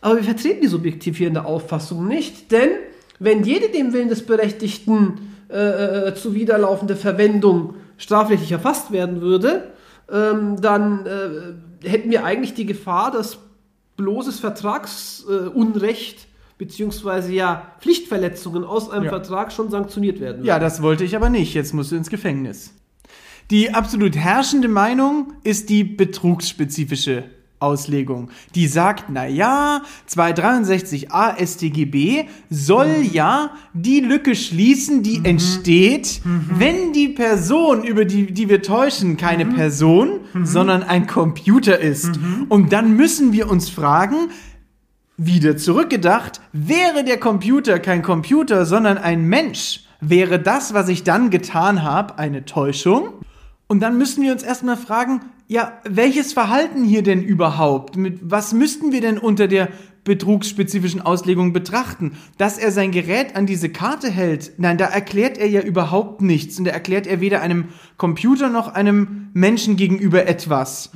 Aber 0.00 0.16
wir 0.16 0.24
vertreten 0.24 0.62
die 0.62 0.68
subjektivierende 0.68 1.44
Auffassung 1.44 2.06
nicht, 2.08 2.52
denn 2.52 2.70
wenn 3.18 3.44
jede 3.44 3.68
dem 3.68 3.92
Willen 3.92 4.08
des 4.08 4.24
Berechtigten 4.24 5.34
äh, 5.50 6.08
äh, 6.08 6.14
zuwiderlaufende 6.14 6.96
Verwendung 6.96 7.74
strafrechtlich 7.98 8.52
erfasst 8.52 8.92
werden 8.92 9.20
würde, 9.20 9.72
ähm, 10.10 10.60
dann 10.60 11.06
äh, 11.06 11.88
hätten 11.88 12.10
wir 12.10 12.24
eigentlich 12.24 12.54
die 12.54 12.66
Gefahr, 12.66 13.10
dass 13.10 13.38
bloßes 13.96 14.40
Vertragsunrecht 14.40 16.18
äh, 16.18 16.26
beziehungsweise 16.56 17.32
ja 17.32 17.72
Pflichtverletzungen 17.80 18.64
aus 18.64 18.90
einem 18.90 19.04
Ja. 19.04 19.10
Vertrag 19.10 19.52
schon 19.52 19.70
sanktioniert 19.70 20.20
werden. 20.20 20.44
ja, 20.44 20.58
das 20.58 20.82
wollte 20.82 21.04
ich 21.04 21.16
aber 21.16 21.28
nicht. 21.30 21.54
Jetzt 21.54 21.74
musst 21.74 21.92
du 21.92 21.96
ins 21.96 22.10
Gefängnis. 22.10 22.74
Die 23.50 23.74
absolut 23.74 24.16
herrschende 24.16 24.68
Meinung 24.68 25.32
ist 25.42 25.68
die 25.68 25.84
betrugsspezifische 25.84 27.24
Auslegung. 27.60 28.30
Die 28.54 28.66
sagt, 28.66 29.04
na 29.10 29.26
ja, 29.26 29.82
263a 30.08 31.46
StGB 31.46 32.24
soll 32.48 33.02
ja 33.12 33.52
die 33.74 34.00
Lücke 34.00 34.34
schließen, 34.34 35.02
die 35.02 35.20
entsteht, 35.24 36.22
wenn 36.24 36.92
die 36.92 37.08
Person, 37.08 37.84
über 37.84 38.04
die, 38.04 38.32
die 38.32 38.48
wir 38.48 38.62
täuschen, 38.62 39.16
keine 39.16 39.46
Person, 39.46 40.20
sondern 40.42 40.82
ein 40.82 41.06
Computer 41.06 41.78
ist. 41.78 42.18
Und 42.48 42.72
dann 42.72 42.96
müssen 42.96 43.32
wir 43.32 43.50
uns 43.50 43.68
fragen, 43.68 44.30
wieder 45.18 45.56
zurückgedacht, 45.56 46.40
wäre 46.52 47.04
der 47.04 47.20
Computer 47.20 47.78
kein 47.78 48.02
Computer, 48.02 48.64
sondern 48.64 48.96
ein 48.96 49.26
Mensch, 49.26 49.84
wäre 50.00 50.40
das, 50.40 50.72
was 50.72 50.88
ich 50.88 51.04
dann 51.04 51.28
getan 51.28 51.82
habe, 51.82 52.18
eine 52.18 52.46
Täuschung? 52.46 53.10
Und 53.70 53.78
dann 53.78 53.98
müssen 53.98 54.24
wir 54.24 54.32
uns 54.32 54.42
erstmal 54.42 54.76
fragen, 54.76 55.20
ja, 55.46 55.74
welches 55.88 56.32
Verhalten 56.32 56.82
hier 56.82 57.04
denn 57.04 57.22
überhaupt? 57.22 57.96
Mit 57.96 58.18
was 58.20 58.52
müssten 58.52 58.90
wir 58.90 59.00
denn 59.00 59.16
unter 59.16 59.46
der 59.46 59.68
betrugsspezifischen 60.02 61.00
Auslegung 61.00 61.52
betrachten? 61.52 62.16
Dass 62.36 62.58
er 62.58 62.72
sein 62.72 62.90
Gerät 62.90 63.36
an 63.36 63.46
diese 63.46 63.68
Karte 63.68 64.10
hält, 64.10 64.54
nein, 64.56 64.76
da 64.76 64.86
erklärt 64.86 65.38
er 65.38 65.48
ja 65.48 65.60
überhaupt 65.60 66.20
nichts. 66.20 66.58
Und 66.58 66.64
da 66.64 66.72
erklärt 66.72 67.06
er 67.06 67.20
weder 67.20 67.42
einem 67.42 67.66
Computer 67.96 68.48
noch 68.48 68.74
einem 68.74 69.28
Menschen 69.34 69.76
gegenüber 69.76 70.26
etwas. 70.26 70.90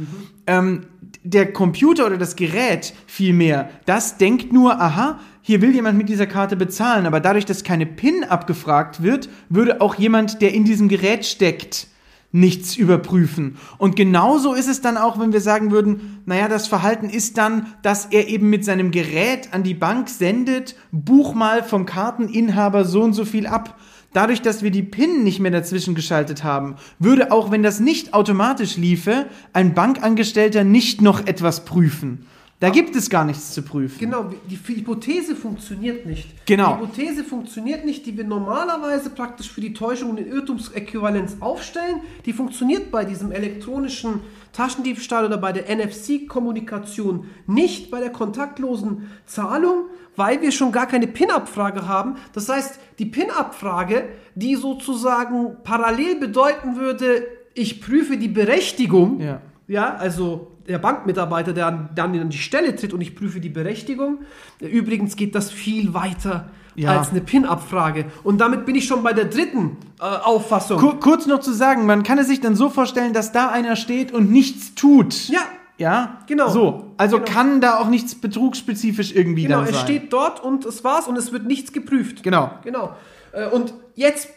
Ähm, 0.49 0.87
der 1.23 1.53
Computer 1.53 2.07
oder 2.07 2.19
das 2.19 2.35
Gerät 2.35 2.93
vielmehr, 3.07 3.71
das 3.87 4.19
denkt 4.19 4.53
nur, 4.53 4.81
aha, 4.81 5.21
hier 5.43 5.63
will 5.63 5.73
jemand 5.73 5.97
mit 5.97 6.09
dieser 6.09 6.27
Karte 6.27 6.57
bezahlen, 6.57 7.07
aber 7.07 7.21
dadurch, 7.21 7.45
dass 7.45 7.63
keine 7.63 7.87
PIN 7.87 8.25
abgefragt 8.25 9.01
wird, 9.01 9.29
würde 9.49 9.81
auch 9.81 9.95
jemand, 9.95 10.43
der 10.43 10.53
in 10.53 10.65
diesem 10.65 10.89
Gerät 10.89 11.25
steckt, 11.25 11.87
nichts 12.35 12.75
überprüfen. 12.75 13.59
Und 13.79 13.94
genauso 13.94 14.55
ist 14.55 14.66
es 14.66 14.81
dann 14.81 14.97
auch, 14.97 15.20
wenn 15.20 15.33
wir 15.33 15.40
sagen 15.40 15.70
würden, 15.70 16.20
naja, 16.27 16.49
das 16.49 16.66
Verhalten 16.66 17.09
ist 17.09 17.38
dann, 17.38 17.68
dass 17.83 18.07
er 18.07 18.27
eben 18.27 18.51
mit 18.51 18.64
seinem 18.64 18.90
Gerät 18.90 19.55
an 19.55 19.62
die 19.62 19.73
Bank 19.73 20.09
sendet, 20.09 20.75
buch 20.90 21.35
mal 21.35 21.62
vom 21.62 21.87
Karteninhaber 21.87 22.85
so 22.85 23.03
und 23.03 23.12
so 23.12 23.25
viel 23.25 23.47
ab. 23.47 23.79
Dadurch, 24.12 24.42
dass 24.42 24.64
wir 24.64 24.73
die 24.73 24.83
PIN 24.83 25.23
nicht 25.23 25.38
mehr 25.38 25.53
dazwischen 25.53 25.94
geschaltet 25.94 26.42
haben, 26.42 26.75
würde 26.99 27.31
auch, 27.31 27.53
wenn 27.53 27.62
das 27.62 27.79
nicht 27.79 28.14
automatisch 28.14 28.77
liefe, 28.77 29.27
ein 29.53 29.75
Bankangestellter 29.75 30.64
nicht 30.64 31.03
noch 31.03 31.29
etwas 31.29 31.64
prüfen. 31.64 32.27
Da 32.64 32.70
gibt 32.70 32.96
es 32.96 33.11
gar 33.11 33.27
nichts 33.27 33.53
zu 33.53 33.61
prüfen. 33.61 33.98
Genau, 33.98 34.31
die 34.48 34.57
Hypothese 34.57 35.37
funktioniert 35.37 36.07
nicht. 36.07 36.46
Genau. 36.46 36.77
Die 36.77 36.81
Hypothese 36.81 37.22
funktioniert 37.22 37.85
nicht, 37.85 38.07
die 38.07 38.16
wir 38.16 38.24
normalerweise 38.24 39.11
praktisch 39.11 39.50
für 39.50 39.61
die 39.61 39.74
Täuschung 39.74 40.09
und 40.09 40.16
den 40.16 40.29
Irrtumsäquivalenz 40.29 41.37
aufstellen. 41.40 42.00
Die 42.24 42.33
funktioniert 42.33 42.90
bei 42.90 43.05
diesem 43.05 43.33
elektronischen 43.33 44.20
Taschendiebstahl 44.55 45.27
oder 45.27 45.37
bei 45.37 45.53
der 45.53 45.64
NFC-Kommunikation 45.77 47.27
nicht, 47.46 47.90
bei 47.90 48.00
der 48.00 48.09
kontaktlosen 48.11 49.11
Zahlung, 49.27 49.88
weil 50.16 50.40
wir 50.40 50.50
schon 50.50 50.72
gar 50.72 50.87
keine 50.87 51.07
PIN-Abfrage 51.07 51.87
haben. 51.87 52.16
Das 52.33 52.48
heißt, 52.48 52.81
die 52.98 53.05
PIN-Abfrage, 53.05 54.09
die 54.37 54.57
sozusagen 54.57 55.59
parallel 55.64 56.14
bedeuten 56.16 56.77
würde, 56.77 57.27
ich 57.53 57.83
prüfe 57.83 58.16
die 58.16 58.29
Berechtigung, 58.29 59.20
Ja. 59.20 59.42
ja, 59.68 59.96
also 59.96 60.54
der 60.68 60.79
Bankmitarbeiter, 60.79 61.53
der 61.53 61.66
an- 61.66 61.88
dann 61.94 62.18
an 62.18 62.31
die 62.31 62.38
Stelle 62.38 62.74
tritt 62.77 62.92
und 62.92 63.00
ich 63.00 63.14
prüfe 63.14 63.40
die 63.40 63.48
Berechtigung. 63.50 64.18
Übrigens 64.61 65.16
geht 65.16 65.35
das 65.35 65.50
viel 65.50 65.94
weiter 65.94 66.48
Ja. 66.74 66.98
als 66.98 67.11
eine 67.11 67.20
PIN-Abfrage. 67.20 68.07
Und 68.22 68.38
damit 68.40 68.66
bin 68.66 68.74
ich 68.74 68.87
schon 68.87 69.03
bei 69.03 69.12
der 69.12 69.27
dritten 69.27 69.77
äh, 70.00 70.05
Auffassung. 70.05 70.79
Kur 70.79 70.98
kurz 71.00 71.27
noch 71.27 71.40
zu 71.40 71.53
sagen, 71.53 71.87
man 71.87 72.03
kann 72.03 72.18
es 72.18 72.27
sich 72.29 72.40
dann 72.40 72.57
so 72.57 72.68
vorstellen, 72.70 73.12
dass 73.12 73.31
da 73.33 73.48
einer 73.50 73.77
steht 73.77 74.12
und 74.12 74.31
nichts 74.33 74.74
tut. 74.74 75.29
Ja, 75.29 75.40
Ja? 75.77 76.18
Genau. 76.27 76.48
So. 76.50 76.92
Also 76.96 77.18
Genau. 77.18 77.31
kann 77.31 77.61
da 77.61 77.79
auch 77.79 77.88
nichts 77.88 78.14
betrugsspezifisch 78.14 79.12
irgendwie 79.14 79.42
genau, 79.44 79.59
dann 79.61 79.68
es 79.68 79.74
sein. 79.77 79.85
steht 79.85 80.12
dort 80.12 80.42
und 80.42 80.64
es 80.64 80.83
war's 80.85 81.09
und 81.09 81.16
es 81.16 81.33
wird 81.33 81.46
nichts 81.46 81.72
geprüft. 81.72 82.22
Genau. 82.22 82.50
Genau. 82.62 82.94
Äh, 83.33 83.48
Und 83.48 83.74
jetzt, 83.96 84.29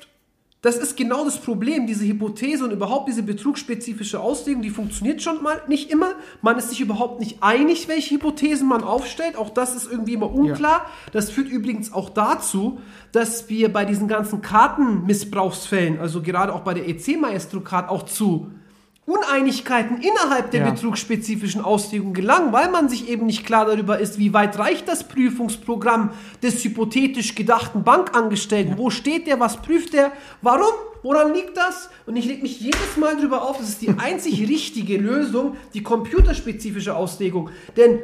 das 0.61 0.75
ist 0.77 0.97
genau 0.97 1.23
das 1.23 1.37
Problem, 1.37 1.85
diese 1.85 2.05
Hypothese 2.05 2.65
und 2.65 2.71
überhaupt 2.71 3.07
diese 3.07 3.21
betrugsspezifische 3.21 4.19
Auslegung, 4.19 4.63
die 4.63 4.71
funktioniert 4.71 5.21
schon 5.21 5.43
mal 5.43 5.61
nicht 5.67 5.91
immer. 5.91 6.15
Man 6.41 6.57
ist 6.57 6.69
sich 6.69 6.81
überhaupt 6.81 7.19
nicht 7.19 7.43
einig, 7.43 7.87
welche 7.87 8.15
Hypothesen 8.15 8.67
man 8.67 8.83
aufstellt. 8.83 9.35
Auch 9.35 9.51
das 9.51 9.75
ist 9.75 9.89
irgendwie 9.89 10.13
immer 10.13 10.33
unklar. 10.33 10.87
Das 11.11 11.29
führt 11.29 11.47
übrigens 11.47 11.93
auch 11.93 12.09
dazu, 12.09 12.79
dass 13.11 13.49
wir 13.49 13.71
bei 13.71 13.85
diesen 13.85 14.07
ganzen 14.07 14.41
Kartenmissbrauchsfällen, 14.41 15.99
also 15.99 16.23
gerade 16.23 16.53
auch 16.53 16.61
bei 16.61 16.73
der 16.73 16.89
EC 16.89 17.19
Maestro 17.21 17.61
Card, 17.61 17.89
auch 17.89 18.03
zu 18.03 18.51
Uneinigkeiten 19.07 20.01
innerhalb 20.01 20.51
der 20.51 20.65
Ja. 20.65 20.71
betrugsspezifischen 20.71 21.61
Auslegung 21.61 22.13
gelangen, 22.13 22.51
weil 22.51 22.69
man 22.69 22.89
sich 22.89 23.07
eben 23.07 23.25
nicht 23.25 23.45
klar 23.45 23.65
darüber 23.65 23.99
ist, 23.99 24.19
wie 24.19 24.33
weit 24.33 24.59
reicht 24.59 24.85
das 24.89 25.07
Prüfungsprogramm 25.07 26.11
des 26.43 26.61
hypothetisch 26.65 27.33
gedachten 27.33 27.85
Bankangestellten. 27.85 28.77
Wo 28.77 28.89
steht 28.89 29.25
der, 29.25 29.39
was 29.39 29.61
prüft 29.61 29.93
der, 29.93 30.11
warum, 30.41 30.73
woran 31.03 31.33
liegt 31.33 31.55
das? 31.55 31.89
Und 32.05 32.17
ich 32.17 32.25
lege 32.25 32.41
mich 32.41 32.59
jedes 32.59 32.97
Mal 32.97 33.15
darüber 33.15 33.43
auf, 33.43 33.59
das 33.59 33.69
ist 33.69 33.81
die 33.81 33.95
einzig 33.97 34.41
richtige 34.41 34.97
Lösung, 34.97 35.55
die 35.73 35.83
computerspezifische 35.83 36.93
Auslegung. 36.93 37.49
Denn 37.77 37.99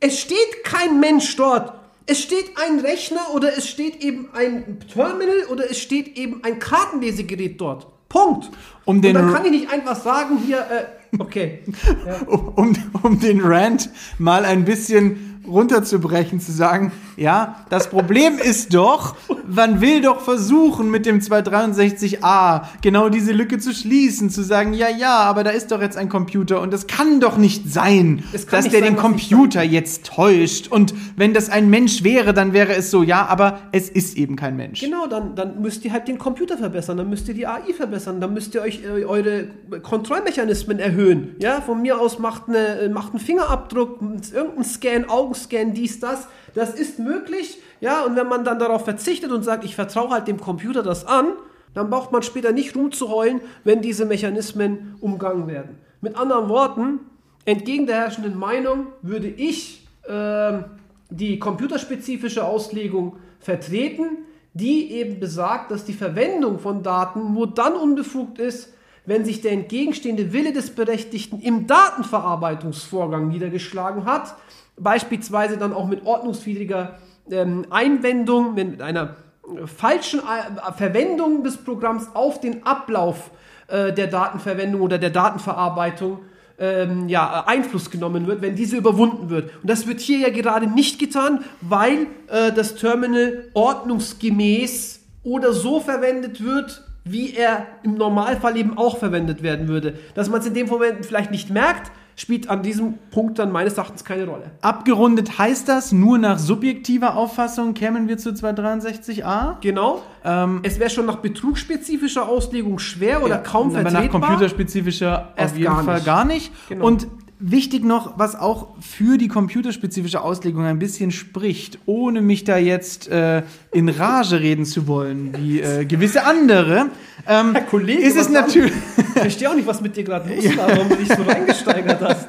es 0.00 0.20
steht 0.20 0.64
kein 0.64 1.00
Mensch 1.00 1.34
dort. 1.36 1.72
Es 2.04 2.22
steht 2.22 2.50
ein 2.62 2.80
Rechner 2.80 3.32
oder 3.34 3.56
es 3.56 3.66
steht 3.66 4.04
eben 4.04 4.28
ein 4.34 4.80
Terminal 4.92 5.46
oder 5.50 5.70
es 5.70 5.78
steht 5.78 6.18
eben 6.18 6.44
ein 6.44 6.58
Kartenlesegerät 6.58 7.58
dort. 7.58 7.86
Punkt. 8.16 8.50
Um 8.84 9.02
den 9.02 9.16
Und 9.16 9.22
dann 9.22 9.34
kann 9.34 9.44
ich 9.44 9.50
nicht 9.50 9.70
einfach 9.70 9.96
sagen, 9.96 10.38
hier, 10.38 10.58
äh, 10.58 11.18
okay. 11.18 11.62
Um, 12.26 12.48
um, 12.54 12.76
um 13.02 13.20
den 13.20 13.40
Rant 13.40 13.90
mal 14.18 14.44
ein 14.44 14.64
bisschen 14.64 15.25
runterzubrechen, 15.48 16.40
zu 16.40 16.52
sagen, 16.52 16.92
ja, 17.16 17.64
das 17.70 17.88
Problem 17.88 18.38
ist 18.38 18.74
doch, 18.74 19.16
man 19.46 19.80
will 19.80 20.00
doch 20.02 20.20
versuchen, 20.20 20.90
mit 20.90 21.06
dem 21.06 21.20
263a 21.20 22.62
genau 22.82 23.08
diese 23.08 23.32
Lücke 23.32 23.58
zu 23.58 23.72
schließen, 23.72 24.30
zu 24.30 24.42
sagen, 24.42 24.74
ja, 24.74 24.88
ja, 24.88 25.18
aber 25.20 25.44
da 25.44 25.50
ist 25.50 25.70
doch 25.70 25.80
jetzt 25.80 25.96
ein 25.96 26.08
Computer 26.08 26.60
und 26.60 26.74
es 26.74 26.86
kann 26.86 27.20
doch 27.20 27.36
nicht 27.38 27.72
sein, 27.72 28.24
dass 28.32 28.42
nicht 28.42 28.72
der 28.72 28.80
sein, 28.80 28.82
den 28.82 28.96
Computer 28.96 29.62
jetzt 29.62 30.06
täuscht. 30.06 30.68
Und 30.68 30.94
wenn 31.16 31.32
das 31.32 31.48
ein 31.48 31.70
Mensch 31.70 32.02
wäre, 32.04 32.34
dann 32.34 32.52
wäre 32.52 32.74
es 32.74 32.90
so, 32.90 33.02
ja, 33.02 33.26
aber 33.26 33.60
es 33.72 33.88
ist 33.88 34.16
eben 34.16 34.36
kein 34.36 34.56
Mensch. 34.56 34.80
Genau, 34.80 35.06
dann, 35.06 35.34
dann 35.34 35.60
müsst 35.62 35.84
ihr 35.84 35.92
halt 35.92 36.08
den 36.08 36.18
Computer 36.18 36.58
verbessern, 36.58 36.96
dann 36.96 37.08
müsst 37.08 37.28
ihr 37.28 37.34
die 37.34 37.46
AI 37.46 37.72
verbessern, 37.74 38.20
dann 38.20 38.34
müsst 38.34 38.54
ihr 38.54 38.62
euch 38.62 38.82
äh, 38.84 39.04
eure 39.04 39.48
Kontrollmechanismen 39.82 40.78
erhöhen. 40.78 41.36
Ja, 41.38 41.60
von 41.60 41.80
mir 41.82 42.00
aus 42.00 42.18
macht, 42.18 42.48
eine, 42.48 42.78
äh, 42.78 42.88
macht 42.88 43.12
einen 43.12 43.20
Fingerabdruck, 43.20 44.00
irgendein 44.34 44.64
Scan, 44.64 45.04
Augenscan, 45.36 45.74
dies, 45.74 46.00
das. 46.00 46.26
Das 46.54 46.74
ist 46.74 46.98
möglich. 46.98 47.58
Ja, 47.80 48.04
und 48.04 48.16
wenn 48.16 48.28
man 48.28 48.44
dann 48.44 48.58
darauf 48.58 48.84
verzichtet 48.84 49.30
und 49.30 49.42
sagt, 49.42 49.64
ich 49.64 49.74
vertraue 49.74 50.10
halt 50.10 50.28
dem 50.28 50.40
Computer 50.40 50.82
das 50.82 51.06
an, 51.06 51.26
dann 51.74 51.90
braucht 51.90 52.10
man 52.10 52.22
später 52.22 52.52
nicht 52.52 52.74
rumzuheulen, 52.74 53.40
wenn 53.64 53.82
diese 53.82 54.06
Mechanismen 54.06 54.96
umgangen 55.00 55.46
werden. 55.46 55.76
Mit 56.00 56.16
anderen 56.16 56.48
Worten, 56.48 57.00
entgegen 57.44 57.86
der 57.86 57.96
herrschenden 57.96 58.38
Meinung 58.38 58.86
würde 59.02 59.28
ich 59.28 59.86
ähm, 60.08 60.64
die 61.10 61.38
computerspezifische 61.38 62.44
Auslegung 62.44 63.16
vertreten, 63.40 64.18
die 64.54 64.90
eben 64.92 65.20
besagt, 65.20 65.70
dass 65.70 65.84
die 65.84 65.92
Verwendung 65.92 66.58
von 66.58 66.82
Daten 66.82 67.34
nur 67.34 67.52
dann 67.52 67.74
unbefugt 67.74 68.38
ist, 68.38 68.72
wenn 69.04 69.24
sich 69.26 69.42
der 69.42 69.52
entgegenstehende 69.52 70.32
Wille 70.32 70.54
des 70.54 70.70
Berechtigten 70.70 71.40
im 71.40 71.66
Datenverarbeitungsvorgang 71.66 73.28
niedergeschlagen 73.28 74.06
hat, 74.06 74.34
beispielsweise 74.78 75.56
dann 75.56 75.72
auch 75.72 75.86
mit 75.86 76.04
ordnungswidriger 76.04 76.98
ähm, 77.30 77.66
Einwendung, 77.70 78.54
mit 78.54 78.82
einer 78.82 79.16
äh, 79.44 79.66
falschen 79.66 80.20
äh, 80.20 80.72
Verwendung 80.72 81.44
des 81.44 81.56
Programms 81.56 82.08
auf 82.14 82.40
den 82.40 82.66
Ablauf 82.66 83.30
äh, 83.68 83.92
der 83.92 84.06
Datenverwendung 84.06 84.80
oder 84.80 84.98
der 84.98 85.10
Datenverarbeitung 85.10 86.20
ähm, 86.58 87.08
ja, 87.08 87.44
äh, 87.46 87.50
Einfluss 87.50 87.90
genommen 87.90 88.26
wird, 88.26 88.42
wenn 88.42 88.56
diese 88.56 88.76
überwunden 88.76 89.30
wird. 89.30 89.50
Und 89.62 89.68
das 89.70 89.86
wird 89.86 90.00
hier 90.00 90.18
ja 90.18 90.30
gerade 90.30 90.66
nicht 90.66 90.98
getan, 90.98 91.44
weil 91.60 92.06
äh, 92.28 92.52
das 92.52 92.76
Terminal 92.76 93.48
ordnungsgemäß 93.54 95.00
oder 95.22 95.52
so 95.52 95.80
verwendet 95.80 96.42
wird, 96.42 96.82
wie 97.04 97.34
er 97.34 97.66
im 97.82 97.94
Normalfall 97.94 98.56
eben 98.56 98.78
auch 98.78 98.98
verwendet 98.98 99.42
werden 99.42 99.68
würde. 99.68 99.94
Dass 100.14 100.28
man 100.28 100.40
es 100.40 100.46
in 100.46 100.54
dem 100.54 100.68
Moment 100.68 101.04
vielleicht 101.04 101.30
nicht 101.30 101.50
merkt, 101.50 101.92
spielt 102.18 102.48
an 102.48 102.62
diesem 102.62 102.94
Punkt 103.10 103.38
dann 103.38 103.52
meines 103.52 103.74
Erachtens 103.74 104.02
keine 104.04 104.26
Rolle. 104.26 104.50
Abgerundet 104.62 105.38
heißt 105.38 105.68
das, 105.68 105.92
nur 105.92 106.16
nach 106.16 106.38
subjektiver 106.38 107.14
Auffassung 107.14 107.74
kämen 107.74 108.08
wir 108.08 108.16
zu 108.16 108.30
263a? 108.30 109.56
Genau. 109.60 110.02
Ähm, 110.24 110.60
Es 110.62 110.78
wäre 110.80 110.88
schon 110.90 111.04
nach 111.06 111.16
betrugsspezifischer 111.16 112.26
Auslegung 112.28 112.78
schwer 112.78 113.22
oder 113.22 113.38
kaum 113.38 113.68
aber 113.76 113.82
vertretbar. 113.90 114.02
nach 114.20 114.28
computerspezifischer 114.28 115.32
Erst 115.36 115.52
auf 115.54 115.58
jeden 115.58 115.74
gar 115.74 115.84
Fall 115.84 115.94
nicht. 115.96 116.06
gar 116.06 116.24
nicht. 116.24 116.52
Genau. 116.70 116.86
Und 116.86 117.06
wichtig 117.38 117.84
noch, 117.84 118.18
was 118.18 118.34
auch 118.34 118.68
für 118.80 119.18
die 119.18 119.28
computerspezifische 119.28 120.22
Auslegung 120.22 120.64
ein 120.64 120.78
bisschen 120.78 121.10
spricht, 121.10 121.78
ohne 121.84 122.22
mich 122.22 122.44
da 122.44 122.56
jetzt 122.56 123.08
äh, 123.08 123.42
in 123.72 123.90
Rage 123.90 124.40
reden 124.40 124.64
zu 124.64 124.86
wollen, 124.88 125.34
wie 125.36 125.60
äh, 125.60 125.84
gewisse 125.84 126.24
andere, 126.24 126.86
ähm, 127.28 127.52
Herr 127.52 127.60
Kollege, 127.64 128.00
ist 128.02 128.16
es 128.16 128.30
natürlich... 128.30 128.72
Ich 129.16 129.22
verstehe 129.22 129.50
auch 129.50 129.54
nicht, 129.54 129.66
was 129.66 129.80
mit 129.80 129.96
dir 129.96 130.04
gerade 130.04 130.28
los 130.32 130.56
war, 130.56 130.68
warum 130.68 130.90
du 130.90 130.96
dich 130.96 131.08
so 131.08 131.22
reingesteigert 131.22 132.00
hast. 132.02 132.28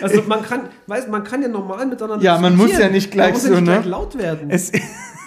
Also 0.00 0.22
man 0.22 0.42
kann, 0.42 0.68
weißt, 0.86 1.08
man 1.08 1.24
kann 1.24 1.42
ja 1.42 1.48
normal 1.48 1.86
miteinander 1.86 2.24
Ja, 2.24 2.38
man 2.38 2.56
muss 2.56 2.78
ja 2.78 2.88
nicht 2.88 3.10
gleich 3.10 3.32
man 3.32 3.34
muss 3.34 3.42
so, 3.42 3.54
ja 3.54 3.60
nicht 3.60 3.68
ne? 3.68 3.74
gleich 3.74 3.86
laut 3.86 4.16
werden. 4.16 4.50
Es, 4.50 4.70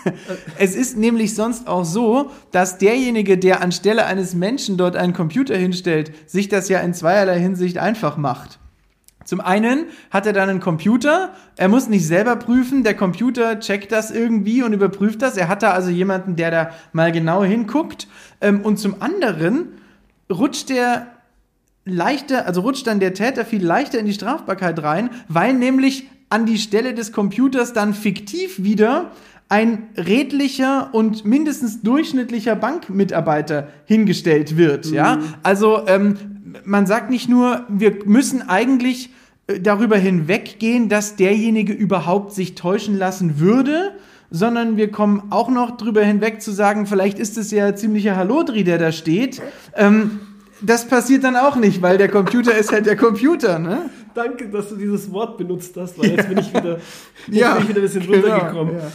es 0.57 0.75
ist 0.75 0.97
nämlich 0.97 1.35
sonst 1.35 1.67
auch 1.67 1.83
so, 1.83 2.31
dass 2.51 2.77
derjenige, 2.77 3.37
der 3.37 3.61
anstelle 3.61 4.05
eines 4.05 4.33
Menschen 4.33 4.77
dort 4.77 4.95
einen 4.95 5.13
Computer 5.13 5.55
hinstellt, 5.55 6.13
sich 6.29 6.47
das 6.47 6.69
ja 6.69 6.79
in 6.79 6.93
zweierlei 6.93 7.39
Hinsicht 7.39 7.77
einfach 7.77 8.15
macht. 8.15 8.59
Zum 9.25 9.41
einen 9.41 9.85
hat 10.09 10.25
er 10.25 10.33
dann 10.33 10.49
einen 10.49 10.59
Computer, 10.61 11.33
er 11.55 11.67
muss 11.67 11.87
nicht 11.89 12.07
selber 12.07 12.37
prüfen, 12.37 12.83
der 12.83 12.95
Computer 12.95 13.59
checkt 13.59 13.91
das 13.91 14.11
irgendwie 14.11 14.63
und 14.63 14.73
überprüft 14.73 15.21
das. 15.21 15.37
Er 15.37 15.47
hat 15.47 15.61
da 15.61 15.71
also 15.71 15.89
jemanden, 15.89 16.35
der 16.35 16.51
da 16.51 16.71
mal 16.91 17.11
genau 17.11 17.43
hinguckt. 17.43 18.07
Ähm, 18.41 18.61
Und 18.61 18.77
zum 18.77 19.01
anderen 19.01 19.80
rutscht 20.31 20.69
der 20.69 21.07
leichter, 21.85 22.45
also 22.45 22.61
rutscht 22.61 22.87
dann 22.87 22.99
der 22.99 23.13
Täter 23.13 23.45
viel 23.45 23.63
leichter 23.63 23.99
in 23.99 24.05
die 24.05 24.13
Strafbarkeit 24.13 24.81
rein, 24.83 25.09
weil 25.27 25.53
nämlich 25.53 26.07
an 26.29 26.45
die 26.45 26.57
Stelle 26.57 26.93
des 26.93 27.11
Computers 27.11 27.73
dann 27.73 27.93
fiktiv 27.93 28.63
wieder 28.63 29.11
ein 29.49 29.89
redlicher 29.97 30.93
und 30.93 31.25
mindestens 31.25 31.81
durchschnittlicher 31.81 32.55
Bankmitarbeiter 32.55 33.67
hingestellt 33.85 34.55
wird. 34.55 34.85
Ja, 34.85 35.19
also 35.43 35.85
ähm, 35.87 36.15
man 36.63 36.85
sagt 36.85 37.09
nicht 37.09 37.27
nur, 37.27 37.65
wir 37.67 37.97
müssen 38.05 38.47
eigentlich 38.47 39.09
äh, 39.47 39.59
darüber 39.59 39.97
hinweggehen, 39.97 40.87
dass 40.87 41.17
derjenige 41.17 41.73
überhaupt 41.73 42.33
sich 42.33 42.55
täuschen 42.55 42.97
lassen 42.97 43.39
würde, 43.39 43.91
sondern 44.31 44.77
wir 44.77 44.89
kommen 44.91 45.23
auch 45.29 45.49
noch 45.49 45.77
drüber 45.77 46.01
hinweg 46.03 46.41
zu 46.41 46.51
sagen, 46.51 46.87
vielleicht 46.87 47.19
ist 47.19 47.37
es 47.37 47.51
ja 47.51 47.75
ziemlicher 47.75 48.15
Hallodri, 48.15 48.63
der 48.63 48.77
da 48.79 48.91
steht. 48.91 49.41
Ähm, 49.75 50.21
das 50.61 50.87
passiert 50.87 51.23
dann 51.23 51.35
auch 51.35 51.55
nicht, 51.57 51.81
weil 51.81 51.97
der 51.97 52.07
Computer 52.07 52.57
ist 52.57 52.71
halt 52.71 52.85
der 52.85 52.95
Computer, 52.95 53.59
ne? 53.59 53.89
Danke, 54.13 54.47
dass 54.49 54.69
du 54.69 54.75
dieses 54.75 55.11
Wort 55.11 55.37
benutzt 55.37 55.75
hast, 55.77 55.97
weil 55.99 56.11
jetzt 56.11 56.29
bin 56.29 56.37
ich 56.37 56.49
wieder, 56.53 56.77
jetzt 57.27 57.39
Ja, 57.39 57.53
bin 57.55 57.63
ich 57.63 57.69
wieder 57.69 57.79
ein 57.79 57.83
bisschen 57.83 58.07
genau, 58.07 58.27
runtergekommen. 58.35 58.75
ja. 58.77 58.91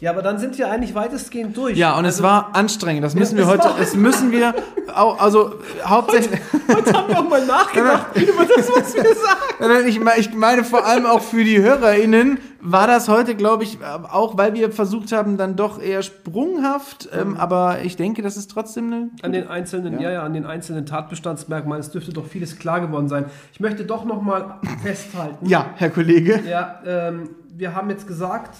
Ja. 0.00 0.10
aber 0.10 0.22
dann 0.22 0.38
sind 0.38 0.56
wir 0.58 0.70
eigentlich 0.70 0.94
weitestgehend 0.94 1.56
durch. 1.56 1.76
Ja, 1.76 1.96
und 1.98 2.04
es 2.04 2.14
Also, 2.16 2.24
war 2.24 2.50
anstrengend. 2.54 3.04
Das 3.04 3.14
müssen 3.14 3.36
wir 3.36 3.44
es 3.44 3.50
heute, 3.50 3.68
es 3.80 3.94
müssen 3.94 4.30
wir, 4.32 4.54
au- 4.94 5.12
also 5.12 5.54
hauptsächlich, 5.84 6.40
Heute 6.72 6.92
haben 6.92 7.08
wir 7.08 7.18
auch 7.20 7.28
mal 7.28 7.44
nachgedacht 7.46 8.06
über 8.16 8.44
das, 8.44 8.68
was 8.74 8.94
wir 8.94 9.02
sagen. 9.04 9.40
Nein, 9.60 9.86
ich 9.86 10.00
meine, 10.00 10.18
ich 10.20 10.34
meine 10.34 10.64
vor 10.64 10.84
allem 10.84 11.06
auch 11.06 11.20
für 11.22 11.44
die 11.44 11.60
HörerInnen 11.62 12.38
war 12.60 12.86
das 12.88 13.08
heute, 13.08 13.36
glaube 13.36 13.62
ich, 13.62 13.78
auch 14.10 14.36
weil 14.36 14.52
wir 14.54 14.72
versucht 14.72 15.12
haben, 15.12 15.36
dann 15.36 15.54
doch 15.54 15.80
eher 15.80 16.02
sprunghaft, 16.02 17.08
ähm, 17.16 17.36
aber 17.36 17.78
ich 17.84 17.96
denke, 17.96 18.22
das 18.22 18.36
ist 18.36 18.50
trotzdem 18.50 18.92
eine. 18.92 19.10
An 19.22 19.32
den 19.32 19.48
einzelnen, 19.48 20.00
ja. 20.00 20.10
ja, 20.10 20.22
an 20.24 20.34
den 20.34 20.44
einzelnen 20.46 20.84
Tatbestandsmerkmalen, 20.86 21.80
es 21.80 21.90
dürfte 21.90 22.12
doch 22.12 22.26
vieles 22.26 22.58
klar 22.58 22.80
geworden 22.80 23.08
sein. 23.08 23.26
Ich 23.52 23.60
möchte 23.60 23.84
doch 23.84 24.04
nochmal 24.04 24.56
festhalten. 24.82 25.46
Ja, 25.48 25.66
Herr 25.76 25.90
Kollege. 25.90 26.42
Ja, 26.48 26.80
ähm, 26.84 27.30
wir 27.56 27.74
haben 27.74 27.88
jetzt 27.90 28.06
gesagt, 28.08 28.56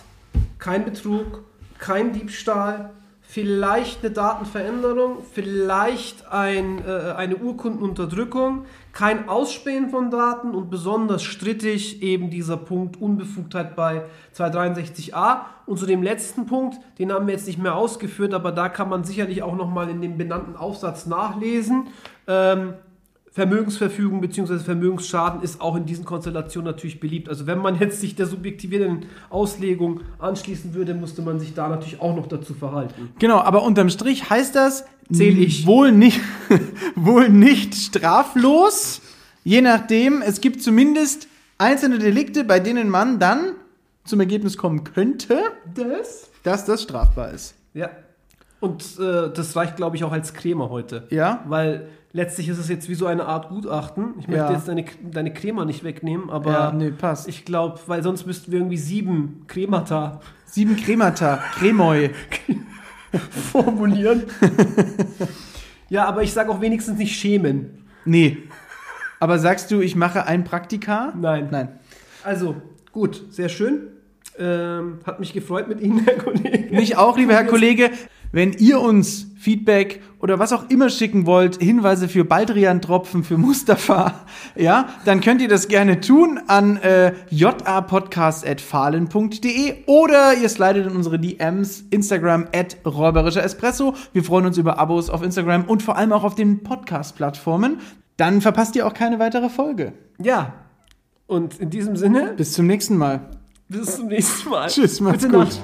kein 0.66 0.84
Betrug, 0.84 1.44
kein 1.78 2.12
Diebstahl, 2.12 2.90
vielleicht 3.20 4.04
eine 4.04 4.12
Datenveränderung, 4.12 5.18
vielleicht 5.32 6.26
ein, 6.32 6.84
äh, 6.84 7.12
eine 7.16 7.36
Urkundenunterdrückung, 7.36 8.64
kein 8.92 9.28
Ausspähen 9.28 9.90
von 9.90 10.10
Daten 10.10 10.56
und 10.56 10.68
besonders 10.68 11.22
strittig 11.22 12.02
eben 12.02 12.30
dieser 12.30 12.56
Punkt 12.56 13.00
Unbefugtheit 13.00 13.76
bei 13.76 14.06
263a. 14.34 15.42
Und 15.66 15.78
zu 15.78 15.86
dem 15.86 16.02
letzten 16.02 16.46
Punkt, 16.46 16.78
den 16.98 17.12
haben 17.12 17.28
wir 17.28 17.34
jetzt 17.34 17.46
nicht 17.46 17.62
mehr 17.62 17.76
ausgeführt, 17.76 18.34
aber 18.34 18.50
da 18.50 18.68
kann 18.68 18.88
man 18.88 19.04
sicherlich 19.04 19.44
auch 19.44 19.54
nochmal 19.54 19.88
in 19.88 20.00
dem 20.00 20.18
benannten 20.18 20.56
Aufsatz 20.56 21.06
nachlesen. 21.06 21.86
Ähm, 22.26 22.74
Vermögensverfügung 23.36 24.22
bzw. 24.22 24.60
Vermögensschaden 24.60 25.42
ist 25.42 25.60
auch 25.60 25.76
in 25.76 25.84
diesen 25.84 26.06
Konstellationen 26.06 26.64
natürlich 26.72 27.00
beliebt. 27.00 27.28
Also 27.28 27.46
wenn 27.46 27.58
man 27.58 27.78
jetzt 27.78 28.00
sich 28.00 28.14
der 28.14 28.24
subjektivierenden 28.24 29.10
Auslegung 29.28 30.00
anschließen 30.18 30.72
würde, 30.72 30.94
musste 30.94 31.20
man 31.20 31.38
sich 31.38 31.52
da 31.52 31.68
natürlich 31.68 32.00
auch 32.00 32.16
noch 32.16 32.28
dazu 32.28 32.54
verhalten. 32.54 33.10
Genau, 33.18 33.36
aber 33.36 33.62
unterm 33.62 33.90
Strich 33.90 34.30
heißt 34.30 34.56
das 34.56 34.86
wohl 35.10 35.92
nicht, 35.92 36.22
wohl 36.96 37.28
nicht 37.28 37.74
straflos. 37.74 39.02
Je 39.44 39.60
nachdem, 39.60 40.22
es 40.22 40.40
gibt 40.40 40.62
zumindest 40.62 41.28
einzelne 41.58 41.98
Delikte, 41.98 42.42
bei 42.42 42.58
denen 42.58 42.88
man 42.88 43.18
dann 43.18 43.52
zum 44.06 44.18
Ergebnis 44.20 44.56
kommen 44.56 44.82
könnte, 44.82 45.38
Das? 45.74 46.30
dass 46.42 46.64
das 46.64 46.84
strafbar 46.84 47.32
ist. 47.32 47.54
Ja. 47.74 47.90
Und 48.60 48.98
äh, 48.98 49.30
das 49.34 49.54
reicht, 49.56 49.76
glaube 49.76 49.96
ich, 49.96 50.04
auch 50.04 50.12
als 50.12 50.32
Crema 50.34 50.68
heute. 50.70 51.06
Ja? 51.10 51.44
Weil 51.46 51.88
letztlich 52.12 52.48
ist 52.48 52.58
es 52.58 52.68
jetzt 52.68 52.88
wie 52.88 52.94
so 52.94 53.06
eine 53.06 53.26
Art 53.26 53.48
Gutachten. 53.50 54.14
Ich 54.18 54.28
möchte 54.28 54.44
Ja. 54.44 54.52
jetzt 54.52 54.66
deine, 54.68 54.84
deine 55.10 55.32
Crema 55.32 55.64
nicht 55.66 55.84
wegnehmen, 55.84 56.30
aber 56.30 56.52
Ja, 56.52 56.72
nee, 56.72 56.90
passt. 56.90 57.28
ich 57.28 57.44
glaube, 57.44 57.78
weil 57.86 58.02
sonst 58.02 58.26
müssten 58.26 58.50
wir 58.52 58.58
irgendwie 58.60 58.78
sieben 58.78 59.44
Cremata 59.46 60.20
Sieben 60.46 60.76
Cremata, 60.76 61.38
Cremoi. 61.58 62.10
formulieren. 63.52 64.24
ja, 65.88 66.06
aber 66.06 66.22
ich 66.22 66.32
sage 66.32 66.50
auch 66.50 66.60
wenigstens 66.60 66.98
nicht 66.98 67.18
schämen. 67.18 67.84
Nee. 68.04 68.38
Aber 69.20 69.38
sagst 69.38 69.70
du, 69.70 69.80
ich 69.80 69.96
mache 69.96 70.26
ein 70.26 70.44
Praktika? 70.44 71.12
Nein. 71.18 71.48
Nein. 71.50 71.68
Also, 72.24 72.56
gut, 72.92 73.24
sehr 73.30 73.48
schön. 73.48 73.88
Ähm, 74.38 74.98
hat 75.06 75.18
mich 75.20 75.32
gefreut 75.32 75.68
mit 75.68 75.80
Ihnen, 75.80 76.00
Herr 76.04 76.16
Kollege. 76.18 76.74
Mich 76.74 76.96
auch, 76.96 77.16
lieber 77.16 77.32
Herr 77.32 77.46
Kollege. 77.46 77.90
Wenn 78.36 78.52
ihr 78.52 78.80
uns 78.82 79.28
Feedback 79.38 80.02
oder 80.18 80.38
was 80.38 80.52
auch 80.52 80.68
immer 80.68 80.90
schicken 80.90 81.24
wollt, 81.24 81.56
Hinweise 81.56 82.06
für 82.06 82.22
Baldrian-Tropfen, 82.22 83.24
für 83.24 83.38
Mustafa, 83.38 84.26
ja, 84.56 84.90
dann 85.06 85.22
könnt 85.22 85.40
ihr 85.40 85.48
das 85.48 85.68
gerne 85.68 86.02
tun 86.02 86.38
an 86.46 86.76
äh, 86.76 87.14
japodcast.fahlen.de 87.30 89.74
oder 89.86 90.34
ihr 90.34 90.50
slidet 90.50 90.86
in 90.86 90.94
unsere 90.94 91.18
DMs, 91.18 91.84
Instagram 91.88 92.46
at 92.54 92.76
räuberischer 92.84 93.42
Espresso. 93.42 93.94
Wir 94.12 94.22
freuen 94.22 94.44
uns 94.44 94.58
über 94.58 94.78
Abos 94.78 95.08
auf 95.08 95.22
Instagram 95.22 95.64
und 95.64 95.82
vor 95.82 95.96
allem 95.96 96.12
auch 96.12 96.22
auf 96.22 96.34
den 96.34 96.62
Podcast-Plattformen. 96.62 97.78
Dann 98.18 98.42
verpasst 98.42 98.76
ihr 98.76 98.86
auch 98.86 98.92
keine 98.92 99.18
weitere 99.18 99.48
Folge. 99.48 99.94
Ja. 100.22 100.52
Und 101.26 101.58
in 101.58 101.70
diesem 101.70 101.96
Sinne, 101.96 102.34
Bis 102.36 102.52
zum 102.52 102.66
nächsten 102.66 102.98
Mal. 102.98 103.30
bis 103.70 103.96
zum 103.96 104.08
nächsten 104.08 104.50
Mal. 104.50 104.68
Tschüss, 104.68 105.00
macht's 105.00 105.24
Gute 105.24 105.38
gut. 105.38 105.46
Nacht. 105.46 105.58